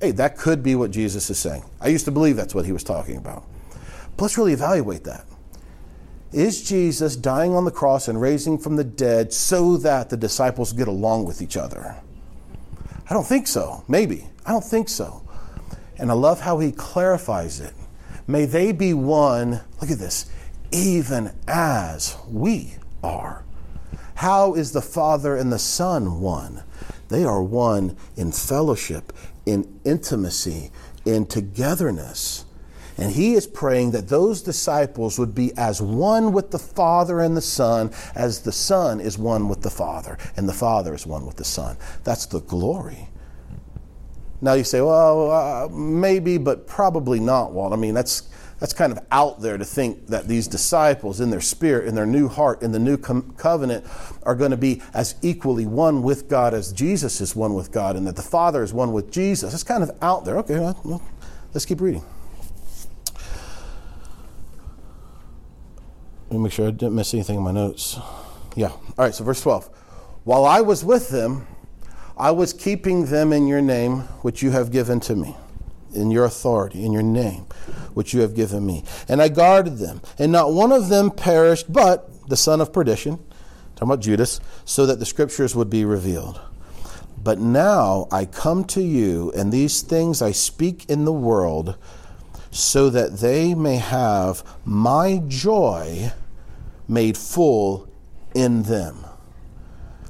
Hey, 0.00 0.10
that 0.10 0.36
could 0.36 0.64
be 0.64 0.74
what 0.74 0.90
Jesus 0.90 1.30
is 1.30 1.38
saying. 1.38 1.62
I 1.80 1.86
used 1.86 2.04
to 2.06 2.10
believe 2.10 2.34
that's 2.34 2.52
what 2.52 2.64
he 2.64 2.72
was 2.72 2.82
talking 2.82 3.16
about. 3.16 3.44
But 4.16 4.22
let's 4.24 4.36
really 4.36 4.54
evaluate 4.54 5.04
that. 5.04 5.24
Is 6.36 6.62
Jesus 6.62 7.16
dying 7.16 7.54
on 7.54 7.64
the 7.64 7.70
cross 7.70 8.08
and 8.08 8.20
raising 8.20 8.58
from 8.58 8.76
the 8.76 8.84
dead 8.84 9.32
so 9.32 9.78
that 9.78 10.10
the 10.10 10.18
disciples 10.18 10.74
get 10.74 10.86
along 10.86 11.24
with 11.24 11.40
each 11.40 11.56
other? 11.56 11.96
I 13.08 13.14
don't 13.14 13.26
think 13.26 13.46
so. 13.46 13.84
Maybe. 13.88 14.26
I 14.44 14.50
don't 14.50 14.62
think 14.62 14.90
so. 14.90 15.26
And 15.96 16.10
I 16.10 16.14
love 16.14 16.40
how 16.40 16.58
he 16.58 16.72
clarifies 16.72 17.58
it. 17.58 17.72
May 18.26 18.44
they 18.44 18.72
be 18.72 18.92
one, 18.92 19.62
look 19.80 19.90
at 19.90 19.98
this, 19.98 20.26
even 20.70 21.32
as 21.48 22.18
we 22.28 22.74
are. 23.02 23.42
How 24.16 24.52
is 24.52 24.72
the 24.72 24.82
Father 24.82 25.36
and 25.36 25.50
the 25.50 25.58
Son 25.58 26.20
one? 26.20 26.64
They 27.08 27.24
are 27.24 27.42
one 27.42 27.96
in 28.14 28.30
fellowship, 28.30 29.14
in 29.46 29.80
intimacy, 29.86 30.70
in 31.06 31.24
togetherness. 31.24 32.45
And 32.98 33.12
he 33.12 33.34
is 33.34 33.46
praying 33.46 33.90
that 33.90 34.08
those 34.08 34.40
disciples 34.40 35.18
would 35.18 35.34
be 35.34 35.52
as 35.56 35.82
one 35.82 36.32
with 36.32 36.50
the 36.50 36.58
Father 36.58 37.20
and 37.20 37.36
the 37.36 37.42
Son 37.42 37.90
as 38.14 38.40
the 38.40 38.52
Son 38.52 39.00
is 39.00 39.18
one 39.18 39.48
with 39.48 39.62
the 39.62 39.70
Father 39.70 40.16
and 40.36 40.48
the 40.48 40.54
Father 40.54 40.94
is 40.94 41.06
one 41.06 41.26
with 41.26 41.36
the 41.36 41.44
Son. 41.44 41.76
That's 42.04 42.26
the 42.26 42.40
glory. 42.40 43.08
Now 44.40 44.54
you 44.54 44.64
say, 44.64 44.80
well, 44.80 45.30
uh, 45.30 45.68
maybe, 45.68 46.38
but 46.38 46.66
probably 46.66 47.20
not, 47.20 47.52
Walt. 47.52 47.72
I 47.72 47.76
mean, 47.76 47.94
that's, 47.94 48.28
that's 48.60 48.72
kind 48.72 48.92
of 48.92 49.04
out 49.10 49.40
there 49.40 49.56
to 49.56 49.64
think 49.64 50.06
that 50.08 50.28
these 50.28 50.46
disciples, 50.46 51.20
in 51.20 51.30
their 51.30 51.40
spirit, 51.40 51.88
in 51.88 51.94
their 51.94 52.06
new 52.06 52.28
heart, 52.28 52.62
in 52.62 52.72
the 52.72 52.78
new 52.78 52.96
com- 52.96 53.34
covenant, 53.36 53.84
are 54.24 54.34
going 54.34 54.50
to 54.50 54.56
be 54.56 54.82
as 54.92 55.14
equally 55.22 55.66
one 55.66 56.02
with 56.02 56.28
God 56.28 56.54
as 56.54 56.72
Jesus 56.72 57.20
is 57.20 57.34
one 57.34 57.54
with 57.54 57.72
God, 57.72 57.96
and 57.96 58.06
that 58.06 58.16
the 58.16 58.22
Father 58.22 58.62
is 58.62 58.72
one 58.74 58.92
with 58.92 59.10
Jesus. 59.10 59.52
that's 59.52 59.62
kind 59.62 59.82
of 59.82 59.90
out 60.02 60.24
there. 60.24 60.38
Okay, 60.38 60.58
well, 60.58 61.02
let's 61.52 61.64
keep 61.64 61.80
reading. 61.80 62.04
Let 66.28 66.38
me 66.38 66.42
make 66.42 66.52
sure 66.52 66.66
I 66.66 66.70
didn't 66.72 66.96
miss 66.96 67.14
anything 67.14 67.36
in 67.36 67.42
my 67.42 67.52
notes. 67.52 67.98
Yeah. 68.56 68.70
All 68.70 68.94
right, 68.98 69.14
so 69.14 69.22
verse 69.22 69.40
12. 69.42 69.68
While 70.24 70.44
I 70.44 70.60
was 70.60 70.84
with 70.84 71.08
them, 71.10 71.46
I 72.16 72.32
was 72.32 72.52
keeping 72.52 73.06
them 73.06 73.32
in 73.32 73.46
your 73.46 73.62
name, 73.62 74.00
which 74.22 74.42
you 74.42 74.50
have 74.50 74.72
given 74.72 74.98
to 75.00 75.14
me, 75.14 75.36
in 75.94 76.10
your 76.10 76.24
authority, 76.24 76.84
in 76.84 76.92
your 76.92 77.04
name, 77.04 77.42
which 77.94 78.12
you 78.12 78.22
have 78.22 78.34
given 78.34 78.66
me. 78.66 78.82
And 79.08 79.22
I 79.22 79.28
guarded 79.28 79.78
them, 79.78 80.00
and 80.18 80.32
not 80.32 80.52
one 80.52 80.72
of 80.72 80.88
them 80.88 81.12
perished, 81.12 81.72
but 81.72 82.10
the 82.28 82.36
son 82.36 82.60
of 82.60 82.72
perdition, 82.72 83.18
talking 83.76 83.92
about 83.92 84.00
Judas, 84.00 84.40
so 84.64 84.84
that 84.86 84.98
the 84.98 85.06
scriptures 85.06 85.54
would 85.54 85.70
be 85.70 85.84
revealed. 85.84 86.40
But 87.22 87.38
now 87.38 88.08
I 88.10 88.24
come 88.24 88.64
to 88.64 88.82
you, 88.82 89.30
and 89.36 89.52
these 89.52 89.82
things 89.82 90.22
I 90.22 90.32
speak 90.32 90.86
in 90.88 91.04
the 91.04 91.12
world 91.12 91.76
so 92.56 92.88
that 92.88 93.18
they 93.18 93.54
may 93.54 93.76
have 93.76 94.42
my 94.64 95.22
joy 95.28 96.10
made 96.88 97.16
full 97.16 97.88
in 98.34 98.62
them. 98.62 99.04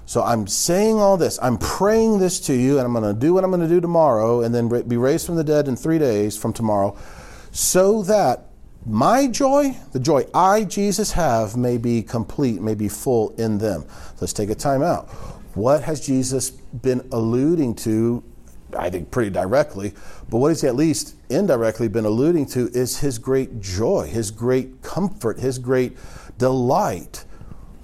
So 0.05 0.23
I'm 0.23 0.47
saying 0.47 0.99
all 0.99 1.17
this. 1.17 1.39
I'm 1.43 1.59
praying 1.59 2.21
this 2.21 2.39
to 2.43 2.55
you, 2.55 2.79
and 2.79 2.87
I'm 2.87 2.93
going 2.93 3.13
to 3.13 3.19
do 3.19 3.35
what 3.35 3.43
I'm 3.43 3.51
going 3.51 3.63
to 3.63 3.69
do 3.69 3.81
tomorrow, 3.81 4.43
and 4.43 4.55
then 4.55 4.69
be 4.87 4.97
raised 4.97 5.27
from 5.27 5.35
the 5.35 5.43
dead 5.43 5.67
in 5.67 5.75
three 5.75 5.99
days 5.99 6.37
from 6.37 6.53
tomorrow, 6.53 6.97
so 7.51 8.03
that 8.05 8.45
my 8.85 9.27
joy, 9.27 9.77
the 9.91 9.99
joy 9.99 10.27
I, 10.33 10.63
Jesus, 10.63 11.11
have, 11.13 11.57
may 11.57 11.77
be 11.77 12.05
complete, 12.05 12.63
may 12.63 12.77
be 12.77 12.89
full 12.89 13.31
in 13.31 13.59
them. 13.59 13.85
Let's 14.21 14.33
take 14.33 14.51
a 14.51 14.55
time 14.55 14.83
out. 14.83 15.09
What 15.57 15.83
has 15.83 16.07
Jesus 16.07 16.51
been 16.51 17.09
alluding 17.11 17.75
to 17.77 18.23
I 18.77 18.91
think 18.91 19.11
pretty 19.11 19.31
directly, 19.31 19.95
but 20.29 20.39
what 20.39 20.53
is 20.53 20.61
he 20.61 20.69
at 20.69 20.75
least 20.75 21.16
indirectly 21.29 21.89
been 21.89 22.05
alluding 22.05 22.47
to 22.47 22.68
is 22.68 22.99
his 22.99 23.18
great 23.18 23.61
joy, 23.61 24.07
his 24.07 24.31
great 24.31 24.83
comfort, 24.83 25.39
his 25.41 25.59
great 25.59 25.97
delight, 26.39 27.24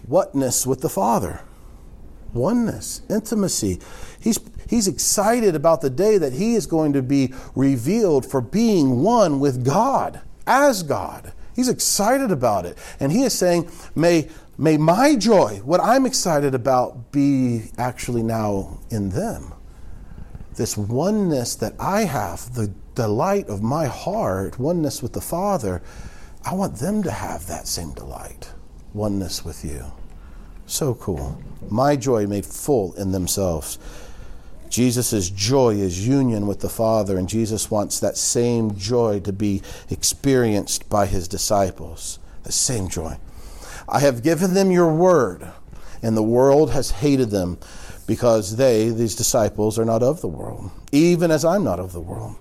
whatness 0.07 0.67
with 0.67 0.81
the 0.81 0.89
Father, 0.89 1.41
oneness, 2.33 3.03
intimacy. 3.09 3.81
He's, 4.21 4.39
he's 4.69 4.89
excited 4.89 5.55
about 5.55 5.81
the 5.81 5.91
day 5.91 6.19
that 6.19 6.33
he 6.33 6.55
is 6.55 6.67
going 6.67 6.93
to 6.93 7.03
be 7.03 7.33
revealed 7.55 8.25
for 8.25 8.41
being 8.41 9.03
one 9.03 9.41
with 9.41 9.65
God, 9.65 10.21
as 10.47 10.83
God. 10.83 11.33
He's 11.55 11.69
excited 11.69 12.31
about 12.31 12.65
it. 12.65 12.79
And 12.99 13.13
he 13.13 13.25
is 13.25 13.35
saying, 13.35 13.71
may, 13.95 14.29
may 14.57 14.77
my 14.79 15.17
joy, 15.17 15.61
what 15.65 15.81
I'm 15.81 16.07
excited 16.07 16.55
about, 16.55 17.13
be 17.13 17.71
actually 17.77 18.23
now 18.23 18.81
in 18.91 19.11
them 19.11 19.53
this 20.57 20.77
oneness 20.77 21.55
that 21.57 21.75
I 21.79 22.05
have, 22.05 22.55
the 22.55 22.73
delight 22.95 23.49
of 23.49 23.63
my 23.63 23.87
heart, 23.87 24.59
oneness 24.59 25.03
with 25.03 25.13
the 25.13 25.21
Father, 25.21 25.83
I 26.45 26.55
want 26.55 26.77
them 26.77 27.03
to 27.05 27.11
have 27.11 27.47
that 27.47 27.67
same 27.67 27.93
delight, 27.93 28.53
oneness 28.93 29.45
with 29.45 29.65
you. 29.65 29.93
So 30.67 30.95
cool. 30.95 31.41
My 31.71 31.97
joy 31.97 32.27
made 32.27 32.47
full 32.47 32.95
in 32.95 33.13
themselves. 33.13 33.79
Jesus' 34.69 35.29
joy 35.29 35.75
is 35.75 36.07
union 36.07 36.47
with 36.47 36.61
the 36.61 36.69
Father, 36.69 37.19
and 37.19 37.29
Jesus 37.29 37.71
wants 37.71 38.01
that 38.01 38.17
same 38.17 38.75
joy 38.75 39.21
to 39.21 39.33
be 39.33 39.61
experienced 39.91 40.89
by 40.89 41.07
his 41.07 41.29
disciples. 41.29 42.19
The 42.45 42.53
same 42.53 42.89
joy. 42.89 43.19
I 43.87 44.01
have 44.01 44.23
given 44.23 44.55
them 44.55 44.71
your 44.71 44.93
word, 44.93 45.47
and 46.03 46.17
the 46.17 46.23
world 46.23 46.71
has 46.73 46.91
hated 46.91 47.31
them 47.31 47.59
because 48.07 48.57
they, 48.57 48.89
these 48.89 49.15
disciples, 49.15 49.79
are 49.79 49.85
not 49.85 50.03
of 50.03 50.23
the 50.23 50.29
world, 50.29 50.71
even 50.91 51.31
as 51.31 51.45
I'm 51.45 51.65
not 51.65 51.79
of 51.79 51.93
the 51.93 52.01
world. 52.01 52.37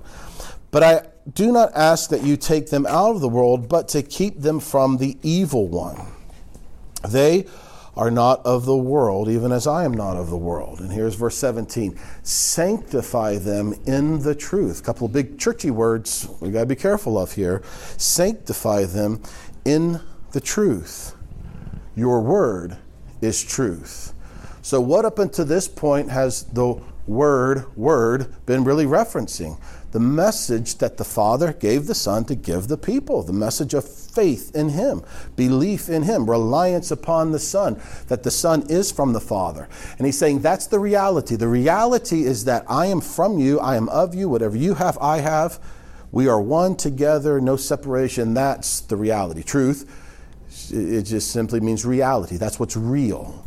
But 0.71 0.83
I 0.83 1.07
do 1.33 1.51
not 1.51 1.71
ask 1.75 2.09
that 2.09 2.23
you 2.23 2.37
take 2.37 2.69
them 2.69 2.85
out 2.87 3.15
of 3.15 3.21
the 3.21 3.29
world, 3.29 3.69
but 3.69 3.87
to 3.89 4.01
keep 4.01 4.39
them 4.39 4.59
from 4.59 4.97
the 4.97 5.17
evil 5.21 5.67
one. 5.67 6.01
They 7.07 7.45
are 7.95 8.09
not 8.09 8.45
of 8.45 8.65
the 8.65 8.77
world, 8.77 9.27
even 9.27 9.51
as 9.51 9.67
I 9.67 9.83
am 9.83 9.93
not 9.93 10.15
of 10.15 10.29
the 10.29 10.37
world. 10.37 10.79
And 10.79 10.91
here's 10.91 11.15
verse 11.15 11.37
17 11.37 11.99
Sanctify 12.23 13.37
them 13.37 13.73
in 13.85 14.19
the 14.19 14.33
truth. 14.33 14.79
A 14.79 14.83
couple 14.83 15.07
of 15.07 15.13
big 15.13 15.37
churchy 15.37 15.71
words 15.71 16.27
we 16.39 16.51
got 16.51 16.61
to 16.61 16.65
be 16.65 16.75
careful 16.75 17.17
of 17.17 17.33
here. 17.33 17.61
Sanctify 17.97 18.85
them 18.85 19.21
in 19.65 19.99
the 20.31 20.41
truth. 20.41 21.15
Your 21.95 22.21
word 22.21 22.77
is 23.21 23.43
truth. 23.43 24.13
So, 24.61 24.79
what 24.79 25.05
up 25.05 25.19
until 25.19 25.45
this 25.45 25.67
point 25.67 26.09
has 26.09 26.43
the 26.43 26.81
word, 27.07 27.75
word, 27.75 28.33
been 28.45 28.63
really 28.63 28.85
referencing? 28.85 29.59
The 29.91 29.99
message 29.99 30.77
that 30.77 30.97
the 30.97 31.03
Father 31.03 31.51
gave 31.51 31.87
the 31.87 31.95
Son 31.95 32.23
to 32.25 32.35
give 32.35 32.67
the 32.67 32.77
people, 32.77 33.23
the 33.23 33.33
message 33.33 33.73
of 33.73 33.85
faith 33.85 34.55
in 34.55 34.69
Him, 34.69 35.03
belief 35.35 35.89
in 35.89 36.03
Him, 36.03 36.29
reliance 36.29 36.91
upon 36.91 37.31
the 37.31 37.39
Son, 37.39 37.79
that 38.07 38.23
the 38.23 38.31
Son 38.31 38.63
is 38.69 38.91
from 38.91 39.11
the 39.11 39.19
Father. 39.19 39.67
And 39.97 40.05
He's 40.05 40.17
saying 40.17 40.39
that's 40.39 40.67
the 40.67 40.79
reality. 40.79 41.35
The 41.35 41.47
reality 41.47 42.23
is 42.23 42.45
that 42.45 42.65
I 42.69 42.85
am 42.85 43.01
from 43.01 43.37
you, 43.37 43.59
I 43.59 43.75
am 43.75 43.89
of 43.89 44.15
you, 44.15 44.29
whatever 44.29 44.55
you 44.55 44.75
have, 44.75 44.97
I 44.99 45.17
have. 45.19 45.59
We 46.11 46.27
are 46.27 46.41
one 46.41 46.75
together, 46.75 47.39
no 47.39 47.55
separation. 47.55 48.33
That's 48.33 48.81
the 48.81 48.97
reality. 48.97 49.43
Truth, 49.43 49.89
it 50.71 51.03
just 51.03 51.31
simply 51.31 51.59
means 51.59 51.85
reality. 51.85 52.37
That's 52.37 52.59
what's 52.59 52.77
real. 52.77 53.45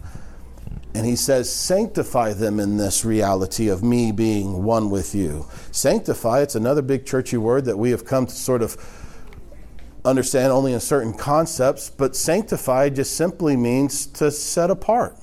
And 0.95 1.05
he 1.05 1.17
says, 1.17 1.53
Sanctify 1.53 2.35
them 2.35 2.61
in 2.61 2.77
this 2.77 3.05
reality 3.05 3.69
of 3.69 3.83
me 3.83 4.13
being 4.13 4.63
one 4.63 4.91
with 4.91 5.15
you. 5.15 5.47
Sanctify, 5.73 6.41
it's 6.43 6.55
another 6.55 6.83
big 6.83 7.05
churchy 7.05 7.37
word 7.37 7.65
that 7.65 7.77
we 7.77 7.91
have 7.91 8.05
come 8.05 8.27
to 8.27 8.33
sort 8.33 8.63
of 8.63 8.77
understand 10.05 10.53
only 10.53 10.73
in 10.73 10.81
certain 10.81 11.13
concepts, 11.15 11.91
but 11.91 12.15
sanctify 12.15 12.91
just 12.91 13.17
simply 13.17 13.57
means 13.57 14.07
to 14.07 14.31
set 14.31 14.71
apart. 14.71 15.17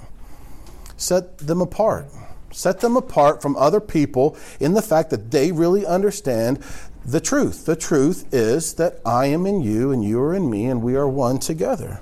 Set 0.97 1.38
them 1.38 1.61
apart. 1.61 2.07
Set 2.51 2.82
them 2.82 2.97
apart 2.97 3.41
from 3.41 3.55
other 3.55 3.80
people 3.80 4.36
in 4.59 4.74
the 4.74 4.82
fact 4.82 5.09
that 5.11 5.32
they 5.32 5.51
really 5.51 5.86
understand 5.86 6.59
the 7.05 7.22
truth. 7.22 7.65
The 7.65 7.76
truth 7.76 8.28
is 8.34 8.74
that 8.74 8.99
I 9.05 9.28
am 9.28 9.45
in 9.45 9.61
you 9.61 9.91
and 9.91 10.03
you 10.03 10.19
are 10.19 10.34
in 10.34 10.49
me 10.49 10.65
and 10.65 10.82
we 10.82 10.95
are 10.95 11.07
one 11.07 11.39
together. 11.39 12.01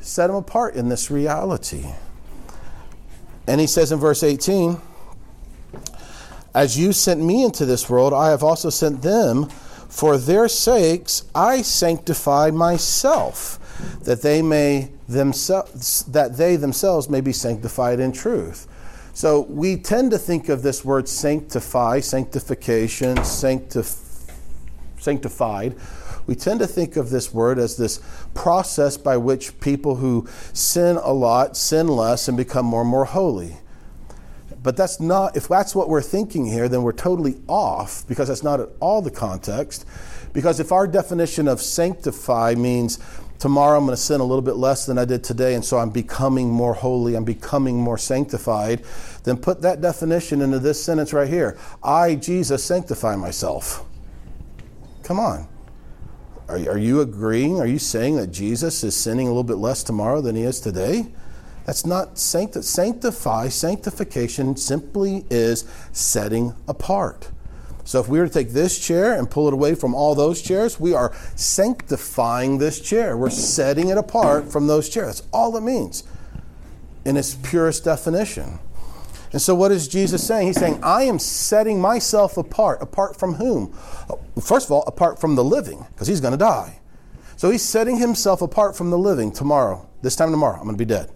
Set 0.00 0.28
them 0.28 0.36
apart 0.36 0.76
in 0.76 0.88
this 0.88 1.10
reality. 1.10 1.86
And 3.46 3.60
he 3.60 3.66
says 3.66 3.92
in 3.92 3.98
verse 3.98 4.22
18, 4.22 4.80
As 6.54 6.78
you 6.78 6.92
sent 6.92 7.22
me 7.22 7.44
into 7.44 7.64
this 7.64 7.88
world, 7.88 8.12
I 8.12 8.30
have 8.30 8.42
also 8.42 8.70
sent 8.70 9.02
them. 9.02 9.48
For 9.88 10.18
their 10.18 10.48
sakes 10.48 11.24
I 11.34 11.62
sanctify 11.62 12.50
myself, 12.50 13.58
that 14.02 14.20
they 14.22 14.42
may 14.42 14.90
themselves 15.08 16.02
that 16.04 16.36
they 16.36 16.56
themselves 16.56 17.08
may 17.08 17.20
be 17.20 17.32
sanctified 17.32 18.00
in 18.00 18.12
truth. 18.12 18.66
So 19.14 19.42
we 19.42 19.76
tend 19.76 20.10
to 20.10 20.18
think 20.18 20.50
of 20.50 20.62
this 20.62 20.84
word 20.84 21.08
sanctify, 21.08 22.00
sanctification, 22.00 23.16
sanctif- 23.18 24.30
sanctified. 24.98 25.76
We 26.26 26.34
tend 26.34 26.60
to 26.60 26.66
think 26.66 26.96
of 26.96 27.10
this 27.10 27.32
word 27.32 27.58
as 27.58 27.76
this 27.76 28.00
process 28.34 28.96
by 28.96 29.16
which 29.16 29.58
people 29.60 29.96
who 29.96 30.26
sin 30.52 30.96
a 30.96 31.12
lot 31.12 31.56
sin 31.56 31.88
less 31.88 32.28
and 32.28 32.36
become 32.36 32.66
more 32.66 32.80
and 32.82 32.90
more 32.90 33.04
holy. 33.04 33.56
But 34.62 34.76
that's 34.76 34.98
not, 34.98 35.36
if 35.36 35.46
that's 35.46 35.76
what 35.76 35.88
we're 35.88 36.02
thinking 36.02 36.46
here, 36.46 36.68
then 36.68 36.82
we're 36.82 36.92
totally 36.92 37.40
off 37.46 38.04
because 38.08 38.26
that's 38.26 38.42
not 38.42 38.58
at 38.58 38.68
all 38.80 39.00
the 39.00 39.12
context. 39.12 39.86
Because 40.32 40.58
if 40.58 40.72
our 40.72 40.88
definition 40.88 41.46
of 41.46 41.62
sanctify 41.62 42.54
means 42.56 42.98
tomorrow 43.38 43.78
I'm 43.78 43.84
going 43.84 43.94
to 43.94 44.02
sin 44.02 44.20
a 44.20 44.24
little 44.24 44.42
bit 44.42 44.56
less 44.56 44.84
than 44.84 44.98
I 44.98 45.04
did 45.04 45.22
today, 45.22 45.54
and 45.54 45.64
so 45.64 45.78
I'm 45.78 45.90
becoming 45.90 46.50
more 46.50 46.74
holy, 46.74 47.14
I'm 47.14 47.24
becoming 47.24 47.76
more 47.76 47.96
sanctified, 47.96 48.82
then 49.22 49.36
put 49.36 49.62
that 49.62 49.80
definition 49.80 50.42
into 50.42 50.58
this 50.58 50.82
sentence 50.82 51.12
right 51.12 51.28
here 51.28 51.56
I, 51.82 52.16
Jesus, 52.16 52.64
sanctify 52.64 53.14
myself. 53.14 53.84
Come 55.04 55.20
on. 55.20 55.46
Are, 56.48 56.56
are 56.56 56.78
you 56.78 57.00
agreeing? 57.00 57.60
Are 57.60 57.66
you 57.66 57.78
saying 57.78 58.16
that 58.16 58.28
Jesus 58.28 58.84
is 58.84 58.96
sinning 58.96 59.26
a 59.26 59.30
little 59.30 59.44
bit 59.44 59.56
less 59.56 59.82
tomorrow 59.82 60.20
than 60.20 60.36
he 60.36 60.42
is 60.42 60.60
today? 60.60 61.06
That's 61.64 61.84
not 61.84 62.18
sancti- 62.18 62.62
sanctify. 62.62 63.48
Sanctification 63.48 64.56
simply 64.56 65.24
is 65.28 65.64
setting 65.92 66.54
apart. 66.68 67.30
So 67.84 68.00
if 68.00 68.08
we 68.08 68.18
were 68.18 68.26
to 68.26 68.32
take 68.32 68.50
this 68.50 68.78
chair 68.78 69.16
and 69.16 69.30
pull 69.30 69.48
it 69.48 69.54
away 69.54 69.74
from 69.74 69.94
all 69.94 70.14
those 70.14 70.42
chairs, 70.42 70.78
we 70.78 70.94
are 70.94 71.12
sanctifying 71.34 72.58
this 72.58 72.80
chair. 72.80 73.16
We're 73.16 73.30
setting 73.30 73.88
it 73.88 73.98
apart 73.98 74.50
from 74.50 74.66
those 74.66 74.88
chairs. 74.88 75.20
That's 75.20 75.28
all 75.32 75.56
it 75.56 75.62
means 75.62 76.04
in 77.04 77.16
its 77.16 77.34
purest 77.34 77.84
definition. 77.84 78.58
And 79.32 79.42
so, 79.42 79.54
what 79.54 79.72
is 79.72 79.88
Jesus 79.88 80.26
saying? 80.26 80.46
He's 80.48 80.58
saying, 80.58 80.80
I 80.82 81.04
am 81.04 81.18
setting 81.18 81.80
myself 81.80 82.36
apart. 82.36 82.80
Apart 82.80 83.18
from 83.18 83.34
whom? 83.34 83.72
First 84.40 84.68
of 84.68 84.72
all, 84.72 84.84
apart 84.86 85.20
from 85.20 85.34
the 85.34 85.44
living, 85.44 85.86
because 85.92 86.08
he's 86.08 86.20
going 86.20 86.32
to 86.32 86.38
die. 86.38 86.80
So, 87.36 87.50
he's 87.50 87.62
setting 87.62 87.98
himself 87.98 88.42
apart 88.42 88.76
from 88.76 88.90
the 88.90 88.98
living 88.98 89.32
tomorrow. 89.32 89.88
This 90.02 90.16
time 90.16 90.30
tomorrow, 90.30 90.56
I'm 90.56 90.64
going 90.64 90.76
to 90.76 90.78
be 90.78 90.84
dead. 90.84 91.10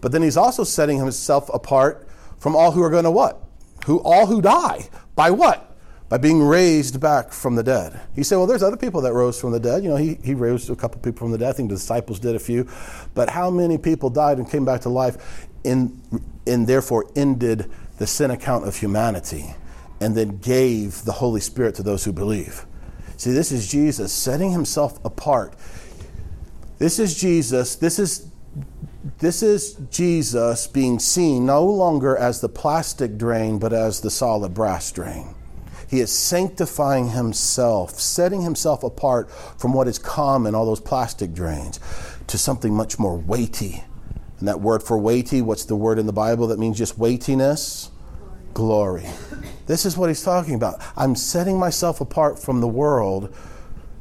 But 0.00 0.12
then 0.12 0.22
he's 0.22 0.36
also 0.36 0.64
setting 0.64 0.98
himself 0.98 1.48
apart 1.54 2.08
from 2.38 2.56
all 2.56 2.72
who 2.72 2.82
are 2.82 2.90
going 2.90 3.04
to 3.04 3.10
what? 3.10 3.40
Who 3.86 3.98
all 4.00 4.26
who 4.26 4.42
die. 4.42 4.88
By 5.14 5.30
what? 5.30 5.76
By 6.08 6.18
being 6.18 6.42
raised 6.42 7.00
back 7.00 7.32
from 7.32 7.54
the 7.54 7.62
dead. 7.62 7.98
He 8.14 8.22
said, 8.22 8.36
Well, 8.36 8.46
there's 8.46 8.62
other 8.62 8.76
people 8.76 9.00
that 9.02 9.12
rose 9.12 9.40
from 9.40 9.52
the 9.52 9.60
dead. 9.60 9.82
You 9.82 9.90
know, 9.90 9.96
he, 9.96 10.18
he 10.22 10.34
raised 10.34 10.68
a 10.68 10.76
couple 10.76 11.00
people 11.00 11.20
from 11.20 11.30
the 11.30 11.38
dead. 11.38 11.50
I 11.50 11.52
think 11.52 11.70
the 11.70 11.76
disciples 11.76 12.18
did 12.18 12.34
a 12.34 12.38
few. 12.38 12.68
But 13.14 13.30
how 13.30 13.48
many 13.48 13.78
people 13.78 14.10
died 14.10 14.38
and 14.38 14.50
came 14.50 14.64
back 14.64 14.82
to 14.82 14.88
life 14.88 15.48
in, 15.64 16.00
and 16.46 16.66
therefore 16.66 17.10
ended 17.16 17.70
the 17.98 18.06
sin 18.06 18.30
account 18.30 18.66
of 18.66 18.76
humanity 18.76 19.54
and 20.00 20.16
then 20.16 20.38
gave 20.38 21.04
the 21.04 21.12
Holy 21.12 21.40
Spirit 21.40 21.74
to 21.76 21.82
those 21.82 22.04
who 22.04 22.12
believe? 22.12 22.66
See, 23.16 23.30
this 23.30 23.52
is 23.52 23.70
Jesus 23.70 24.12
setting 24.12 24.50
himself 24.50 25.02
apart. 25.04 25.54
This 26.78 26.98
is 26.98 27.14
Jesus. 27.14 27.76
This 27.76 27.98
is 27.98 28.26
this 29.18 29.42
is 29.42 29.74
Jesus 29.90 30.66
being 30.66 30.98
seen 30.98 31.46
no 31.46 31.64
longer 31.64 32.16
as 32.16 32.40
the 32.40 32.48
plastic 32.48 33.18
drain, 33.18 33.58
but 33.58 33.72
as 33.72 34.00
the 34.00 34.10
solid 34.10 34.54
brass 34.54 34.90
drain. 34.92 35.34
He 35.88 36.00
is 36.00 36.10
sanctifying 36.10 37.10
himself, 37.10 38.00
setting 38.00 38.42
himself 38.42 38.82
apart 38.82 39.30
from 39.30 39.72
what 39.72 39.88
is 39.88 39.98
common, 39.98 40.54
all 40.54 40.66
those 40.66 40.80
plastic 40.80 41.34
drains, 41.34 41.78
to 42.28 42.38
something 42.38 42.72
much 42.74 42.98
more 42.98 43.16
weighty. 43.16 43.84
And 44.42 44.48
that 44.48 44.60
word 44.60 44.82
for 44.82 44.98
weighty, 44.98 45.40
what's 45.40 45.66
the 45.66 45.76
word 45.76 46.00
in 46.00 46.06
the 46.06 46.12
Bible 46.12 46.48
that 46.48 46.58
means 46.58 46.76
just 46.76 46.98
weightiness? 46.98 47.92
Glory. 48.54 49.06
This 49.68 49.86
is 49.86 49.96
what 49.96 50.08
he's 50.08 50.24
talking 50.24 50.56
about. 50.56 50.82
I'm 50.96 51.14
setting 51.14 51.60
myself 51.60 52.00
apart 52.00 52.40
from 52.40 52.60
the 52.60 52.66
world 52.66 53.32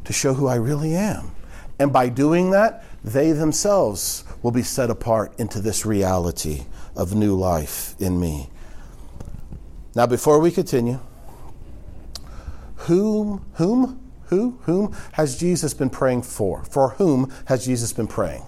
to 0.04 0.12
show 0.12 0.34
who 0.34 0.48
I 0.48 0.56
really 0.56 0.96
am. 0.96 1.30
And 1.78 1.94
by 1.94 2.10
doing 2.10 2.50
that, 2.50 2.84
they 3.04 3.34
themselves 3.34 4.24
will 4.42 4.50
be 4.50 4.64
set 4.64 4.90
apart 4.90 5.40
into 5.40 5.62
this 5.62 5.86
reality 5.86 6.66
of 6.96 7.14
new 7.14 7.36
life 7.36 7.94
in 8.00 8.20
me. 8.20 8.50
Now, 9.94 10.08
before 10.08 10.40
we 10.40 10.50
continue, 10.50 11.00
whom, 12.78 13.46
whom, 13.58 14.12
who, 14.26 14.58
whom 14.64 14.96
has 15.12 15.38
Jesus 15.38 15.76
been 15.76 15.92
praying 15.92 16.24
for? 16.24 16.64
For 16.64 16.90
whom 16.94 17.32
has 17.46 17.64
Jesus 17.64 17.94
been 17.94 18.08
praying? 18.08 18.42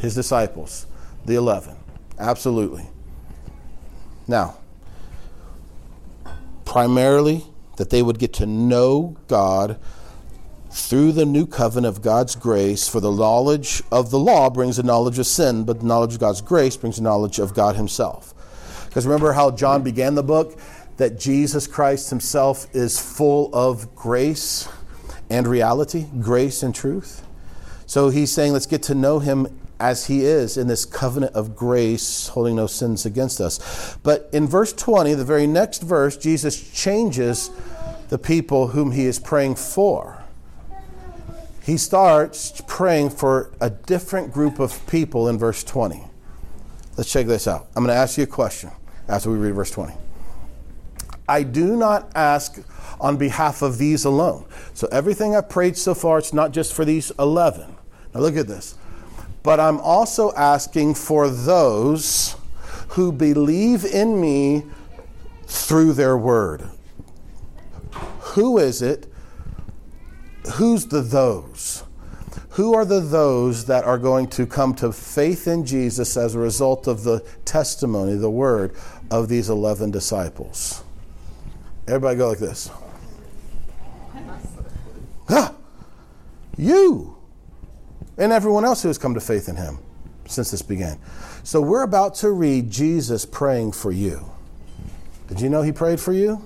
His 0.00 0.16
disciples, 0.16 0.88
the 1.26 1.34
11. 1.34 1.76
Absolutely. 2.18 2.86
Now, 4.26 4.56
primarily 6.64 7.44
that 7.76 7.90
they 7.90 8.02
would 8.02 8.18
get 8.18 8.32
to 8.34 8.46
know 8.46 9.16
God 9.28 9.78
through 10.70 11.12
the 11.12 11.24
new 11.24 11.46
covenant 11.46 11.96
of 11.96 12.02
God's 12.02 12.34
grace, 12.36 12.88
for 12.88 13.00
the 13.00 13.10
knowledge 13.10 13.82
of 13.90 14.10
the 14.10 14.18
law 14.18 14.50
brings 14.50 14.76
the 14.76 14.82
knowledge 14.82 15.18
of 15.18 15.26
sin, 15.26 15.64
but 15.64 15.80
the 15.80 15.86
knowledge 15.86 16.14
of 16.14 16.20
God's 16.20 16.42
grace 16.42 16.76
brings 16.76 16.96
the 16.96 17.02
knowledge 17.02 17.38
of 17.38 17.54
God 17.54 17.76
Himself. 17.76 18.34
Because 18.86 19.06
remember 19.06 19.32
how 19.32 19.50
John 19.50 19.82
began 19.82 20.14
the 20.14 20.22
book? 20.22 20.58
That 20.98 21.18
Jesus 21.18 21.66
Christ 21.66 22.10
Himself 22.10 22.66
is 22.74 22.98
full 22.98 23.54
of 23.54 23.94
grace 23.94 24.68
and 25.30 25.46
reality, 25.46 26.06
grace 26.20 26.62
and 26.62 26.74
truth. 26.74 27.26
So 27.86 28.08
he's 28.08 28.32
saying, 28.32 28.52
let's 28.52 28.66
get 28.66 28.82
to 28.84 28.94
know 28.94 29.18
Him 29.18 29.46
as 29.78 30.06
He 30.06 30.24
is 30.24 30.56
in 30.56 30.66
this 30.66 30.84
covenant 30.84 31.34
of 31.34 31.54
grace, 31.56 32.28
holding 32.28 32.56
no 32.56 32.66
sins 32.66 33.06
against 33.06 33.40
us. 33.40 33.96
But 34.02 34.28
in 34.32 34.46
verse 34.46 34.72
20, 34.72 35.14
the 35.14 35.24
very 35.24 35.46
next 35.46 35.82
verse, 35.82 36.16
Jesus 36.16 36.70
changes 36.72 37.50
the 38.08 38.18
people 38.18 38.68
whom 38.68 38.92
He 38.92 39.06
is 39.06 39.18
praying 39.18 39.56
for 39.56 40.22
he 41.66 41.76
starts 41.76 42.62
praying 42.68 43.10
for 43.10 43.50
a 43.60 43.68
different 43.68 44.32
group 44.32 44.60
of 44.60 44.86
people 44.86 45.28
in 45.28 45.36
verse 45.36 45.64
20. 45.64 46.00
Let's 46.96 47.10
check 47.10 47.26
this 47.26 47.48
out. 47.48 47.66
I'm 47.74 47.82
going 47.82 47.92
to 47.92 48.00
ask 48.00 48.16
you 48.16 48.22
a 48.22 48.28
question 48.28 48.70
after 49.08 49.32
we 49.32 49.36
read 49.36 49.52
verse 49.52 49.72
20. 49.72 49.92
I 51.28 51.42
do 51.42 51.74
not 51.74 52.08
ask 52.14 52.62
on 53.00 53.16
behalf 53.16 53.62
of 53.62 53.78
these 53.78 54.04
alone. 54.04 54.46
So 54.74 54.86
everything 54.92 55.34
I've 55.34 55.48
prayed 55.48 55.76
so 55.76 55.92
far, 55.92 56.18
it's 56.18 56.32
not 56.32 56.52
just 56.52 56.72
for 56.72 56.84
these 56.84 57.10
11. 57.18 57.74
Now 58.14 58.20
look 58.20 58.36
at 58.36 58.46
this. 58.46 58.76
But 59.46 59.60
I'm 59.60 59.78
also 59.78 60.32
asking 60.32 60.94
for 60.94 61.30
those 61.30 62.34
who 62.88 63.12
believe 63.12 63.84
in 63.84 64.20
me 64.20 64.64
through 65.46 65.92
their 65.92 66.18
word. 66.18 66.68
Who 68.34 68.58
is 68.58 68.82
it 68.82 69.06
who's 70.54 70.86
the 70.86 71.00
those? 71.00 71.84
Who 72.50 72.74
are 72.74 72.84
the 72.84 72.98
those 72.98 73.66
that 73.66 73.84
are 73.84 73.98
going 73.98 74.26
to 74.30 74.46
come 74.46 74.74
to 74.76 74.90
faith 74.90 75.46
in 75.46 75.64
Jesus 75.64 76.16
as 76.16 76.34
a 76.34 76.40
result 76.40 76.88
of 76.88 77.04
the 77.04 77.20
testimony, 77.44 78.16
the 78.16 78.28
word 78.28 78.74
of 79.12 79.28
these 79.28 79.48
11 79.48 79.92
disciples? 79.92 80.82
Everybody 81.86 82.18
go 82.18 82.30
like 82.30 82.38
this. 82.38 82.68
Ah, 85.28 85.54
you 86.56 87.15
and 88.18 88.32
everyone 88.32 88.64
else 88.64 88.82
who 88.82 88.88
has 88.88 88.98
come 88.98 89.14
to 89.14 89.20
faith 89.20 89.48
in 89.48 89.56
him 89.56 89.78
since 90.26 90.50
this 90.50 90.62
began. 90.62 90.98
So 91.42 91.60
we're 91.60 91.82
about 91.82 92.14
to 92.16 92.30
read 92.30 92.70
Jesus 92.70 93.24
praying 93.24 93.72
for 93.72 93.92
you. 93.92 94.30
Did 95.28 95.40
you 95.40 95.48
know 95.48 95.62
he 95.62 95.72
prayed 95.72 96.00
for 96.00 96.12
you? 96.12 96.42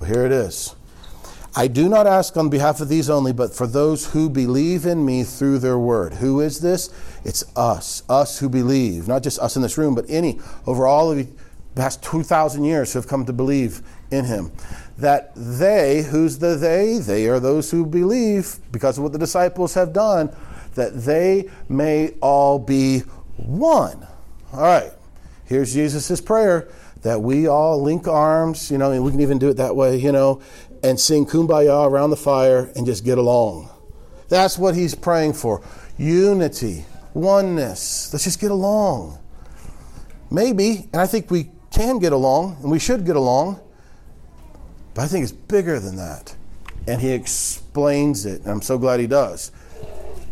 Well, 0.00 0.10
here 0.10 0.24
it 0.24 0.32
is. 0.32 0.74
I 1.58 1.68
do 1.68 1.88
not 1.88 2.06
ask 2.06 2.36
on 2.36 2.50
behalf 2.50 2.80
of 2.82 2.90
these 2.90 3.08
only, 3.08 3.32
but 3.32 3.54
for 3.54 3.66
those 3.66 4.12
who 4.12 4.28
believe 4.28 4.84
in 4.84 5.06
me 5.06 5.24
through 5.24 5.58
their 5.58 5.78
word. 5.78 6.12
Who 6.14 6.40
is 6.40 6.60
this? 6.60 6.90
It's 7.24 7.44
us, 7.56 8.02
us 8.10 8.38
who 8.38 8.50
believe, 8.50 9.08
not 9.08 9.22
just 9.22 9.38
us 9.38 9.56
in 9.56 9.62
this 9.62 9.78
room, 9.78 9.94
but 9.94 10.04
any 10.10 10.38
over 10.66 10.86
all 10.86 11.10
of 11.10 11.16
the 11.16 11.26
past 11.74 12.02
2,000 12.02 12.62
years 12.62 12.92
who 12.92 12.98
have 12.98 13.08
come 13.08 13.24
to 13.24 13.32
believe 13.32 13.80
in 14.10 14.26
him. 14.26 14.52
That 14.98 15.32
they, 15.34 16.02
who's 16.02 16.38
the 16.38 16.56
they? 16.56 16.98
They 16.98 17.26
are 17.26 17.40
those 17.40 17.70
who 17.70 17.86
believe 17.86 18.58
because 18.70 18.98
of 18.98 19.04
what 19.04 19.12
the 19.12 19.18
disciples 19.18 19.72
have 19.74 19.94
done, 19.94 20.34
that 20.76 21.04
they 21.04 21.50
may 21.68 22.14
all 22.22 22.58
be 22.58 23.00
one. 23.36 24.06
All 24.52 24.62
right, 24.62 24.92
here's 25.44 25.74
Jesus' 25.74 26.20
prayer 26.20 26.68
that 27.02 27.20
we 27.20 27.46
all 27.46 27.82
link 27.82 28.08
arms, 28.08 28.70
you 28.70 28.78
know, 28.78 28.92
and 28.92 29.04
we 29.04 29.10
can 29.10 29.20
even 29.20 29.38
do 29.38 29.48
it 29.48 29.54
that 29.54 29.76
way, 29.76 29.96
you 29.96 30.12
know, 30.12 30.40
and 30.82 30.98
sing 30.98 31.26
kumbaya 31.26 31.86
around 31.86 32.10
the 32.10 32.16
fire 32.16 32.70
and 32.76 32.86
just 32.86 33.04
get 33.04 33.18
along. 33.18 33.68
That's 34.28 34.58
what 34.58 34.74
he's 34.74 34.94
praying 34.94 35.34
for 35.34 35.62
unity, 35.98 36.84
oneness. 37.14 38.12
Let's 38.12 38.24
just 38.24 38.40
get 38.40 38.50
along. 38.50 39.18
Maybe, 40.30 40.88
and 40.92 41.00
I 41.00 41.06
think 41.06 41.30
we 41.30 41.50
can 41.70 41.98
get 41.98 42.12
along 42.12 42.58
and 42.62 42.70
we 42.70 42.78
should 42.78 43.04
get 43.06 43.16
along, 43.16 43.60
but 44.94 45.02
I 45.02 45.06
think 45.06 45.22
it's 45.22 45.32
bigger 45.32 45.78
than 45.78 45.96
that. 45.96 46.34
And 46.88 47.00
he 47.00 47.10
explains 47.10 48.26
it, 48.26 48.42
and 48.42 48.50
I'm 48.50 48.62
so 48.62 48.78
glad 48.78 49.00
he 49.00 49.06
does. 49.06 49.52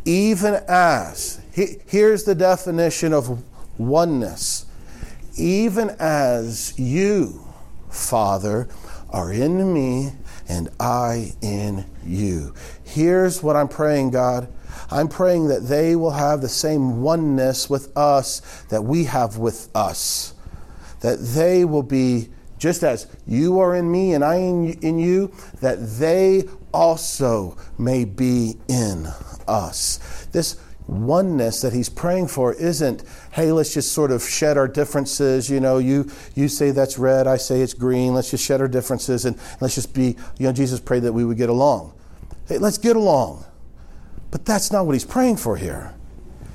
Even 0.05 0.55
as, 0.69 1.41
he, 1.53 1.77
here's 1.87 2.25
the 2.25 2.35
definition 2.35 3.13
of 3.13 3.43
oneness, 3.79 4.67
even 5.37 5.91
as 5.99 6.79
you, 6.79 7.45
Father, 7.91 8.69
are 9.11 9.33
in 9.33 9.73
me 9.73 10.13
and 10.49 10.69
I 10.79 11.33
in 11.41 11.87
you. 12.05 12.55
Here's 12.83 13.43
what 13.43 13.57
I'm 13.57 13.69
praying, 13.69 14.11
God. 14.11 14.49
I'm 14.91 15.09
praying 15.09 15.49
that 15.49 15.67
they 15.67 15.97
will 15.97 16.11
have 16.11 16.41
the 16.41 16.49
same 16.49 17.01
oneness 17.01 17.71
with 17.71 17.97
us 17.97 18.41
that 18.69 18.83
we 18.83 19.05
have 19.05 19.39
with 19.39 19.75
us. 19.75 20.35
That 21.01 21.19
they 21.21 21.65
will 21.65 21.83
be 21.83 22.29
just 22.59 22.83
as 22.83 23.07
you 23.27 23.59
are 23.61 23.75
in 23.75 23.91
me 23.91 24.15
and 24.15 24.25
I 24.25 24.37
in, 24.37 24.73
in 24.81 24.99
you, 24.99 25.33
that 25.61 25.77
they 25.99 26.45
also 26.73 27.57
may 27.79 28.05
be 28.05 28.57
in 28.69 29.09
us. 29.49 30.27
This 30.33 30.57
oneness 30.87 31.63
that 31.63 31.73
he's 31.73 31.89
praying 31.89 32.29
for 32.29 32.53
isn't 32.55 33.03
hey 33.33 33.51
let's 33.51 33.73
just 33.73 33.93
sort 33.93 34.11
of 34.11 34.23
shed 34.23 34.59
our 34.59 34.69
differences. 34.69 35.49
You 35.49 35.61
know 35.61 35.79
you 35.79 36.11
you 36.35 36.49
say 36.49 36.73
that's 36.73 36.99
red 36.99 37.27
i 37.27 37.37
say 37.37 37.61
it's 37.61 37.75
green. 37.75 38.15
Let's 38.15 38.31
just 38.31 38.45
shed 38.45 38.61
our 38.61 38.69
differences 38.69 39.25
and 39.25 39.39
let's 39.61 39.75
just 39.75 39.95
be 39.95 40.17
you 40.39 40.47
know 40.47 40.53
jesus 40.53 40.81
prayed 40.81 41.03
that 41.05 41.13
we 41.13 41.25
would 41.25 41.39
get 41.39 41.49
along. 41.49 41.95
Hey 42.47 42.59
let's 42.59 42.79
get 42.79 42.97
along. 42.97 43.45
But 44.31 44.45
that's 44.45 44.73
not 44.73 44.85
what 44.85 44.93
he's 44.93 45.05
praying 45.05 45.37
for 45.37 45.57
here. 45.57 45.95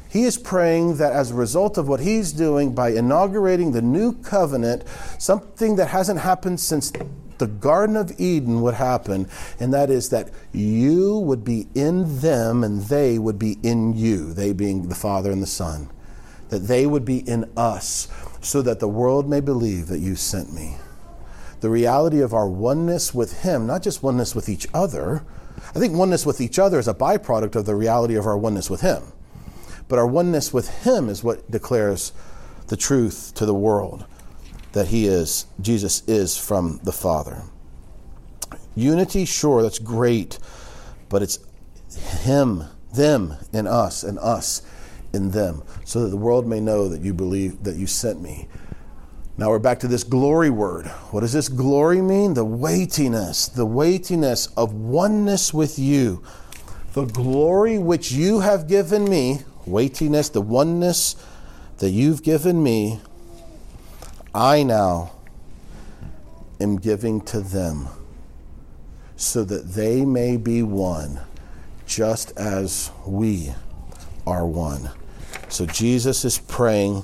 He 0.09 0.23
is 0.23 0.37
praying 0.37 0.97
that 0.97 1.13
as 1.13 1.31
a 1.31 1.35
result 1.35 1.77
of 1.77 1.87
what 1.87 1.99
he's 1.99 2.31
doing 2.33 2.73
by 2.73 2.89
inaugurating 2.89 3.71
the 3.71 3.81
new 3.81 4.13
covenant 4.13 4.83
something 5.19 5.75
that 5.75 5.89
hasn't 5.89 6.19
happened 6.19 6.59
since 6.59 6.91
the 7.39 7.47
Garden 7.47 7.95
of 7.95 8.19
Eden 8.19 8.61
would 8.61 8.75
happen, 8.75 9.27
and 9.59 9.73
that 9.73 9.89
is 9.89 10.09
that 10.09 10.29
you 10.53 11.17
would 11.17 11.43
be 11.43 11.67
in 11.73 12.19
them 12.19 12.63
and 12.63 12.83
they 12.83 13.17
would 13.17 13.39
be 13.39 13.57
in 13.63 13.95
you, 13.95 14.33
they 14.33 14.53
being 14.53 14.87
the 14.87 14.95
Father 14.95 15.31
and 15.31 15.41
the 15.41 15.47
Son. 15.47 15.89
That 16.49 16.67
they 16.67 16.85
would 16.85 17.05
be 17.05 17.19
in 17.27 17.49
us, 17.57 18.07
so 18.41 18.61
that 18.61 18.79
the 18.79 18.87
world 18.87 19.29
may 19.29 19.39
believe 19.39 19.87
that 19.87 19.99
you 19.99 20.15
sent 20.15 20.53
me. 20.53 20.77
The 21.61 21.69
reality 21.69 22.21
of 22.21 22.33
our 22.33 22.47
oneness 22.47 23.13
with 23.13 23.41
Him, 23.41 23.65
not 23.65 23.83
just 23.83 24.03
oneness 24.03 24.35
with 24.35 24.49
each 24.49 24.67
other. 24.73 25.23
I 25.75 25.79
think 25.79 25.95
oneness 25.95 26.25
with 26.25 26.41
each 26.41 26.57
other 26.57 26.79
is 26.79 26.87
a 26.87 26.93
byproduct 26.93 27.55
of 27.55 27.65
the 27.65 27.75
reality 27.75 28.15
of 28.15 28.25
our 28.25 28.37
oneness 28.37 28.69
with 28.69 28.81
Him. 28.81 29.03
But 29.87 29.99
our 29.99 30.07
oneness 30.07 30.53
with 30.53 30.83
Him 30.83 31.09
is 31.09 31.23
what 31.23 31.49
declares 31.49 32.13
the 32.67 32.77
truth 32.77 33.33
to 33.35 33.45
the 33.45 33.53
world 33.53 34.05
that 34.73 34.87
he 34.87 35.07
is, 35.07 35.45
Jesus 35.61 36.03
is 36.07 36.37
from 36.37 36.79
the 36.83 36.91
Father. 36.91 37.43
Unity, 38.75 39.25
sure, 39.25 39.61
that's 39.61 39.79
great, 39.79 40.39
but 41.09 41.21
it's 41.21 41.39
him, 42.23 42.65
them 42.93 43.35
in 43.51 43.67
us, 43.67 44.03
and 44.03 44.19
us 44.19 44.61
in 45.13 45.31
them, 45.31 45.63
so 45.85 46.03
that 46.03 46.09
the 46.09 46.17
world 46.17 46.47
may 46.47 46.59
know 46.59 46.87
that 46.87 47.01
you 47.01 47.13
believe 47.13 47.63
that 47.63 47.75
you 47.75 47.87
sent 47.87 48.21
me. 48.21 48.47
Now 49.37 49.49
we're 49.49 49.59
back 49.59 49.79
to 49.79 49.87
this 49.87 50.03
glory 50.03 50.49
word. 50.49 50.85
What 51.11 51.21
does 51.21 51.31
this 51.33 51.47
glory 51.47 52.01
mean? 52.01 52.33
The 52.33 52.43
weightiness, 52.43 53.47
the 53.47 53.65
weightiness 53.65 54.47
of 54.57 54.73
oneness 54.73 55.53
with 55.53 55.79
you. 55.79 56.21
The 56.93 57.05
glory 57.05 57.77
which 57.77 58.11
you 58.11 58.41
have 58.41 58.67
given 58.67 59.09
me, 59.09 59.39
weightiness, 59.65 60.29
the 60.29 60.41
oneness 60.41 61.15
that 61.77 61.91
you've 61.91 62.21
given 62.21 62.61
me, 62.61 62.99
I 64.39 64.63
now 64.63 65.11
am 66.61 66.77
giving 66.77 67.19
to 67.23 67.41
them 67.41 67.89
so 69.17 69.43
that 69.43 69.73
they 69.73 70.05
may 70.05 70.37
be 70.37 70.63
one, 70.63 71.19
just 71.85 72.31
as 72.37 72.89
we 73.05 73.53
are 74.25 74.47
one. 74.47 74.91
So 75.49 75.65
Jesus 75.65 76.23
is 76.23 76.39
praying 76.39 77.03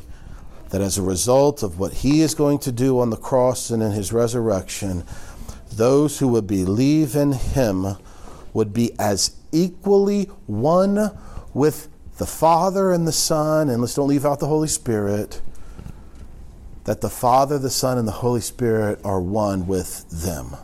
that 0.69 0.79
as 0.79 0.97
a 0.97 1.01
result 1.01 1.61
of 1.61 1.77
what 1.77 1.91
he 1.91 2.21
is 2.21 2.33
going 2.33 2.59
to 2.59 2.71
do 2.71 3.01
on 3.01 3.09
the 3.09 3.17
cross 3.17 3.69
and 3.69 3.83
in 3.83 3.91
his 3.91 4.13
resurrection, 4.13 5.03
those 5.73 6.19
who 6.19 6.29
would 6.29 6.47
believe 6.47 7.17
in 7.17 7.33
him 7.33 7.97
would 8.53 8.71
be 8.71 8.97
as 8.97 9.36
equally 9.51 10.23
one 10.47 11.11
with 11.53 11.89
the 12.17 12.25
Father 12.25 12.93
and 12.93 13.05
the 13.05 13.11
Son, 13.11 13.67
and 13.67 13.81
let's 13.81 13.95
don't 13.95 14.07
leave 14.07 14.25
out 14.25 14.39
the 14.39 14.47
Holy 14.47 14.69
Spirit 14.69 15.41
that 16.86 17.01
the 17.01 17.09
Father, 17.09 17.59
the 17.59 17.69
Son, 17.69 17.97
and 17.97 18.07
the 18.07 18.13
Holy 18.13 18.41
Spirit 18.41 18.99
are 19.03 19.19
one 19.19 19.67
with 19.67 20.09
them. 20.09 20.55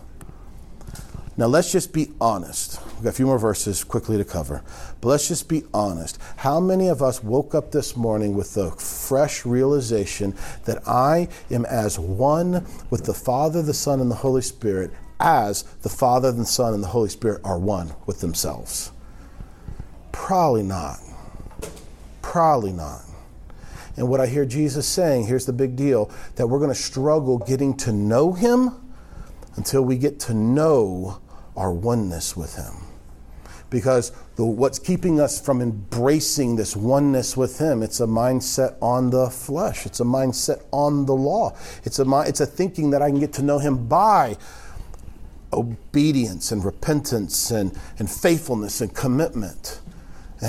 Now, 1.38 1.47
let's 1.47 1.72
just 1.72 1.93
be 1.93 2.11
honest. 2.22 2.80
We've 2.95 3.05
got 3.05 3.09
a 3.09 3.13
few 3.13 3.26
more 3.26 3.39
verses 3.39 3.84
quickly 3.84 4.17
to 4.17 4.26
cover. 4.26 4.63
But 4.99 5.09
let's 5.09 5.28
just 5.28 5.49
be 5.49 5.63
honest. 5.74 6.19
How 6.38 6.59
many 6.59 6.88
of 6.88 7.01
us 7.01 7.24
woke 7.24 7.55
up 7.55 7.72
this 7.72 7.95
morning 7.97 8.36
with 8.36 8.53
the 8.53 8.69
fresh 8.72 9.45
realization 9.45 10.36
that 10.65 10.88
I 10.88 11.30
am 11.49 11.65
as 11.65 11.97
one 11.97 12.65
with 12.91 13.05
the 13.05 13.13
Father, 13.13 13.63
the 13.63 13.74
Son, 13.74 13.99
and 13.99 14.11
the 14.11 14.15
Holy 14.15 14.43
Spirit 14.43 14.91
as 15.19 15.63
the 15.82 15.89
Father, 15.89 16.32
the 16.32 16.45
Son, 16.45 16.76
and 16.76 16.84
the 16.84 16.88
Holy 16.89 17.09
Spirit 17.09 17.41
are 17.43 17.57
one 17.57 17.93
with 18.05 18.19
themselves? 18.22 18.91
Probably 20.11 20.63
not. 20.63 20.99
Probably 22.22 22.74
not. 22.74 23.01
And 23.98 24.08
what 24.08 24.22
I 24.22 24.28
hear 24.28 24.46
Jesus 24.46 24.88
saying, 24.88 25.28
here's 25.28 25.46
the 25.46 25.54
big 25.54 25.76
deal 25.76 26.10
that 26.36 26.48
we're 26.48 26.60
going 26.60 26.70
to 26.70 26.76
struggle 26.76 27.38
getting 27.38 27.76
to 27.78 27.92
know 27.92 28.34
Him 28.34 28.72
until 29.56 29.84
we 29.84 29.98
get 29.98 30.20
to 30.22 30.34
know 30.34 31.20
our 31.58 31.74
oneness 31.74 32.38
with 32.38 32.56
Him. 32.56 32.74
Because 33.70 34.12
the, 34.36 34.46
what's 34.46 34.80
keeping 34.80 35.20
us 35.20 35.39
from 35.39 35.62
embracing 35.62 36.56
this 36.56 36.76
oneness 36.76 37.38
with 37.38 37.60
Him, 37.60 37.84
it's 37.84 38.00
a 38.00 38.06
mindset 38.06 38.76
on 38.82 39.10
the 39.10 39.30
flesh. 39.30 39.86
It's 39.86 40.00
a 40.00 40.06
mindset 40.06 40.64
on 40.72 41.06
the 41.06 41.14
law. 41.14 41.56
It's 41.84 42.00
a, 42.00 42.24
it's 42.26 42.42
a 42.42 42.46
thinking 42.46 42.92
that 42.92 43.02
I 43.02 43.10
can 43.10 43.20
get 43.20 43.34
to 43.34 43.42
know 43.42 43.60
Him 43.60 43.88
by 43.88 44.38
obedience 45.54 46.52
and 46.52 46.64
repentance 46.64 47.52
and, 47.52 47.78
and 48.00 48.10
faithfulness 48.10 48.80
and 48.80 48.94
commitment 48.96 49.80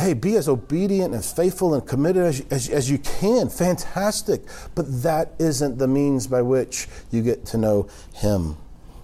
hey, 0.01 0.15
be 0.15 0.37
as 0.37 0.49
obedient, 0.49 1.15
as 1.15 1.33
faithful, 1.33 1.75
and 1.75 1.87
committed 1.87 2.23
as, 2.23 2.41
as, 2.51 2.69
as, 2.69 2.91
you 2.91 2.99
can. 2.99 3.49
Fantastic. 3.49 4.43
But 4.75 5.03
that 5.03 5.35
isn't 5.39 5.79
the 5.79 5.89
means 5.89 6.27
by 6.27 6.43
which 6.43 6.89
you 7.11 7.23
get 7.23 7.45
to 7.47 7.59
know 7.59 7.89
Him. 8.15 8.57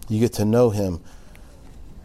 You 0.09 0.21
get 0.21 0.33
to 0.35 0.45
know 0.45 0.71
Him 0.71 1.01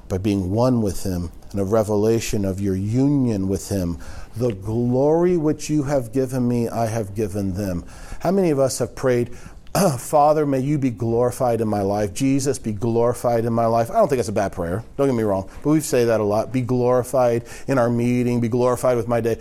by 0.09 0.17
being 0.17 0.51
one 0.51 0.81
with 0.81 1.03
Him 1.03 1.31
and 1.51 1.61
a 1.61 1.63
revelation 1.63 2.43
of 2.43 2.59
your 2.59 2.75
union 2.75 3.47
with 3.47 3.69
Him. 3.69 3.99
The 4.35 4.53
glory 4.53 5.37
which 5.37 5.69
you 5.69 5.83
have 5.83 6.11
given 6.11 6.47
me, 6.47 6.67
I 6.67 6.87
have 6.87 7.15
given 7.15 7.53
them. 7.53 7.85
How 8.19 8.31
many 8.31 8.49
of 8.49 8.59
us 8.59 8.79
have 8.79 8.95
prayed, 8.95 9.37
Father, 9.97 10.45
may 10.45 10.59
you 10.59 10.77
be 10.77 10.91
glorified 10.91 11.59
in 11.59 11.67
my 11.67 11.81
life. 11.81 12.13
Jesus, 12.13 12.59
be 12.59 12.73
glorified 12.73 13.45
in 13.45 13.53
my 13.53 13.65
life. 13.65 13.89
I 13.89 13.95
don't 13.95 14.07
think 14.07 14.17
that's 14.17 14.29
a 14.29 14.33
bad 14.33 14.51
prayer. 14.51 14.83
Don't 14.97 15.07
get 15.07 15.15
me 15.15 15.23
wrong. 15.23 15.49
But 15.63 15.71
we 15.71 15.79
say 15.79 16.05
that 16.05 16.19
a 16.19 16.23
lot. 16.23 16.51
Be 16.53 16.61
glorified 16.61 17.45
in 17.67 17.77
our 17.79 17.89
meeting, 17.89 18.39
be 18.39 18.49
glorified 18.49 18.97
with 18.97 19.07
my 19.07 19.19
day. 19.19 19.39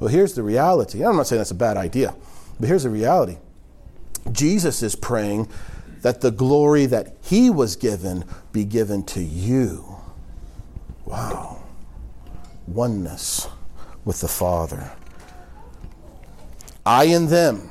Well, 0.00 0.08
here's 0.08 0.34
the 0.34 0.42
reality. 0.42 1.04
I'm 1.04 1.16
not 1.16 1.26
saying 1.26 1.38
that's 1.38 1.50
a 1.50 1.54
bad 1.54 1.76
idea, 1.76 2.14
but 2.58 2.68
here's 2.68 2.84
the 2.84 2.90
reality. 2.90 3.36
Jesus 4.32 4.82
is 4.82 4.96
praying 4.96 5.48
that 6.00 6.22
the 6.22 6.30
glory 6.30 6.86
that 6.86 7.16
he 7.22 7.50
was 7.50 7.76
given 7.76 8.24
be 8.52 8.64
given 8.64 9.04
to 9.04 9.22
you. 9.22 9.96
Wow. 11.04 11.62
Oneness 12.66 13.48
with 14.04 14.20
the 14.20 14.28
Father. 14.28 14.92
I 16.86 17.04
and 17.04 17.28
them 17.28 17.70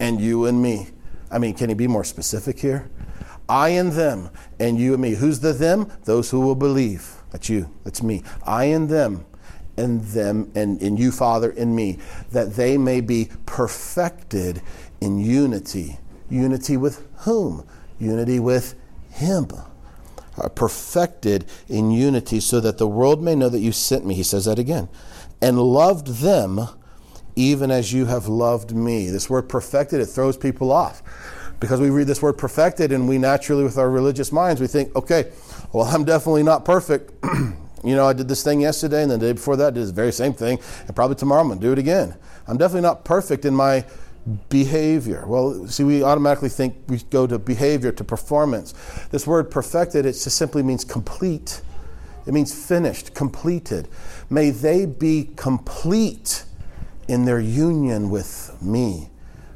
and 0.00 0.20
you 0.20 0.46
and 0.46 0.60
me. 0.62 0.88
I 1.30 1.38
mean, 1.38 1.54
can 1.54 1.68
he 1.68 1.74
be 1.74 1.88
more 1.88 2.04
specific 2.04 2.58
here? 2.58 2.88
I 3.48 3.70
and 3.70 3.92
them, 3.92 4.30
and 4.58 4.78
you 4.78 4.94
and 4.94 5.02
me. 5.02 5.14
Who's 5.14 5.40
the 5.40 5.52
them? 5.52 5.92
Those 6.04 6.30
who 6.30 6.40
will 6.40 6.54
believe. 6.54 7.16
That's 7.30 7.48
you. 7.48 7.70
That's 7.84 8.02
me. 8.02 8.22
I 8.44 8.64
and 8.64 8.88
them, 8.88 9.24
and 9.76 10.02
them, 10.02 10.50
and 10.54 10.80
in 10.82 10.96
you, 10.96 11.12
Father, 11.12 11.50
in 11.50 11.74
me, 11.74 11.98
that 12.32 12.54
they 12.54 12.76
may 12.76 13.00
be 13.00 13.28
perfected 13.44 14.62
in 15.00 15.18
unity. 15.18 15.98
Unity 16.28 16.76
with 16.76 17.06
whom? 17.18 17.66
Unity 17.98 18.40
with 18.40 18.74
Him. 19.10 19.48
Are 20.38 20.50
perfected 20.50 21.46
in 21.68 21.90
unity, 21.90 22.40
so 22.40 22.60
that 22.60 22.78
the 22.78 22.88
world 22.88 23.22
may 23.22 23.34
know 23.34 23.48
that 23.48 23.60
you 23.60 23.72
sent 23.72 24.04
me. 24.04 24.14
He 24.14 24.22
says 24.22 24.44
that 24.44 24.58
again. 24.58 24.88
And 25.40 25.58
loved 25.58 26.06
them 26.20 26.68
even 27.36 27.70
as 27.70 27.92
you 27.92 28.06
have 28.06 28.26
loved 28.26 28.74
me. 28.74 29.10
This 29.10 29.28
word 29.28 29.48
perfected, 29.48 30.00
it 30.00 30.06
throws 30.06 30.36
people 30.36 30.72
off. 30.72 31.02
Because 31.60 31.80
we 31.80 31.90
read 31.90 32.06
this 32.06 32.20
word 32.20 32.34
perfected 32.34 32.92
and 32.92 33.08
we 33.08 33.18
naturally, 33.18 33.64
with 33.64 33.78
our 33.78 33.88
religious 33.88 34.32
minds, 34.32 34.60
we 34.60 34.66
think, 34.66 34.94
okay, 34.96 35.30
well, 35.72 35.84
I'm 35.94 36.04
definitely 36.04 36.42
not 36.42 36.64
perfect. 36.64 37.12
you 37.84 37.94
know, 37.94 38.06
I 38.06 38.12
did 38.14 38.28
this 38.28 38.42
thing 38.42 38.60
yesterday 38.60 39.02
and 39.02 39.10
the 39.10 39.18
day 39.18 39.32
before 39.32 39.56
that 39.56 39.68
I 39.68 39.70
did 39.70 39.86
the 39.86 39.92
very 39.92 40.12
same 40.12 40.32
thing, 40.32 40.58
and 40.86 40.96
probably 40.96 41.16
tomorrow 41.16 41.42
I'm 41.42 41.48
going 41.48 41.60
to 41.60 41.66
do 41.66 41.72
it 41.72 41.78
again. 41.78 42.16
I'm 42.48 42.56
definitely 42.56 42.82
not 42.82 43.04
perfect 43.04 43.44
in 43.44 43.54
my 43.54 43.84
behavior. 44.48 45.24
Well, 45.26 45.68
see, 45.68 45.84
we 45.84 46.02
automatically 46.02 46.48
think 46.48 46.76
we 46.88 46.98
go 47.10 47.26
to 47.26 47.38
behavior, 47.38 47.92
to 47.92 48.04
performance. 48.04 48.74
This 49.10 49.26
word 49.26 49.50
perfected, 49.50 50.04
it 50.04 50.12
just 50.12 50.36
simply 50.36 50.62
means 50.62 50.84
complete. 50.84 51.62
It 52.26 52.34
means 52.34 52.52
finished, 52.52 53.14
completed. 53.14 53.88
May 54.28 54.50
they 54.50 54.84
be 54.84 55.30
complete 55.36 56.44
in 57.08 57.24
their 57.24 57.40
union 57.40 58.10
with 58.10 58.56
me, 58.60 59.10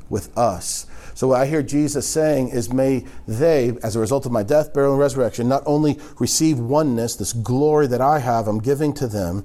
with 0.08 0.36
us. 0.36 0.86
So, 1.14 1.28
what 1.28 1.40
I 1.40 1.46
hear 1.46 1.62
Jesus 1.62 2.08
saying 2.08 2.48
is, 2.48 2.72
may 2.72 3.04
they, 3.28 3.76
as 3.82 3.94
a 3.94 4.00
result 4.00 4.24
of 4.24 4.32
my 4.32 4.42
death, 4.42 4.72
burial, 4.72 4.92
and 4.92 5.00
resurrection, 5.00 5.48
not 5.48 5.62
only 5.66 5.98
receive 6.18 6.58
oneness, 6.58 7.16
this 7.16 7.32
glory 7.32 7.86
that 7.88 8.00
I 8.00 8.20
have, 8.20 8.48
I'm 8.48 8.60
giving 8.60 8.94
to 8.94 9.06
them, 9.06 9.44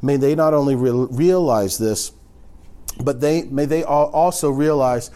may 0.00 0.16
they 0.16 0.34
not 0.34 0.54
only 0.54 0.76
re- 0.76 1.08
realize 1.10 1.78
this, 1.78 2.12
but 3.02 3.20
they, 3.20 3.42
may 3.44 3.64
they 3.64 3.82
also 3.82 4.50
realize 4.50 5.10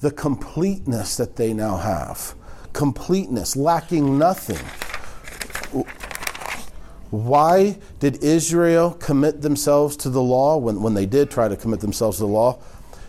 the 0.00 0.10
completeness 0.10 1.16
that 1.16 1.36
they 1.36 1.52
now 1.52 1.76
have. 1.76 2.34
Completeness, 2.72 3.56
lacking 3.56 4.18
nothing. 4.18 4.64
Why 7.10 7.78
did 7.98 8.22
Israel 8.22 8.92
commit 8.92 9.42
themselves 9.42 9.96
to 9.98 10.10
the 10.10 10.22
law 10.22 10.56
when, 10.56 10.80
when 10.80 10.94
they 10.94 11.06
did 11.06 11.30
try 11.30 11.48
to 11.48 11.56
commit 11.56 11.80
themselves 11.80 12.18
to 12.18 12.22
the 12.22 12.28
law? 12.28 12.58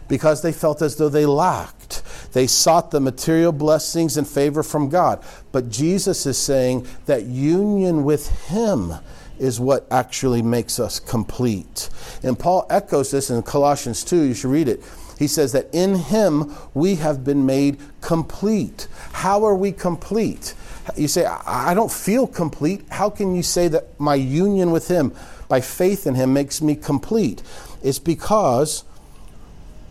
Because 0.08 0.42
they 0.42 0.52
felt 0.52 0.82
as 0.82 0.96
though 0.96 1.10
they 1.10 1.26
lacked. 1.26 2.02
They 2.34 2.48
sought 2.48 2.92
the 2.92 3.00
material 3.00 3.52
blessings 3.52 4.18
and 4.18 4.28
favor 4.28 4.64
from 4.64 4.90
God. 4.90 5.24
But 5.52 5.70
Jesus 5.70 6.26
is 6.26 6.38
saying 6.38 6.88
that 7.06 7.26
union 7.26 8.04
with 8.04 8.48
Him 8.48 8.94
is 9.40 9.60
what 9.60 9.88
actually 9.92 10.42
makes 10.42 10.80
us 10.80 11.00
complete. 11.00 11.90
And 12.24 12.38
Paul 12.38 12.66
echoes 12.70 13.12
this 13.12 13.30
in 13.30 13.42
Colossians 13.44 14.04
2. 14.04 14.24
You 14.24 14.34
should 14.34 14.52
read 14.52 14.68
it. 14.68 14.84
He 15.18 15.28
says 15.28 15.52
that 15.52 15.68
in 15.74 15.96
Him 15.96 16.56
we 16.74 16.96
have 16.96 17.24
been 17.24 17.46
made 17.46 17.80
complete. 18.02 18.88
How 19.14 19.46
are 19.46 19.56
we 19.56 19.72
complete? 19.72 20.56
You 20.98 21.08
say, 21.08 21.26
I 21.26 21.74
don't 21.74 21.92
feel 21.92 22.28
complete. 22.28 22.86
How 22.90 23.10
can 23.10 23.36
you 23.36 23.44
say 23.44 23.68
that 23.68 24.00
my 24.00 24.16
union 24.16 24.72
with 24.72 24.88
Him, 24.88 25.14
by 25.48 25.62
faith 25.62 26.08
in 26.08 26.16
Him, 26.16 26.34
makes 26.34 26.62
me 26.62 26.76
complete? 26.76 27.44
It's 27.84 28.00
because 28.00 28.84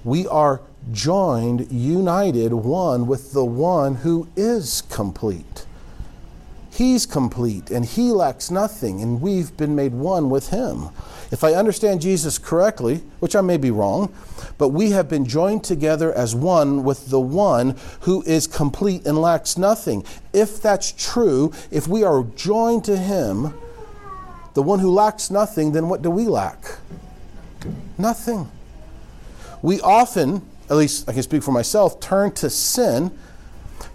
we 0.05 0.27
are 0.27 0.61
joined, 0.93 1.71
united, 1.71 2.53
one 2.53 3.07
with 3.07 3.33
the 3.33 3.45
one 3.45 3.97
who 3.97 4.29
is 4.37 4.83
complete. 4.83 5.67
He's 6.73 7.05
complete 7.05 7.71
and 7.71 7.85
he 7.85 8.11
lacks 8.11 8.51
nothing, 8.51 9.03
and 9.03 9.21
we've 9.21 9.55
been 9.57 9.75
made 9.75 9.93
one 9.93 10.31
with 10.31 10.49
him. 10.49 10.89
If 11.31 11.45
I 11.45 11.55
understand 11.55 12.01
Jesus 12.01 12.39
correctly, 12.39 13.03
which 13.21 13.37
I 13.37 13.41
may 13.41 13.57
be 13.57 13.71
wrong, 13.71 14.13
but 14.59 14.71
we 14.71 14.91
have 14.91 15.09
been 15.09 15.25
joined 15.25 15.63
together 15.63 16.13
as 16.13 16.35
one 16.35 16.83
with 16.83 17.11
the 17.11 17.21
one 17.21 17.77
who 18.01 18.23
is 18.23 18.47
complete 18.47 19.07
and 19.07 19.17
lacks 19.17 19.57
nothing. 19.57 20.05
If 20.33 20.61
that's 20.61 20.93
true, 20.93 21.53
if 21.71 21.87
we 21.87 22.03
are 22.03 22.25
joined 22.35 22.85
to 22.87 22.97
him, 22.97 23.55
the 24.55 24.63
one 24.63 24.81
who 24.81 24.91
lacks 24.91 25.31
nothing, 25.31 25.73
then 25.73 25.89
what 25.89 26.03
do 26.03 26.11
we 26.11 26.25
lack? 26.25 26.79
Nothing. 27.97 28.51
We 29.63 29.81
often, 29.81 30.43
at 30.69 30.77
least 30.77 31.09
I 31.09 31.13
can 31.13 31.23
speak 31.23 31.45
for 31.45 31.53
myself, 31.53 32.01
turn 32.01 32.33
to 32.33 32.51
sin 32.51 33.17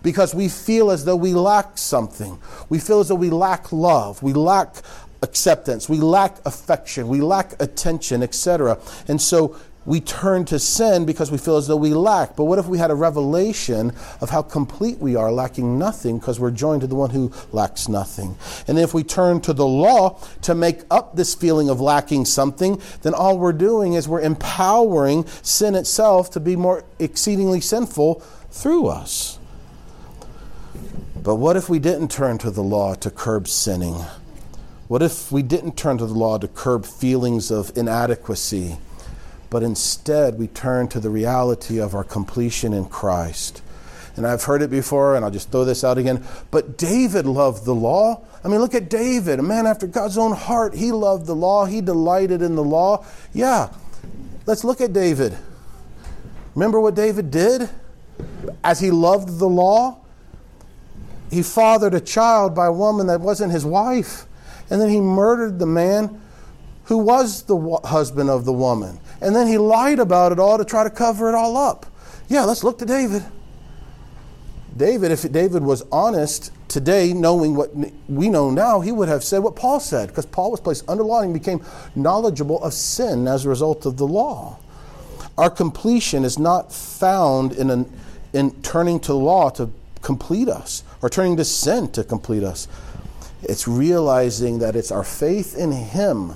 because 0.01 0.33
we 0.33 0.47
feel 0.47 0.91
as 0.91 1.05
though 1.05 1.15
we 1.15 1.33
lack 1.33 1.77
something. 1.77 2.37
We 2.69 2.79
feel 2.79 2.99
as 2.99 3.09
though 3.09 3.15
we 3.15 3.29
lack 3.29 3.71
love. 3.71 4.21
We 4.21 4.33
lack 4.33 4.75
acceptance. 5.25 5.89
We 5.89 5.97
lack 5.97 6.37
affection. 6.45 7.09
We 7.09 7.19
lack 7.19 7.61
attention, 7.61 8.23
etc. 8.23 8.77
And 9.09 9.21
so 9.21 9.57
we 9.85 9.99
turn 9.99 10.45
to 10.45 10.57
sin 10.57 11.05
because 11.05 11.31
we 11.31 11.37
feel 11.37 11.57
as 11.57 11.67
though 11.67 11.75
we 11.75 11.93
lack. 11.93 12.35
But 12.35 12.45
what 12.45 12.57
if 12.57 12.67
we 12.67 12.77
had 12.77 12.91
a 12.91 12.95
revelation 12.95 13.93
of 14.19 14.29
how 14.29 14.41
complete 14.41 14.97
we 14.97 15.15
are, 15.15 15.31
lacking 15.31 15.77
nothing, 15.77 16.17
because 16.17 16.39
we're 16.39 16.51
joined 16.51 16.81
to 16.81 16.87
the 16.87 16.95
one 16.95 17.11
who 17.11 17.31
lacks 17.51 17.87
nothing? 17.87 18.35
And 18.67 18.79
if 18.79 18.93
we 18.93 19.03
turn 19.03 19.41
to 19.41 19.53
the 19.53 19.67
law 19.67 20.19
to 20.41 20.55
make 20.55 20.81
up 20.89 21.15
this 21.15 21.35
feeling 21.35 21.69
of 21.69 21.79
lacking 21.79 22.25
something, 22.25 22.81
then 23.03 23.13
all 23.13 23.37
we're 23.37 23.53
doing 23.53 23.93
is 23.93 24.07
we're 24.07 24.21
empowering 24.21 25.25
sin 25.43 25.75
itself 25.75 26.31
to 26.31 26.39
be 26.39 26.55
more 26.55 26.83
exceedingly 26.97 27.61
sinful 27.61 28.15
through 28.49 28.87
us. 28.87 29.37
But 31.15 31.35
what 31.35 31.57
if 31.57 31.69
we 31.69 31.79
didn't 31.79 32.11
turn 32.11 32.37
to 32.39 32.51
the 32.51 32.61
law 32.61 32.95
to 32.95 33.09
curb 33.09 33.47
sinning? 33.47 33.97
What 34.87 35.01
if 35.01 35.31
we 35.31 35.41
didn't 35.41 35.77
turn 35.77 35.97
to 35.97 36.05
the 36.05 36.13
law 36.13 36.37
to 36.37 36.47
curb 36.47 36.85
feelings 36.85 37.49
of 37.49 37.75
inadequacy, 37.75 38.77
but 39.49 39.63
instead 39.63 40.37
we 40.37 40.45
turn 40.45 40.87
to 40.89 40.99
the 40.99 41.09
reality 41.09 41.79
of 41.79 41.95
our 41.95 42.03
completion 42.03 42.71
in 42.71 42.85
Christ? 42.85 43.63
And 44.15 44.27
I've 44.27 44.43
heard 44.43 44.61
it 44.61 44.69
before, 44.69 45.15
and 45.15 45.25
I'll 45.25 45.31
just 45.31 45.51
throw 45.51 45.65
this 45.65 45.83
out 45.83 45.97
again. 45.97 46.23
But 46.51 46.77
David 46.77 47.25
loved 47.25 47.65
the 47.65 47.73
law. 47.73 48.21
I 48.43 48.47
mean, 48.47 48.59
look 48.59 48.75
at 48.75 48.87
David, 48.87 49.39
a 49.39 49.43
man 49.43 49.65
after 49.65 49.87
God's 49.87 50.19
own 50.19 50.33
heart. 50.33 50.75
He 50.75 50.91
loved 50.91 51.25
the 51.25 51.35
law, 51.35 51.65
he 51.65 51.81
delighted 51.81 52.43
in 52.43 52.55
the 52.55 52.63
law. 52.63 53.03
Yeah, 53.33 53.73
let's 54.45 54.63
look 54.63 54.81
at 54.81 54.93
David. 54.93 55.35
Remember 56.53 56.79
what 56.79 56.93
David 56.93 57.31
did 57.31 57.69
as 58.63 58.81
he 58.81 58.91
loved 58.91 59.39
the 59.39 59.49
law? 59.49 59.97
He 61.31 61.41
fathered 61.41 61.95
a 61.95 61.99
child 61.99 62.53
by 62.53 62.67
a 62.67 62.71
woman 62.71 63.07
that 63.07 63.19
wasn't 63.19 63.51
his 63.51 63.65
wife 63.65 64.27
and 64.69 64.81
then 64.81 64.89
he 64.89 64.99
murdered 64.99 65.59
the 65.59 65.65
man 65.65 66.21
who 66.85 66.97
was 66.97 67.43
the 67.43 67.79
husband 67.83 68.29
of 68.29 68.45
the 68.45 68.53
woman. 68.53 68.99
And 69.21 69.35
then 69.35 69.47
he 69.47 69.57
lied 69.57 69.99
about 69.99 70.31
it 70.31 70.39
all 70.39 70.57
to 70.57 70.65
try 70.65 70.83
to 70.83 70.89
cover 70.89 71.29
it 71.29 71.35
all 71.35 71.57
up. 71.57 71.85
Yeah, 72.27 72.43
let's 72.43 72.63
look 72.63 72.79
to 72.79 72.85
David. 72.85 73.23
David, 74.77 75.11
if 75.11 75.31
David 75.31 75.63
was 75.63 75.83
honest 75.91 76.51
today, 76.67 77.13
knowing 77.13 77.55
what 77.55 77.71
we 78.09 78.29
know 78.29 78.49
now, 78.49 78.81
he 78.81 78.91
would 78.91 79.07
have 79.07 79.23
said 79.23 79.39
what 79.39 79.55
Paul 79.55 79.79
said, 79.79 80.09
because 80.09 80.25
Paul 80.25 80.51
was 80.51 80.59
placed 80.59 80.87
under 80.89 81.03
law 81.03 81.21
and 81.21 81.33
became 81.33 81.63
knowledgeable 81.95 82.61
of 82.61 82.73
sin 82.73 83.27
as 83.27 83.45
a 83.45 83.49
result 83.49 83.85
of 83.85 83.97
the 83.97 84.05
law. 84.05 84.59
Our 85.37 85.49
completion 85.49 86.23
is 86.23 86.37
not 86.37 86.73
found 86.73 87.53
in, 87.53 87.69
an, 87.69 87.91
in 88.33 88.51
turning 88.61 88.99
to 89.01 89.13
law 89.13 89.49
to 89.51 89.69
complete 90.01 90.49
us 90.49 90.83
or 91.01 91.09
turning 91.09 91.37
to 91.37 91.45
sin 91.45 91.91
to 91.93 92.03
complete 92.03 92.43
us. 92.43 92.67
It's 93.43 93.67
realizing 93.67 94.59
that 94.59 94.75
it's 94.75 94.91
our 94.91 95.03
faith 95.03 95.55
in 95.55 95.71
Him 95.71 96.33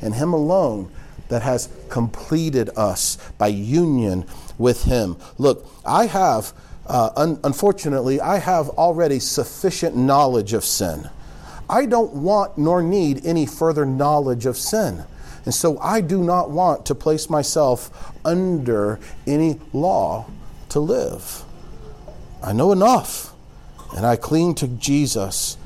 and 0.00 0.14
Him 0.14 0.32
alone 0.32 0.90
that 1.28 1.42
has 1.42 1.68
completed 1.88 2.70
us 2.76 3.18
by 3.36 3.48
union 3.48 4.24
with 4.56 4.84
Him. 4.84 5.16
Look, 5.36 5.66
I 5.84 6.06
have, 6.06 6.52
uh, 6.86 7.10
un- 7.16 7.38
unfortunately, 7.44 8.20
I 8.20 8.38
have 8.38 8.70
already 8.70 9.20
sufficient 9.20 9.94
knowledge 9.96 10.52
of 10.52 10.64
sin. 10.64 11.10
I 11.68 11.84
don't 11.84 12.14
want 12.14 12.56
nor 12.56 12.82
need 12.82 13.26
any 13.26 13.44
further 13.44 13.84
knowledge 13.84 14.46
of 14.46 14.56
sin. 14.56 15.04
And 15.44 15.54
so 15.54 15.78
I 15.80 16.00
do 16.00 16.22
not 16.22 16.50
want 16.50 16.86
to 16.86 16.94
place 16.94 17.28
myself 17.28 18.12
under 18.24 18.98
any 19.26 19.60
law 19.72 20.26
to 20.70 20.80
live. 20.80 21.44
I 22.42 22.52
know 22.52 22.72
enough, 22.72 23.34
and 23.94 24.06
I 24.06 24.16
cling 24.16 24.54
to 24.56 24.68
Jesus 24.68 25.57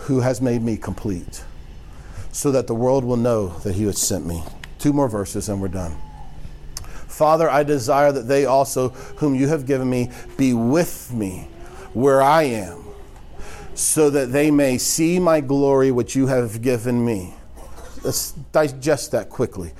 who 0.00 0.20
has 0.20 0.40
made 0.40 0.62
me 0.62 0.76
complete, 0.76 1.44
so 2.32 2.50
that 2.50 2.66
the 2.66 2.74
world 2.74 3.04
will 3.04 3.16
know 3.16 3.48
that 3.60 3.74
he 3.74 3.84
has 3.84 3.98
sent 3.98 4.26
me. 4.26 4.42
Two 4.78 4.92
more 4.92 5.08
verses 5.08 5.48
and 5.48 5.60
we're 5.60 5.68
done. 5.68 5.96
Father, 7.06 7.50
I 7.50 7.64
desire 7.64 8.12
that 8.12 8.28
they 8.28 8.46
also, 8.46 8.90
whom 9.18 9.34
you 9.34 9.48
have 9.48 9.66
given 9.66 9.90
me, 9.90 10.10
be 10.36 10.54
with 10.54 11.12
me 11.12 11.48
where 11.92 12.22
I 12.22 12.44
am, 12.44 12.84
so 13.74 14.08
that 14.10 14.32
they 14.32 14.50
may 14.50 14.78
see 14.78 15.18
my 15.18 15.40
glory 15.40 15.90
which 15.90 16.16
you 16.16 16.28
have 16.28 16.62
given 16.62 17.04
me. 17.04 17.34
Let's 18.02 18.32
digest 18.52 19.12
that 19.12 19.28
quickly. 19.28 19.72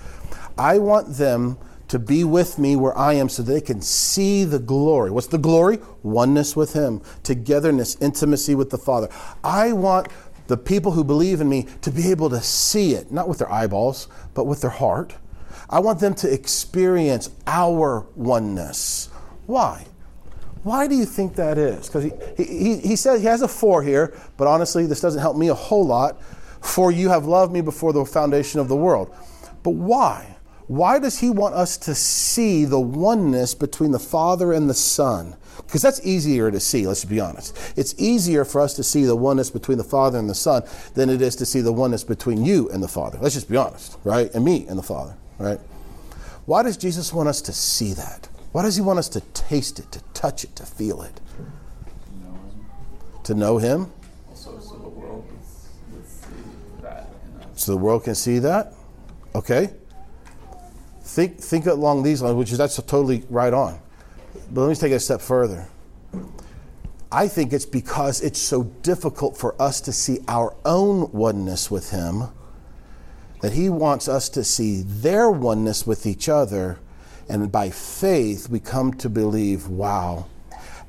I 0.59 0.79
want 0.79 1.17
them 1.17 1.57
to 1.91 1.99
be 1.99 2.23
with 2.23 2.57
me 2.57 2.77
where 2.77 2.97
I 2.97 3.15
am 3.15 3.29
so 3.29 3.43
they 3.43 3.61
can 3.61 3.83
see 3.83 4.45
the 4.45 4.61
glory. 4.61 5.11
What's 5.11 5.27
the 5.27 5.39
glory? 5.39 5.81
Oneness 6.05 6.55
with 6.55 6.73
Him, 6.73 7.03
togetherness, 7.25 7.97
intimacy 8.01 8.55
with 8.55 8.71
the 8.71 8.79
Father. 8.79 9.09
I 9.43 9.73
want 9.73 10.07
the 10.47 10.57
people 10.57 10.93
who 10.93 11.03
believe 11.03 11.41
in 11.41 11.49
me 11.49 11.67
to 11.83 11.91
be 11.91 12.13
able 12.13 12.31
to 12.31 12.41
see 12.43 12.95
it, 12.95 13.11
not 13.11 13.29
with 13.29 13.39
their 13.39 13.51
eyeballs, 13.51 14.07
but 14.35 14.45
with 14.45 14.61
their 14.61 14.71
heart. 14.71 15.17
I 15.69 15.81
want 15.81 15.99
them 15.99 16.15
to 16.15 16.33
experience 16.33 17.31
our 17.49 18.07
oneness. 18.15 19.09
Why? 19.47 19.85
Why 20.63 20.87
do 20.87 20.95
you 20.95 21.05
think 21.05 21.35
that 21.35 21.59
is? 21.59 21.89
Because 21.89 22.05
he, 22.05 22.13
he, 22.37 22.77
he 22.77 22.95
says 22.95 23.21
he 23.21 23.27
has 23.27 23.43
a 23.43 23.49
four 23.49 23.83
here, 23.83 24.17
but 24.37 24.47
honestly, 24.47 24.87
this 24.87 25.01
doesn't 25.01 25.21
help 25.21 25.37
me 25.37 25.49
a 25.49 25.55
whole 25.55 25.85
lot. 25.85 26.23
For 26.61 26.93
you 26.93 27.09
have 27.09 27.25
loved 27.25 27.53
me 27.53 27.63
before 27.63 27.93
the 27.93 28.05
foundation 28.05 28.61
of 28.61 28.69
the 28.69 28.77
world. 28.77 29.13
But 29.65 29.71
why? 29.71 30.30
Why 30.71 31.01
does 31.01 31.19
he 31.19 31.31
want 31.31 31.57
us 31.57 31.77
to 31.79 31.97
see 31.97 32.65
the 32.65 32.79
oneness 32.79 33.57
between 33.57 33.91
the 33.91 33.99
Father 33.99 34.53
and 34.53 34.71
the 34.71 34.75
Son? 34.75 35.35
Because 35.67 35.83
that's 35.83 36.01
easier 36.07 36.49
to 36.49 36.61
see, 36.61 36.87
let's 36.87 37.05
be 37.05 37.19
honest. 37.19 37.59
It's 37.77 37.93
easier 37.99 38.45
for 38.45 38.61
us 38.61 38.75
to 38.75 38.85
see 38.85 39.03
the 39.03 39.17
oneness 39.17 39.51
between 39.51 39.79
the 39.79 39.85
Father 39.85 40.17
and 40.17 40.31
the 40.31 40.35
Son 40.37 40.63
than 40.95 41.11
it 41.11 41.23
is 41.23 41.35
to 41.37 41.45
see 41.45 41.61
the 41.61 41.73
oneness 41.73 42.05
between 42.05 42.45
you 42.45 42.71
and 42.71 42.81
the 42.81 42.87
Father. 42.87 43.19
Let's 43.21 43.35
just 43.35 43.51
be 43.51 43.57
honest, 43.57 43.99
right? 44.05 44.33
And 44.33 44.45
me 44.45 44.65
and 44.69 44.79
the 44.79 44.85
Father, 44.85 45.17
right? 45.39 45.59
Why 46.47 46.63
does 46.63 46.77
Jesus 46.77 47.13
want 47.13 47.29
us 47.29 47.43
to 47.43 47.53
see 47.53 47.93
that? 47.95 48.29
Why 48.53 48.63
does 48.63 48.77
he 48.77 48.83
want 48.83 49.01
us 49.01 49.09
to 49.09 49.23
taste 49.35 49.81
it, 49.81 49.91
to 49.91 50.01
touch 50.15 50.45
it, 50.45 50.55
to 50.55 50.65
feel 50.65 51.03
it? 51.03 51.21
To 53.25 53.35
know 53.35 53.59
him? 53.59 53.91
Also, 54.29 54.61
so 54.61 54.77
the 54.77 54.89
world 54.89 55.27
is, 55.43 55.67
is 55.99 57.61
So 57.61 57.73
the 57.73 57.79
world 57.79 58.05
can 58.05 58.15
see 58.15 58.39
that? 58.39 58.73
Okay. 59.35 59.71
Think, 61.11 61.41
think 61.41 61.67
along 61.67 62.05
these 62.05 62.23
lines, 62.23 62.37
which 62.37 62.53
is 62.53 62.59
that's 62.59 62.77
totally 62.77 63.25
right 63.29 63.53
on. 63.53 63.81
But 64.53 64.61
let 64.61 64.69
me 64.69 64.77
take 64.77 64.93
it 64.93 64.95
a 64.95 65.01
step 65.01 65.21
further. 65.21 65.67
I 67.11 67.27
think 67.27 67.53
it's 67.53 67.67
because 67.67 68.21
it's 68.21 68.39
so 68.39 68.63
difficult 68.63 69.37
for 69.37 69.61
us 69.61 69.81
to 69.81 69.93
see 69.93 70.21
our 70.29 70.55
own 70.65 71.11
oneness 71.11 71.69
with 71.69 71.91
Him 71.91 72.29
that 73.41 73.55
He 73.55 73.69
wants 73.69 74.07
us 74.07 74.29
to 74.29 74.45
see 74.45 74.83
their 74.83 75.29
oneness 75.29 75.85
with 75.85 76.07
each 76.07 76.29
other. 76.29 76.79
And 77.29 77.51
by 77.51 77.71
faith, 77.71 78.49
we 78.49 78.61
come 78.61 78.95
to 78.95 79.09
believe, 79.09 79.67
wow, 79.67 80.27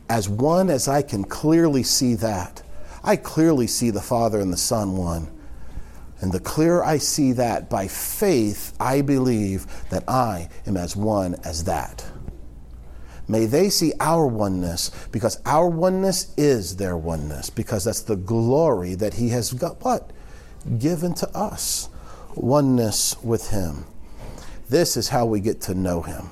as 0.08 0.30
one 0.30 0.70
as 0.70 0.88
I 0.88 1.02
can 1.02 1.24
clearly 1.24 1.82
see 1.82 2.14
that, 2.14 2.62
I 3.04 3.16
clearly 3.16 3.66
see 3.66 3.90
the 3.90 4.02
Father 4.02 4.40
and 4.40 4.54
the 4.54 4.58
Son 4.58 4.96
one. 4.98 5.32
And 6.22 6.32
the 6.32 6.40
clearer 6.40 6.84
I 6.84 7.00
see 7.00 7.34
that, 7.34 7.70
by 7.70 7.88
faith, 7.88 8.74
I 8.80 9.02
believe 9.02 9.66
that 9.90 10.08
I 10.08 10.50
am 10.68 10.78
as 10.78 10.96
one 10.96 11.36
as 11.44 11.64
that. 11.64 12.06
May 13.28 13.46
they 13.46 13.70
see 13.70 13.94
our 14.00 14.28
oneness 14.28 14.92
because 15.12 15.42
our 15.46 15.68
oneness 15.68 16.34
is 16.38 16.76
their 16.76 16.98
oneness 16.98 17.50
because 17.50 17.86
that's 17.86 18.02
the 18.02 18.16
glory 18.16 18.94
that 18.96 19.16
He 19.16 19.30
has 19.30 19.54
got 19.54 19.84
what? 19.84 20.12
Given 20.78 21.14
to 21.16 21.30
us. 21.36 21.90
Oneness 22.36 23.16
with 23.24 23.50
Him. 23.50 23.86
This 24.70 24.96
is 24.96 25.10
how 25.10 25.26
we 25.26 25.40
get 25.40 25.62
to 25.62 25.74
know 25.74 26.02
Him 26.02 26.30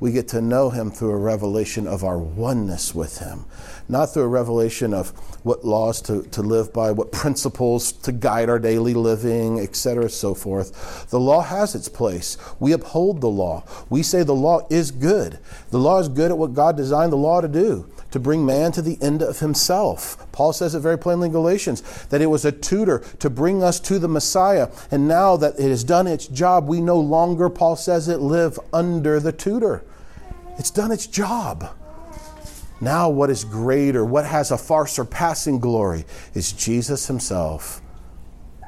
we 0.00 0.12
get 0.12 0.28
to 0.28 0.40
know 0.40 0.70
Him 0.70 0.90
through 0.90 1.10
a 1.10 1.16
revelation 1.16 1.86
of 1.86 2.04
our 2.04 2.18
oneness 2.18 2.94
with 2.94 3.18
Him, 3.18 3.44
not 3.88 4.12
through 4.12 4.24
a 4.24 4.28
revelation 4.28 4.94
of 4.94 5.10
what 5.44 5.64
laws 5.64 6.00
to, 6.02 6.22
to 6.24 6.42
live 6.42 6.72
by, 6.72 6.90
what 6.90 7.12
principles 7.12 7.92
to 7.92 8.12
guide 8.12 8.48
our 8.48 8.58
daily 8.58 8.94
living, 8.94 9.60
etc., 9.60 10.08
so 10.08 10.34
forth. 10.34 11.08
The 11.10 11.20
law 11.20 11.42
has 11.42 11.74
its 11.74 11.88
place. 11.88 12.36
We 12.60 12.72
uphold 12.72 13.20
the 13.20 13.28
law. 13.28 13.64
We 13.90 14.02
say 14.02 14.22
the 14.22 14.34
law 14.34 14.66
is 14.70 14.90
good. 14.90 15.38
The 15.70 15.78
law 15.78 15.98
is 15.98 16.08
good 16.08 16.30
at 16.30 16.38
what 16.38 16.54
God 16.54 16.76
designed 16.76 17.12
the 17.12 17.16
law 17.16 17.40
to 17.40 17.48
do 17.48 17.90
to 18.10 18.18
bring 18.18 18.44
man 18.44 18.72
to 18.72 18.82
the 18.82 18.98
end 19.02 19.22
of 19.22 19.40
himself. 19.40 20.30
Paul 20.32 20.52
says 20.52 20.74
it 20.74 20.80
very 20.80 20.98
plainly 20.98 21.26
in 21.26 21.32
Galatians 21.32 21.82
that 22.06 22.22
it 22.22 22.26
was 22.26 22.44
a 22.44 22.52
tutor 22.52 23.00
to 23.18 23.28
bring 23.28 23.62
us 23.62 23.80
to 23.80 23.98
the 23.98 24.08
Messiah. 24.08 24.70
And 24.90 25.06
now 25.06 25.36
that 25.36 25.58
it 25.58 25.68
has 25.68 25.84
done 25.84 26.06
its 26.06 26.26
job, 26.26 26.66
we 26.68 26.80
no 26.80 26.98
longer, 26.98 27.50
Paul 27.50 27.76
says 27.76 28.08
it, 28.08 28.20
live 28.20 28.58
under 28.72 29.20
the 29.20 29.32
tutor. 29.32 29.84
It's 30.58 30.70
done 30.70 30.90
its 30.90 31.06
job. 31.06 31.74
Now, 32.80 33.10
what 33.10 33.28
is 33.28 33.44
greater, 33.44 34.04
what 34.04 34.24
has 34.24 34.50
a 34.50 34.58
far 34.58 34.86
surpassing 34.86 35.58
glory, 35.58 36.04
is 36.34 36.52
Jesus 36.52 37.06
Himself 37.06 37.82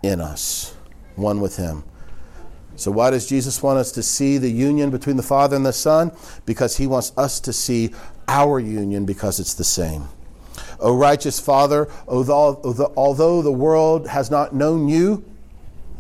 in 0.03 0.21
us, 0.21 0.75
one 1.15 1.41
with 1.41 1.57
Him. 1.57 1.85
So, 2.75 2.91
why 2.91 3.11
does 3.11 3.29
Jesus 3.29 3.63
want 3.63 3.79
us 3.79 3.93
to 3.93 4.03
see 4.03 4.39
the 4.39 4.51
union 4.51 4.91
between 4.91 5.17
the 5.17 5.23
Father 5.23 5.55
and 5.55 5.65
the 5.65 5.73
Son? 5.73 6.11
Because 6.45 6.77
He 6.77 6.87
wants 6.87 7.13
us 7.17 7.39
to 7.41 7.53
see 7.53 7.91
our 8.31 8.61
union 8.61 9.05
because 9.05 9.41
it's 9.41 9.55
the 9.55 9.65
same. 9.65 10.09
O 10.79 10.97
righteous 10.97 11.41
Father, 11.41 11.89
although 12.07 13.43
the 13.43 13.53
world 13.53 14.07
has 14.07 14.31
not 14.31 14.55
known 14.55 14.89
you, 14.89 15.25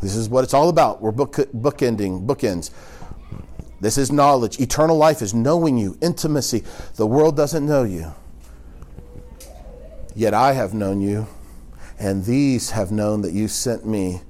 this 0.00 0.14
is 0.14 0.28
what 0.28 0.44
it's 0.44 0.54
all 0.54 0.68
about. 0.68 1.02
We're 1.02 1.10
book, 1.10 1.34
bookending, 1.34 2.24
bookends. 2.26 2.70
This 3.80 3.98
is 3.98 4.12
knowledge. 4.12 4.60
Eternal 4.60 4.96
life 4.96 5.22
is 5.22 5.34
knowing 5.34 5.76
you, 5.76 5.98
intimacy. 6.00 6.62
The 6.94 7.06
world 7.06 7.36
doesn't 7.36 7.66
know 7.66 7.82
you. 7.82 8.14
Yet 10.14 10.32
I 10.32 10.52
have 10.52 10.72
known 10.72 11.00
you, 11.00 11.26
and 11.98 12.24
these 12.24 12.70
have 12.70 12.92
known 12.92 13.22
that 13.22 13.32
you 13.32 13.48
sent 13.48 13.84
me. 13.84 14.20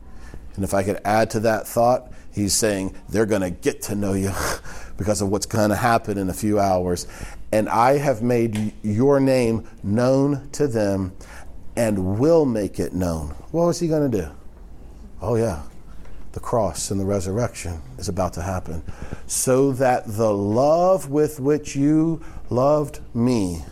And 0.55 0.65
if 0.65 0.73
I 0.73 0.83
could 0.83 1.01
add 1.05 1.31
to 1.31 1.41
that 1.41 1.69
thought, 1.69 2.11
he's 2.33 2.55
saying 2.55 2.95
they're 3.09 3.27
going 3.27 3.43
to 3.43 3.51
get 3.51 3.83
to 3.83 3.95
know 3.95 4.15
you 4.15 4.33
because 5.01 5.23
of 5.23 5.31
what's 5.31 5.47
going 5.47 5.71
to 5.71 5.77
happen 5.77 6.19
in 6.19 6.29
a 6.29 6.35
few 6.35 6.61
hours. 6.61 7.09
And 7.51 7.69
I 7.69 7.97
have 7.97 8.23
made 8.23 8.75
your 8.83 9.19
name 9.19 9.67
known 9.83 10.51
to 10.53 10.69
them 10.69 11.17
and 11.75 12.19
will 12.19 12.45
make 12.45 12.79
it 12.79 12.93
known. 12.93 13.31
What 13.51 13.65
was 13.65 13.81
he 13.81 13.89
going 13.89 14.11
to 14.11 14.23
do? 14.23 14.29
Oh, 15.23 15.37
yeah 15.37 15.63
the 16.33 16.41
cross 16.41 16.91
and 16.91 17.01
the 17.01 17.05
resurrection 17.05 17.81
is 17.99 18.09
about 18.09 18.33
to 18.35 18.43
happen, 18.43 18.83
so 19.27 19.73
that 19.73 20.05
the 20.07 20.33
love 20.33 21.11
with 21.11 21.41
which 21.41 21.75
you 21.75 22.23
loved 22.51 23.01
me 23.15 23.65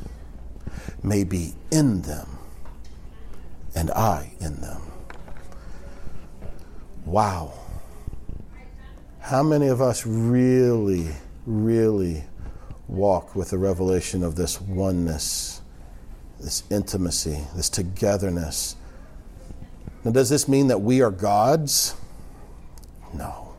may 1.02 1.22
be 1.22 1.54
in 1.70 2.02
them, 2.02 2.26
and 3.74 3.90
I 3.92 4.32
in 4.40 4.60
them. 4.60 4.82
Wow. 7.04 7.52
How 9.28 9.42
many 9.42 9.66
of 9.66 9.82
us 9.82 10.06
really, 10.06 11.08
really 11.44 12.24
walk 12.86 13.36
with 13.36 13.50
the 13.50 13.58
revelation 13.58 14.22
of 14.22 14.36
this 14.36 14.58
oneness, 14.58 15.60
this 16.40 16.62
intimacy, 16.70 17.38
this 17.54 17.68
togetherness? 17.68 18.74
Now, 20.02 20.12
does 20.12 20.30
this 20.30 20.48
mean 20.48 20.68
that 20.68 20.78
we 20.78 21.02
are 21.02 21.10
gods? 21.10 21.94
No. 23.12 23.54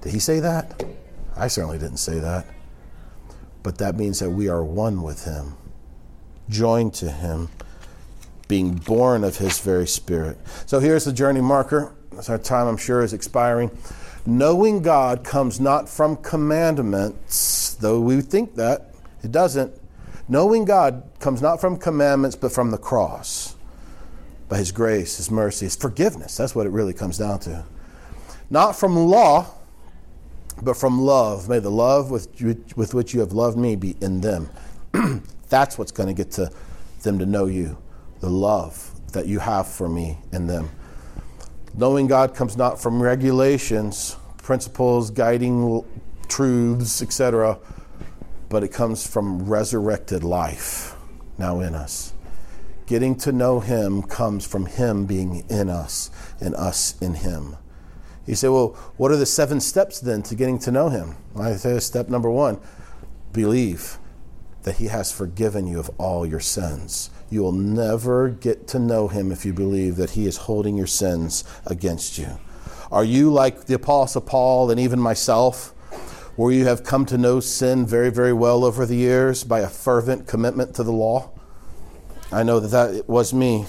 Did 0.00 0.12
he 0.12 0.18
say 0.18 0.40
that? 0.40 0.82
I 1.36 1.46
certainly 1.46 1.78
didn't 1.78 1.98
say 1.98 2.18
that. 2.18 2.44
But 3.62 3.78
that 3.78 3.94
means 3.94 4.18
that 4.18 4.30
we 4.30 4.48
are 4.48 4.64
one 4.64 5.02
with 5.02 5.24
him, 5.24 5.54
joined 6.48 6.94
to 6.94 7.12
him, 7.12 7.48
being 8.48 8.74
born 8.74 9.22
of 9.22 9.36
his 9.36 9.60
very 9.60 9.86
spirit. 9.86 10.36
So 10.66 10.80
here's 10.80 11.04
the 11.04 11.12
journey 11.12 11.42
marker. 11.42 11.94
As 12.18 12.28
our 12.28 12.38
time, 12.38 12.66
I'm 12.66 12.76
sure, 12.76 13.02
is 13.02 13.12
expiring. 13.12 13.70
Knowing 14.24 14.82
God 14.82 15.24
comes 15.24 15.58
not 15.58 15.88
from 15.88 16.16
commandments, 16.16 17.74
though 17.74 18.00
we 18.00 18.20
think 18.20 18.54
that. 18.54 18.94
It 19.22 19.32
doesn't. 19.32 19.72
Knowing 20.28 20.64
God 20.64 21.02
comes 21.18 21.42
not 21.42 21.60
from 21.60 21.76
commandments, 21.76 22.36
but 22.36 22.52
from 22.52 22.70
the 22.70 22.78
cross. 22.78 23.56
By 24.48 24.58
his 24.58 24.70
grace, 24.72 25.16
his 25.16 25.30
mercy, 25.30 25.66
his 25.66 25.76
forgiveness. 25.76 26.36
That's 26.36 26.54
what 26.54 26.66
it 26.66 26.70
really 26.70 26.92
comes 26.92 27.18
down 27.18 27.40
to 27.40 27.64
not 28.52 28.76
from 28.76 28.94
law, 28.94 29.46
but 30.60 30.76
from 30.76 31.00
love. 31.00 31.48
May 31.48 31.58
the 31.58 31.70
love 31.70 32.10
with, 32.10 32.28
with 32.76 32.92
which 32.92 33.14
you 33.14 33.20
have 33.20 33.32
loved 33.32 33.56
me 33.56 33.76
be 33.76 33.96
in 34.02 34.20
them. 34.20 34.50
That's 35.48 35.78
what's 35.78 35.90
going 35.90 36.08
to 36.08 36.12
get 36.12 36.32
to 36.32 36.50
them 37.02 37.18
to 37.18 37.24
know 37.24 37.46
you, 37.46 37.78
the 38.20 38.28
love 38.28 38.90
that 39.12 39.26
you 39.26 39.38
have 39.38 39.66
for 39.66 39.88
me 39.88 40.18
in 40.32 40.46
them. 40.46 40.68
Knowing 41.74 42.06
God 42.06 42.34
comes 42.34 42.56
not 42.56 42.80
from 42.80 43.02
regulations, 43.02 44.16
principles, 44.38 45.10
guiding 45.10 45.82
truths, 46.28 47.02
etc., 47.02 47.58
but 48.48 48.62
it 48.62 48.68
comes 48.68 49.06
from 49.06 49.46
resurrected 49.46 50.22
life 50.22 50.94
now 51.38 51.60
in 51.60 51.74
us. 51.74 52.12
Getting 52.86 53.14
to 53.16 53.32
know 53.32 53.60
Him 53.60 54.02
comes 54.02 54.44
from 54.46 54.66
Him 54.66 55.06
being 55.06 55.44
in 55.48 55.70
us 55.70 56.10
and 56.40 56.54
us 56.54 57.00
in 57.00 57.14
Him. 57.14 57.56
You 58.26 58.34
say, 58.36 58.48
well, 58.48 58.68
what 58.96 59.10
are 59.10 59.16
the 59.16 59.26
seven 59.26 59.60
steps 59.60 60.00
then 60.00 60.22
to 60.24 60.34
getting 60.34 60.58
to 60.60 60.70
know 60.70 60.88
him? 60.88 61.16
I 61.36 61.54
say 61.54 61.78
step 61.80 62.08
number 62.08 62.30
one 62.30 62.60
believe 63.32 63.98
that 64.62 64.76
he 64.76 64.86
has 64.86 65.10
forgiven 65.10 65.66
you 65.66 65.78
of 65.78 65.90
all 65.98 66.24
your 66.26 66.40
sins. 66.40 67.10
You 67.30 67.42
will 67.42 67.52
never 67.52 68.28
get 68.28 68.66
to 68.68 68.78
know 68.78 69.08
him 69.08 69.32
if 69.32 69.44
you 69.44 69.52
believe 69.52 69.96
that 69.96 70.10
he 70.10 70.26
is 70.26 70.36
holding 70.36 70.76
your 70.76 70.86
sins 70.86 71.44
against 71.66 72.18
you. 72.18 72.38
Are 72.90 73.04
you 73.04 73.32
like 73.32 73.64
the 73.64 73.74
Apostle 73.74 74.20
Paul 74.20 74.70
and 74.70 74.78
even 74.78 75.00
myself, 75.00 75.70
where 76.36 76.52
you 76.52 76.66
have 76.66 76.84
come 76.84 77.06
to 77.06 77.18
know 77.18 77.40
sin 77.40 77.86
very, 77.86 78.10
very 78.10 78.32
well 78.32 78.64
over 78.64 78.84
the 78.84 78.96
years 78.96 79.44
by 79.44 79.60
a 79.60 79.68
fervent 79.68 80.26
commitment 80.26 80.74
to 80.74 80.82
the 80.82 80.92
law? 80.92 81.30
I 82.30 82.42
know 82.42 82.60
that 82.60 82.68
that 82.68 83.08
was 83.08 83.34
me. 83.34 83.66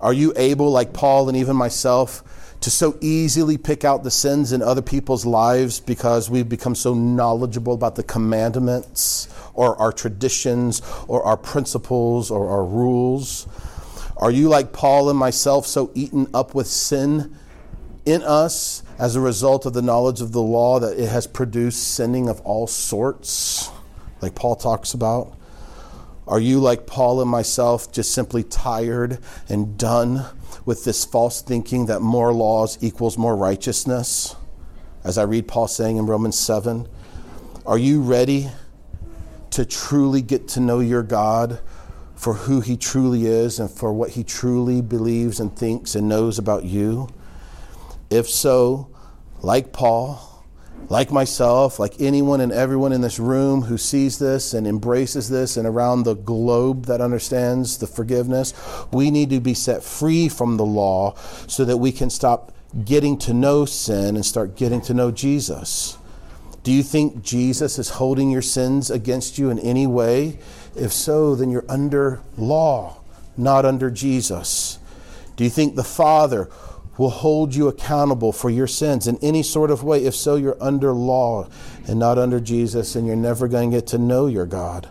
Are 0.00 0.12
you 0.12 0.32
able, 0.36 0.70
like 0.70 0.92
Paul 0.92 1.28
and 1.28 1.36
even 1.36 1.56
myself, 1.56 2.22
to 2.62 2.70
so 2.70 2.96
easily 3.00 3.58
pick 3.58 3.84
out 3.84 4.04
the 4.04 4.10
sins 4.10 4.52
in 4.52 4.62
other 4.62 4.82
people's 4.82 5.26
lives 5.26 5.80
because 5.80 6.30
we've 6.30 6.48
become 6.48 6.76
so 6.76 6.94
knowledgeable 6.94 7.74
about 7.74 7.96
the 7.96 8.04
commandments 8.04 9.28
or 9.52 9.76
our 9.80 9.92
traditions 9.92 10.80
or 11.08 11.24
our 11.24 11.36
principles 11.36 12.30
or 12.30 12.48
our 12.48 12.64
rules? 12.64 13.48
Are 14.16 14.30
you 14.30 14.48
like 14.48 14.72
Paul 14.72 15.10
and 15.10 15.18
myself 15.18 15.66
so 15.66 15.90
eaten 15.94 16.28
up 16.32 16.54
with 16.54 16.68
sin 16.68 17.36
in 18.06 18.22
us 18.22 18.84
as 18.96 19.16
a 19.16 19.20
result 19.20 19.66
of 19.66 19.72
the 19.72 19.82
knowledge 19.82 20.20
of 20.20 20.30
the 20.30 20.42
law 20.42 20.78
that 20.78 20.98
it 20.98 21.08
has 21.08 21.26
produced 21.26 21.94
sinning 21.94 22.28
of 22.28 22.40
all 22.42 22.68
sorts, 22.68 23.70
like 24.20 24.36
Paul 24.36 24.54
talks 24.54 24.94
about? 24.94 25.36
Are 26.28 26.38
you 26.38 26.60
like 26.60 26.86
Paul 26.86 27.20
and 27.20 27.28
myself, 27.28 27.90
just 27.90 28.14
simply 28.14 28.44
tired 28.44 29.18
and 29.48 29.76
done 29.76 30.26
with 30.64 30.84
this 30.84 31.04
false 31.04 31.42
thinking 31.42 31.86
that 31.86 32.00
more 32.00 32.32
laws 32.32 32.78
equals 32.80 33.18
more 33.18 33.36
righteousness? 33.36 34.36
As 35.04 35.18
I 35.18 35.22
read 35.24 35.48
Paul 35.48 35.68
saying 35.68 35.96
in 35.96 36.06
Romans 36.06 36.38
7, 36.38 36.88
are 37.66 37.78
you 37.78 38.02
ready 38.02 38.48
to 39.50 39.64
truly 39.64 40.22
get 40.22 40.48
to 40.48 40.60
know 40.60 40.80
your 40.80 41.02
God 41.02 41.60
for 42.14 42.34
who 42.34 42.60
he 42.60 42.76
truly 42.76 43.26
is 43.26 43.58
and 43.58 43.70
for 43.70 43.92
what 43.92 44.10
he 44.10 44.24
truly 44.24 44.80
believes 44.80 45.40
and 45.40 45.56
thinks 45.56 45.94
and 45.94 46.08
knows 46.08 46.38
about 46.38 46.64
you? 46.64 47.08
If 48.10 48.28
so, 48.28 48.90
like 49.42 49.72
Paul, 49.72 50.31
like 50.92 51.10
myself, 51.10 51.78
like 51.78 51.98
anyone 52.02 52.42
and 52.42 52.52
everyone 52.52 52.92
in 52.92 53.00
this 53.00 53.18
room 53.18 53.62
who 53.62 53.78
sees 53.78 54.18
this 54.18 54.52
and 54.52 54.66
embraces 54.66 55.30
this 55.30 55.56
and 55.56 55.66
around 55.66 56.02
the 56.02 56.14
globe 56.14 56.84
that 56.84 57.00
understands 57.00 57.78
the 57.78 57.86
forgiveness, 57.86 58.52
we 58.92 59.10
need 59.10 59.30
to 59.30 59.40
be 59.40 59.54
set 59.54 59.82
free 59.82 60.28
from 60.28 60.58
the 60.58 60.66
law 60.66 61.14
so 61.48 61.64
that 61.64 61.78
we 61.78 61.92
can 61.92 62.10
stop 62.10 62.52
getting 62.84 63.16
to 63.16 63.32
know 63.32 63.64
sin 63.64 64.16
and 64.16 64.26
start 64.26 64.54
getting 64.54 64.82
to 64.82 64.92
know 64.92 65.10
Jesus. 65.10 65.96
Do 66.62 66.70
you 66.70 66.82
think 66.82 67.22
Jesus 67.22 67.78
is 67.78 67.88
holding 67.88 68.30
your 68.30 68.42
sins 68.42 68.90
against 68.90 69.38
you 69.38 69.48
in 69.48 69.58
any 69.60 69.86
way? 69.86 70.38
If 70.76 70.92
so, 70.92 71.34
then 71.34 71.50
you're 71.50 71.64
under 71.70 72.20
law, 72.36 73.00
not 73.34 73.64
under 73.64 73.90
Jesus. 73.90 74.78
Do 75.36 75.44
you 75.44 75.50
think 75.50 75.74
the 75.74 75.84
Father 75.84 76.50
will 76.98 77.10
hold 77.10 77.54
you 77.54 77.68
accountable 77.68 78.32
for 78.32 78.50
your 78.50 78.66
sins 78.66 79.06
in 79.06 79.16
any 79.22 79.42
sort 79.42 79.70
of 79.70 79.82
way. 79.82 80.04
If 80.04 80.14
so, 80.14 80.36
you're 80.36 80.62
under 80.62 80.92
law 80.92 81.48
and 81.86 81.98
not 81.98 82.18
under 82.18 82.40
Jesus, 82.40 82.94
and 82.94 83.06
you're 83.06 83.16
never 83.16 83.48
going 83.48 83.70
to 83.70 83.76
get 83.78 83.86
to 83.88 83.98
know 83.98 84.26
your 84.26 84.46
God. 84.46 84.88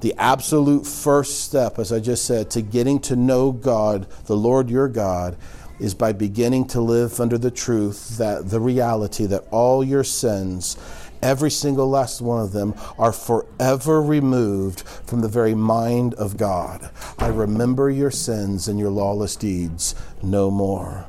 The 0.00 0.14
absolute 0.18 0.86
first 0.86 1.40
step, 1.40 1.78
as 1.78 1.90
I 1.90 2.00
just 2.00 2.26
said, 2.26 2.50
to 2.50 2.62
getting 2.62 3.00
to 3.00 3.16
know 3.16 3.50
God, 3.50 4.06
the 4.26 4.36
Lord 4.36 4.68
your 4.68 4.88
God, 4.88 5.36
is 5.78 5.94
by 5.94 6.12
beginning 6.12 6.66
to 6.68 6.80
live 6.80 7.18
under 7.20 7.38
the 7.38 7.50
truth 7.50 8.18
that 8.18 8.50
the 8.50 8.60
reality 8.60 9.26
that 9.26 9.44
all 9.50 9.82
your 9.82 10.04
sins 10.04 10.76
every 11.22 11.50
single 11.50 11.88
last 11.88 12.20
one 12.20 12.42
of 12.42 12.52
them, 12.52 12.74
are 12.98 13.12
forever 13.12 14.02
removed 14.02 14.80
from 14.82 15.20
the 15.20 15.28
very 15.28 15.54
mind 15.54 16.14
of 16.14 16.36
God. 16.36 16.90
I 17.18 17.28
remember 17.28 17.90
your 17.90 18.10
sins 18.10 18.68
and 18.68 18.78
your 18.78 18.90
lawless 18.90 19.36
deeds 19.36 19.94
no 20.22 20.50
more. 20.50 21.06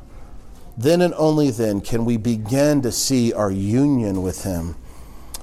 Then 0.77 1.01
and 1.01 1.13
only 1.15 1.49
then 1.49 1.81
can 1.81 2.05
we 2.05 2.17
begin 2.17 2.81
to 2.83 2.91
see 2.91 3.33
our 3.33 3.51
union 3.51 4.21
with 4.21 4.43
Him. 4.43 4.75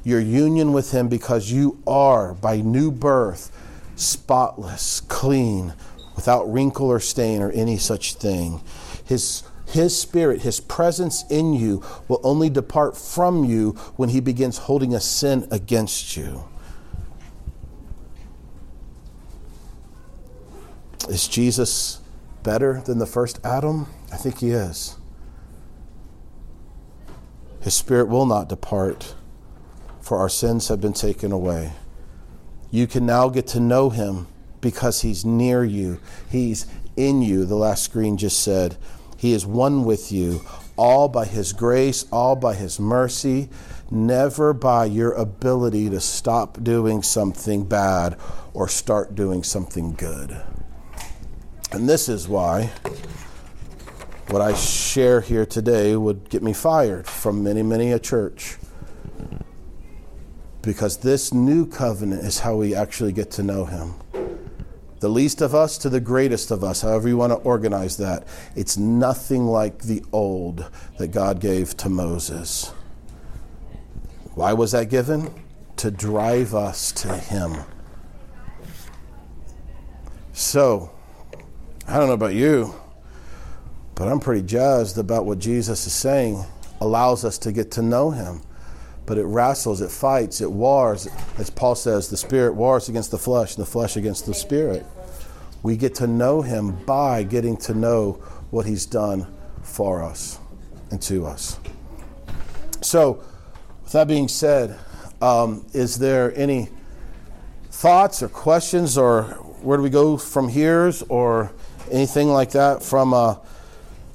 Your 0.05 0.21
union 0.21 0.73
with 0.73 0.93
Him 0.93 1.09
because 1.09 1.51
you 1.51 1.83
are, 1.87 2.35
by 2.35 2.61
new 2.61 2.93
birth, 2.93 3.51
spotless, 3.97 5.01
clean, 5.01 5.75
without 6.15 6.51
wrinkle 6.53 6.87
or 6.87 7.01
stain 7.01 7.43
or 7.43 7.51
any 7.51 7.79
such 7.79 8.15
thing. 8.15 8.62
His 9.05 9.43
his 9.75 10.01
Spirit, 10.01 10.43
His 10.43 10.61
presence 10.61 11.25
in 11.29 11.53
you, 11.53 11.83
will 12.07 12.20
only 12.22 12.49
depart 12.49 12.97
from 12.97 13.43
you 13.45 13.72
when 13.97 14.09
He 14.09 14.20
begins 14.20 14.57
holding 14.57 14.95
a 14.95 15.01
sin 15.01 15.49
against 15.51 16.16
you. 16.16 16.45
Is 21.09 21.27
Jesus 21.27 22.01
better 22.45 22.83
than 22.83 22.99
the 22.99 23.07
first 23.07 23.45
Adam? 23.45 23.89
I 24.12 24.16
think 24.16 24.39
He 24.39 24.51
is. 24.51 24.97
His 27.61 27.75
Spirit 27.75 28.07
will 28.07 28.27
not 28.27 28.49
depart, 28.49 29.16
for 30.01 30.18
our 30.18 30.29
sins 30.29 30.68
have 30.68 30.81
been 30.81 30.93
taken 30.93 31.33
away. 31.33 31.72
You 32.70 32.87
can 32.87 33.07
now 33.07 33.29
get 33.29 33.49
to 33.49 33.59
know 33.59 33.91
Him 33.91 34.29
because 34.61 35.01
He's 35.01 35.25
near 35.25 35.64
you, 35.64 35.99
He's 36.31 36.64
in 36.97 37.22
you, 37.22 37.45
the 37.45 37.57
last 37.57 37.83
screen 37.83 38.16
just 38.16 38.41
said. 38.41 38.77
He 39.25 39.33
is 39.33 39.47
one 39.47 39.87
with 39.87 40.12
you, 40.12 40.43
all 40.77 41.09
by 41.09 41.25
His 41.25 41.55
grace, 41.55 42.05
all 42.12 42.37
by 42.37 42.53
His 42.53 42.79
mercy, 42.79 43.49
never 43.91 44.53
by 44.53 44.85
your 44.85 45.12
ability 45.12 45.89
to 45.89 45.99
stop 45.99 46.62
doing 46.62 47.03
something 47.03 47.64
bad 47.64 48.18
or 48.53 48.68
start 48.68 49.14
doing 49.14 49.43
something 49.43 49.95
good. 49.95 50.39
And 51.72 51.89
this 51.89 52.07
is 52.07 52.29
why 52.29 52.70
what 54.29 54.43
I 54.43 54.53
share 54.53 55.22
here 55.22 55.47
today 55.47 55.97
would 55.97 56.29
get 56.29 56.43
me 56.43 56.53
fired 56.53 57.07
from 57.07 57.43
many, 57.43 57.62
many 57.62 57.93
a 57.93 57.99
church. 57.99 58.59
Because 60.61 60.99
this 60.99 61.33
new 61.33 61.66
covenant 61.66 62.25
is 62.25 62.41
how 62.41 62.57
we 62.57 62.75
actually 62.75 63.12
get 63.12 63.31
to 63.31 63.43
know 63.43 63.64
Him 63.64 63.95
the 65.05 65.11
least 65.11 65.43
of 65.43 65.55
us 65.55 65.77
to 65.77 65.91
the 65.91 66.01
greatest 66.01 66.51
of 66.51 66.65
us, 66.65 66.81
however 66.81 67.09
you 67.09 67.19
want 67.19 67.31
to 67.31 67.37
organize 67.37 67.99
that. 67.99 68.27
It's 68.57 68.79
nothing 68.79 69.45
like 69.45 69.81
the 69.83 70.03
old 70.13 70.71
that 70.97 71.09
God 71.09 71.41
gave 71.41 71.77
to 71.77 71.91
Moses. 71.91 72.73
Why 74.35 74.55
was 74.55 74.73
that 74.73 74.89
given? 74.89 75.31
To 75.77 75.91
drive 75.91 76.55
us 76.55 76.91
to 76.93 77.19
Him. 77.19 77.55
So, 80.33 80.91
I 81.87 81.99
don't 81.99 82.07
know 82.07 82.15
about 82.15 82.33
you, 82.33 82.75
but 83.97 84.09
I'm 84.09 84.21
pretty 84.21 84.41
jazzed 84.41 84.97
about 84.97 85.27
what 85.27 85.39
Jesus 85.39 85.87
is 85.87 85.93
saying 85.93 86.43
allows 86.81 87.27
us 87.27 87.37
to 87.41 87.53
get 87.53 87.71
to 87.73 87.83
know 87.83 88.11
Him 88.11 88.41
but 89.07 89.19
it 89.19 89.25
wrestles, 89.25 89.83
it 89.83 89.91
fights, 89.91 90.41
it 90.41 90.51
wars. 90.51 91.07
As 91.37 91.51
Paul 91.51 91.75
says, 91.75 92.09
the 92.09 92.17
spirit 92.17 92.55
wars 92.55 92.89
against 92.89 93.11
the 93.11 93.19
flesh, 93.19 93.55
and 93.55 93.63
the 93.63 93.71
flesh 93.71 93.99
against 93.99 94.25
the 94.25 94.33
spirit. 94.33 94.87
We 95.65 95.79
get 95.79 95.95
to 95.97 96.07
know 96.07 96.43
him 96.43 96.77
by 96.85 97.23
getting 97.23 97.57
to 97.57 97.73
know 97.73 98.23
what 98.51 98.67
he's 98.67 98.85
done 98.85 99.27
for 99.62 100.03
us 100.03 100.39
and 100.91 101.01
to 101.03 101.25
us. 101.25 101.59
So, 102.83 103.25
with 103.83 103.93
that 103.93 104.07
being 104.07 104.29
said, 104.29 104.79
um, 105.23 105.65
is 105.73 105.99
there 105.99 106.37
any 106.37 106.69
thoughts 107.71 108.23
or 108.23 108.29
questions, 108.29 108.99
or 108.99 109.23
where 109.62 109.79
do 109.79 109.83
we 109.83 109.89
go 109.89 110.19
from 110.19 110.51
here, 110.51 110.93
or 111.09 111.51
anything 111.91 112.29
like 112.29 112.51
that 112.51 112.83
from? 112.83 113.15
Uh, 113.15 113.37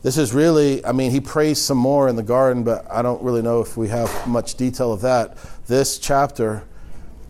this 0.03 0.19
is 0.19 0.35
really, 0.35 0.85
I 0.85 0.91
mean, 0.91 1.09
he 1.09 1.19
prays 1.19 1.59
some 1.59 1.79
more 1.79 2.07
in 2.09 2.15
the 2.15 2.21
garden, 2.21 2.63
but 2.63 2.85
I 2.91 3.01
don't 3.01 3.23
really 3.23 3.41
know 3.41 3.59
if 3.59 3.75
we 3.75 3.87
have 3.87 4.27
much 4.27 4.53
detail 4.53 4.93
of 4.93 5.01
that. 5.01 5.35
This 5.65 5.97
chapter 5.97 6.63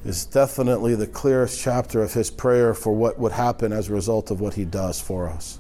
is 0.06 0.26
definitely 0.26 0.96
the 0.96 1.08
clearest 1.08 1.60
chapter 1.60 2.02
of 2.02 2.14
his 2.14 2.32
prayer 2.32 2.74
for 2.74 2.94
what 2.94 3.20
would 3.20 3.34
happen 3.34 3.74
as 3.74 3.90
a 3.90 3.94
result 3.94 4.32
of 4.32 4.40
what 4.40 4.54
he 4.54 4.66
does 4.66 5.00
for 5.00 5.28
us. 5.28 5.60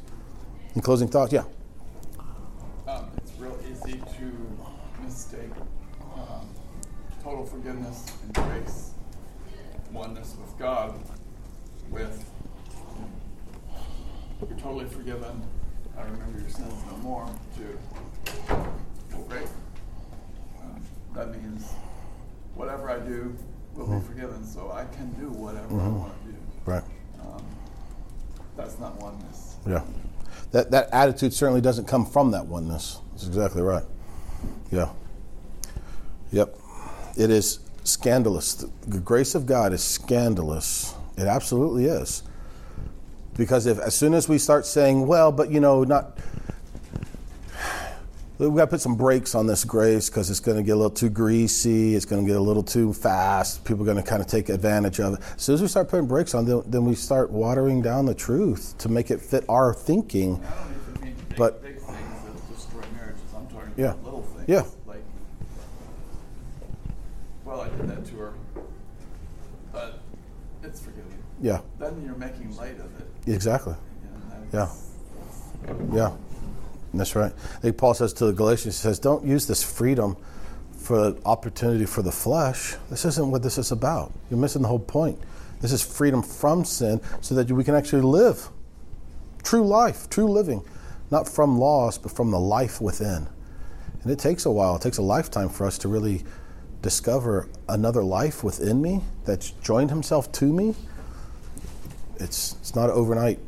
In 0.75 0.81
closing 0.81 1.07
thoughts, 1.07 1.33
yeah. 1.33 1.43
Um, 2.87 3.11
it's 3.17 3.31
real 3.37 3.57
easy 3.69 3.97
to 3.97 5.03
mistake 5.03 5.51
um, 6.15 6.47
total 7.23 7.45
forgiveness 7.45 8.05
and 8.23 8.33
grace, 8.33 8.91
oneness 9.91 10.35
with 10.39 10.57
God, 10.57 10.97
with 11.89 12.25
you're 14.47 14.57
totally 14.57 14.85
forgiven. 14.85 15.43
I 15.97 16.03
remember 16.03 16.39
your 16.39 16.49
sins 16.49 16.73
no 16.89 16.97
more. 16.97 17.25
To 17.57 17.77
well, 18.47 19.25
great. 19.27 19.47
Um, 20.61 20.81
that 21.13 21.31
means 21.31 21.73
whatever 22.55 22.89
I 22.89 22.99
do, 22.99 23.35
will 23.79 23.87
mm-hmm. 23.87 23.99
be 23.99 24.05
forgiven, 24.05 24.45
so 24.45 24.71
I 24.71 24.85
can 24.95 25.11
do 25.13 25.29
whatever 25.29 25.67
mm-hmm. 25.67 25.79
I 25.79 25.89
want 25.89 26.25
to 26.25 26.31
do. 26.31 26.37
Right. 26.65 26.83
Um, 27.21 27.43
that's 28.55 28.77
not 28.79 28.99
oneness. 29.01 29.55
Yeah. 29.67 29.83
That, 30.51 30.71
that 30.71 30.89
attitude 30.91 31.33
certainly 31.33 31.61
doesn't 31.61 31.85
come 31.85 32.05
from 32.05 32.31
that 32.31 32.45
oneness. 32.45 32.99
That's 33.11 33.27
exactly 33.27 33.61
right. 33.61 33.83
Yeah. 34.71 34.89
Yep. 36.31 36.55
It 37.17 37.29
is 37.29 37.59
scandalous. 37.83 38.53
The 38.87 38.99
grace 38.99 39.35
of 39.35 39.45
God 39.45 39.73
is 39.73 39.83
scandalous. 39.83 40.93
It 41.17 41.27
absolutely 41.27 41.85
is. 41.85 42.23
Because 43.35 43.65
if 43.65 43.79
as 43.79 43.95
soon 43.95 44.13
as 44.13 44.27
we 44.27 44.37
start 44.37 44.65
saying, 44.65 45.07
well, 45.07 45.31
but 45.31 45.51
you 45.51 45.59
know, 45.59 45.83
not 45.83 46.17
we've 48.39 48.55
got 48.55 48.65
to 48.65 48.67
put 48.67 48.81
some 48.81 48.95
brakes 48.95 49.35
on 49.35 49.47
this 49.47 49.65
grace 49.65 50.09
because 50.09 50.29
it's 50.29 50.39
going 50.39 50.57
to 50.57 50.63
get 50.63 50.71
a 50.71 50.75
little 50.75 50.89
too 50.89 51.09
greasy. 51.09 51.93
It's 51.95 52.05
going 52.05 52.23
to 52.23 52.27
get 52.27 52.37
a 52.37 52.41
little 52.41 52.63
too 52.63 52.93
fast. 52.93 53.65
People 53.65 53.83
are 53.83 53.85
going 53.85 54.01
to 54.01 54.09
kind 54.09 54.21
of 54.21 54.27
take 54.27 54.47
advantage 54.49 54.99
of 54.99 55.15
it. 55.15 55.19
As 55.35 55.41
soon 55.41 55.55
as 55.55 55.61
we 55.61 55.67
start 55.67 55.89
putting 55.89 56.07
brakes 56.07 56.33
on, 56.33 56.45
then, 56.45 56.63
then 56.65 56.85
we 56.85 56.95
start 56.95 57.31
watering 57.31 57.81
down 57.81 58.05
the 58.05 58.15
truth 58.15 58.75
to 58.77 58.89
make 58.89 59.11
it 59.11 59.19
fit 59.19 59.43
our 59.49 59.73
thinking. 59.73 60.41
but 61.37 61.61
big 61.61 61.79
things 61.79 62.23
that 62.23 62.55
destroy 62.55 62.81
marriages. 62.95 63.21
I'm 63.35 63.47
talking 63.47 63.73
yeah. 63.75 63.91
about 63.91 64.03
little 64.05 64.23
things. 64.23 64.45
Yeah. 64.47 64.63
Like, 64.85 65.03
well, 67.43 67.59
I 67.59 67.67
did 67.69 67.89
that 67.89 68.05
to 68.05 68.15
her, 68.15 68.33
but 69.73 69.99
it's 70.63 70.79
forgiven. 70.79 71.11
Yeah. 71.41 71.59
Then 71.77 72.01
you're 72.05 72.15
making 72.15 72.55
light 72.55 72.79
of 72.79 72.99
it. 72.99 73.07
Exactly. 73.27 73.75
yeah. 74.53 74.69
Yeah. 75.91 76.15
That's 76.93 77.15
right. 77.15 77.31
I 77.31 77.59
think 77.59 77.77
Paul 77.77 77.93
says 77.93 78.13
to 78.13 78.25
the 78.25 78.33
Galatians, 78.33 78.77
he 78.77 78.81
says, 78.81 78.99
don't 78.99 79.25
use 79.25 79.45
this 79.47 79.63
freedom 79.63 80.17
for 80.77 81.15
opportunity 81.25 81.85
for 81.85 82.01
the 82.01 82.11
flesh. 82.11 82.75
This 82.89 83.05
isn't 83.05 83.29
what 83.29 83.43
this 83.43 83.57
is 83.57 83.71
about. 83.71 84.11
You're 84.29 84.39
missing 84.39 84.61
the 84.61 84.67
whole 84.67 84.79
point. 84.79 85.19
This 85.61 85.71
is 85.71 85.81
freedom 85.81 86.23
from 86.23 86.65
sin 86.65 87.01
so 87.21 87.35
that 87.35 87.51
we 87.51 87.63
can 87.63 87.75
actually 87.75 88.01
live 88.01 88.49
true 89.43 89.63
life, 89.63 90.09
true 90.09 90.27
living, 90.27 90.63
not 91.11 91.27
from 91.27 91.57
laws, 91.57 91.97
but 91.97 92.11
from 92.11 92.31
the 92.31 92.39
life 92.39 92.81
within. 92.81 93.27
And 94.03 94.11
it 94.11 94.19
takes 94.19 94.45
a 94.45 94.51
while, 94.51 94.75
it 94.75 94.81
takes 94.81 94.97
a 94.97 95.01
lifetime 95.01 95.49
for 95.49 95.65
us 95.65 95.77
to 95.79 95.87
really 95.87 96.23
discover 96.81 97.49
another 97.67 98.03
life 98.03 98.43
within 98.43 98.81
me 98.81 99.01
that's 99.25 99.51
joined 99.51 99.89
himself 99.89 100.31
to 100.33 100.45
me. 100.45 100.75
It's, 102.19 102.55
it's 102.61 102.75
not 102.75 102.89
an 102.89 102.95
overnight 102.95 103.39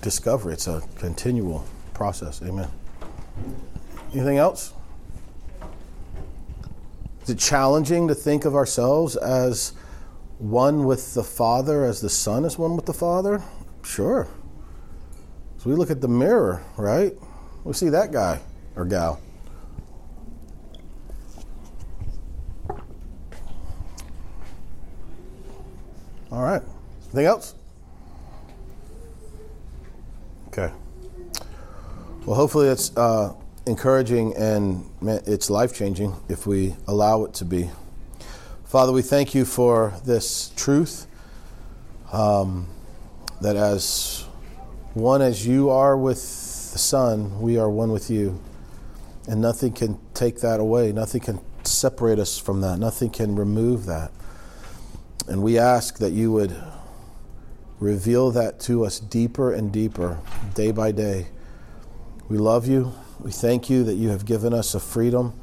discovery, 0.00 0.54
it's 0.54 0.66
a 0.66 0.82
continual 0.98 1.64
process. 1.94 2.42
Amen. 2.42 2.68
Anything 4.12 4.38
else? 4.38 4.74
Is 7.22 7.30
it 7.30 7.38
challenging 7.38 8.08
to 8.08 8.14
think 8.14 8.44
of 8.44 8.54
ourselves 8.54 9.16
as 9.16 9.72
one 10.38 10.84
with 10.84 11.14
the 11.14 11.24
Father, 11.24 11.84
as 11.84 12.00
the 12.00 12.10
Son 12.10 12.44
is 12.44 12.58
one 12.58 12.76
with 12.76 12.84
the 12.84 12.92
Father? 12.92 13.42
Sure. 13.82 14.28
So 15.58 15.70
we 15.70 15.76
look 15.76 15.90
at 15.90 16.02
the 16.02 16.08
mirror, 16.08 16.62
right? 16.76 17.14
We 17.64 17.72
see 17.72 17.88
that 17.88 18.12
guy 18.12 18.40
or 18.76 18.84
gal. 18.84 19.20
All 26.30 26.42
right. 26.42 26.62
Anything 27.04 27.26
else? 27.26 27.54
Okay. 30.48 30.70
Well, 32.26 32.36
hopefully 32.36 32.68
it's 32.68 32.96
uh, 32.96 33.34
encouraging 33.66 34.34
and 34.38 34.88
it's 35.02 35.50
life 35.50 35.74
changing 35.74 36.16
if 36.30 36.46
we 36.46 36.74
allow 36.86 37.24
it 37.24 37.34
to 37.34 37.44
be. 37.44 37.68
Father, 38.64 38.92
we 38.92 39.02
thank 39.02 39.34
you 39.34 39.44
for 39.44 39.92
this 40.06 40.50
truth 40.56 41.06
um, 42.14 42.66
that 43.42 43.56
as 43.56 44.24
one 44.94 45.20
as 45.20 45.46
you 45.46 45.68
are 45.68 45.98
with 45.98 46.16
the 46.16 46.78
Son, 46.78 47.42
we 47.42 47.58
are 47.58 47.68
one 47.68 47.92
with 47.92 48.08
you. 48.08 48.40
And 49.28 49.42
nothing 49.42 49.74
can 49.74 49.98
take 50.14 50.40
that 50.40 50.60
away. 50.60 50.92
Nothing 50.92 51.20
can 51.20 51.40
separate 51.62 52.18
us 52.18 52.38
from 52.38 52.62
that. 52.62 52.78
Nothing 52.78 53.10
can 53.10 53.36
remove 53.36 53.84
that. 53.84 54.12
And 55.28 55.42
we 55.42 55.58
ask 55.58 55.98
that 55.98 56.12
you 56.12 56.32
would 56.32 56.56
reveal 57.80 58.30
that 58.30 58.60
to 58.60 58.86
us 58.86 58.98
deeper 58.98 59.52
and 59.52 59.70
deeper, 59.70 60.18
day 60.54 60.72
by 60.72 60.90
day. 60.90 61.26
We 62.28 62.38
love 62.38 62.66
you. 62.66 62.92
We 63.20 63.30
thank 63.30 63.68
you 63.68 63.84
that 63.84 63.94
you 63.94 64.08
have 64.08 64.24
given 64.24 64.54
us 64.54 64.74
a 64.74 64.80
freedom 64.80 65.38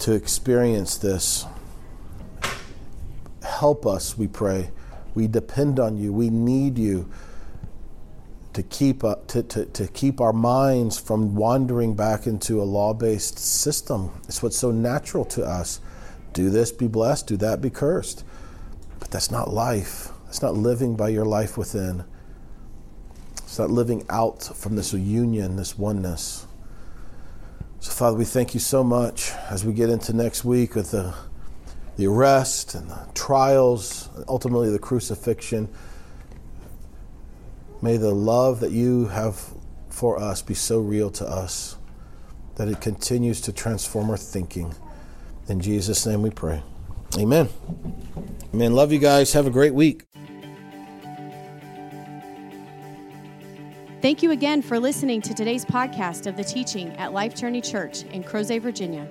to 0.00 0.12
experience 0.12 0.98
this. 0.98 1.46
Help 3.42 3.86
us, 3.86 4.18
we 4.18 4.26
pray. 4.26 4.70
We 5.14 5.26
depend 5.28 5.80
on 5.80 5.96
you. 5.96 6.12
We 6.12 6.28
need 6.28 6.76
you 6.78 7.10
to 8.52 8.62
keep, 8.62 9.02
uh, 9.02 9.16
to, 9.28 9.42
to, 9.42 9.64
to 9.64 9.86
keep 9.88 10.20
our 10.20 10.32
minds 10.32 10.98
from 10.98 11.34
wandering 11.34 11.94
back 11.94 12.26
into 12.26 12.60
a 12.60 12.64
law 12.64 12.92
based 12.92 13.38
system. 13.38 14.10
It's 14.28 14.42
what's 14.42 14.58
so 14.58 14.70
natural 14.70 15.24
to 15.26 15.44
us. 15.44 15.80
Do 16.34 16.50
this, 16.50 16.70
be 16.70 16.86
blessed. 16.86 17.28
Do 17.28 17.38
that, 17.38 17.62
be 17.62 17.70
cursed. 17.70 18.24
But 18.98 19.10
that's 19.10 19.30
not 19.30 19.52
life. 19.52 20.10
That's 20.26 20.42
not 20.42 20.54
living 20.54 20.96
by 20.96 21.08
your 21.08 21.24
life 21.24 21.56
within. 21.56 22.04
It's 23.56 23.58
not 23.58 23.70
living 23.70 24.04
out 24.10 24.42
from 24.42 24.76
this 24.76 24.92
union, 24.92 25.56
this 25.56 25.78
oneness. 25.78 26.46
So, 27.80 27.90
Father, 27.90 28.14
we 28.14 28.26
thank 28.26 28.52
you 28.52 28.60
so 28.60 28.84
much 28.84 29.32
as 29.48 29.64
we 29.64 29.72
get 29.72 29.88
into 29.88 30.12
next 30.12 30.44
week 30.44 30.74
with 30.74 30.90
the, 30.90 31.14
the 31.96 32.06
arrest 32.06 32.74
and 32.74 32.90
the 32.90 33.08
trials, 33.14 34.10
and 34.14 34.26
ultimately 34.28 34.68
the 34.68 34.78
crucifixion. 34.78 35.70
May 37.80 37.96
the 37.96 38.10
love 38.10 38.60
that 38.60 38.72
you 38.72 39.06
have 39.06 39.42
for 39.88 40.20
us 40.20 40.42
be 40.42 40.52
so 40.52 40.78
real 40.78 41.08
to 41.12 41.24
us 41.24 41.78
that 42.56 42.68
it 42.68 42.82
continues 42.82 43.40
to 43.40 43.54
transform 43.54 44.10
our 44.10 44.18
thinking. 44.18 44.74
In 45.48 45.62
Jesus' 45.62 46.04
name 46.04 46.20
we 46.20 46.28
pray. 46.28 46.62
Amen. 47.16 47.48
Amen. 48.52 48.74
Love 48.74 48.92
you 48.92 48.98
guys. 48.98 49.32
Have 49.32 49.46
a 49.46 49.50
great 49.50 49.72
week. 49.72 50.02
Thank 54.06 54.22
you 54.22 54.30
again 54.30 54.62
for 54.62 54.78
listening 54.78 55.20
to 55.22 55.34
today's 55.34 55.64
podcast 55.64 56.28
of 56.28 56.36
the 56.36 56.44
teaching 56.44 56.96
at 56.96 57.12
Life 57.12 57.34
Journey 57.34 57.60
Church 57.60 58.04
in 58.12 58.22
Crozet, 58.22 58.62
Virginia. 58.62 59.04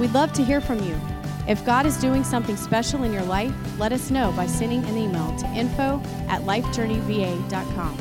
We'd 0.00 0.10
love 0.10 0.32
to 0.32 0.42
hear 0.42 0.60
from 0.60 0.82
you. 0.82 1.00
If 1.46 1.64
God 1.64 1.86
is 1.86 1.96
doing 1.98 2.24
something 2.24 2.56
special 2.56 3.04
in 3.04 3.12
your 3.12 3.22
life, 3.22 3.54
let 3.78 3.92
us 3.92 4.10
know 4.10 4.32
by 4.32 4.46
sending 4.46 4.82
an 4.86 4.96
email 4.96 5.32
to 5.36 5.46
info 5.50 6.02
at 6.26 6.42
lifejourneyva.com. 6.42 7.96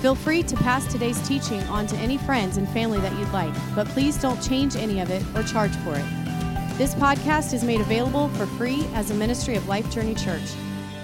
Feel 0.00 0.16
free 0.16 0.42
to 0.42 0.56
pass 0.56 0.84
today's 0.90 1.20
teaching 1.28 1.62
on 1.68 1.86
to 1.86 1.96
any 1.98 2.18
friends 2.18 2.56
and 2.56 2.68
family 2.70 2.98
that 2.98 3.16
you'd 3.16 3.32
like, 3.32 3.54
but 3.76 3.86
please 3.86 4.20
don't 4.20 4.42
change 4.42 4.74
any 4.74 4.98
of 4.98 5.10
it 5.12 5.22
or 5.36 5.44
charge 5.44 5.76
for 5.84 5.94
it. 5.94 6.76
This 6.76 6.96
podcast 6.96 7.54
is 7.54 7.62
made 7.62 7.80
available 7.80 8.30
for 8.30 8.46
free 8.46 8.84
as 8.94 9.12
a 9.12 9.14
ministry 9.14 9.54
of 9.54 9.68
Life 9.68 9.88
Journey 9.92 10.16
Church. 10.16 10.50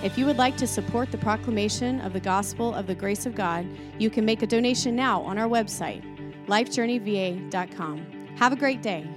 If 0.02 0.18
you 0.18 0.26
would 0.26 0.36
like 0.36 0.56
to 0.58 0.66
support 0.66 1.10
the 1.10 1.18
proclamation 1.18 2.00
of 2.00 2.12
the 2.12 2.20
gospel 2.20 2.74
of 2.74 2.86
the 2.86 2.94
grace 2.94 3.26
of 3.26 3.34
God, 3.34 3.66
you 3.98 4.10
can 4.10 4.24
make 4.24 4.42
a 4.42 4.46
donation 4.46 4.94
now 4.94 5.22
on 5.22 5.38
our 5.38 5.48
website, 5.48 6.04
lifejourneyva.com. 6.46 8.06
Have 8.36 8.52
a 8.52 8.56
great 8.56 8.82
day. 8.82 9.08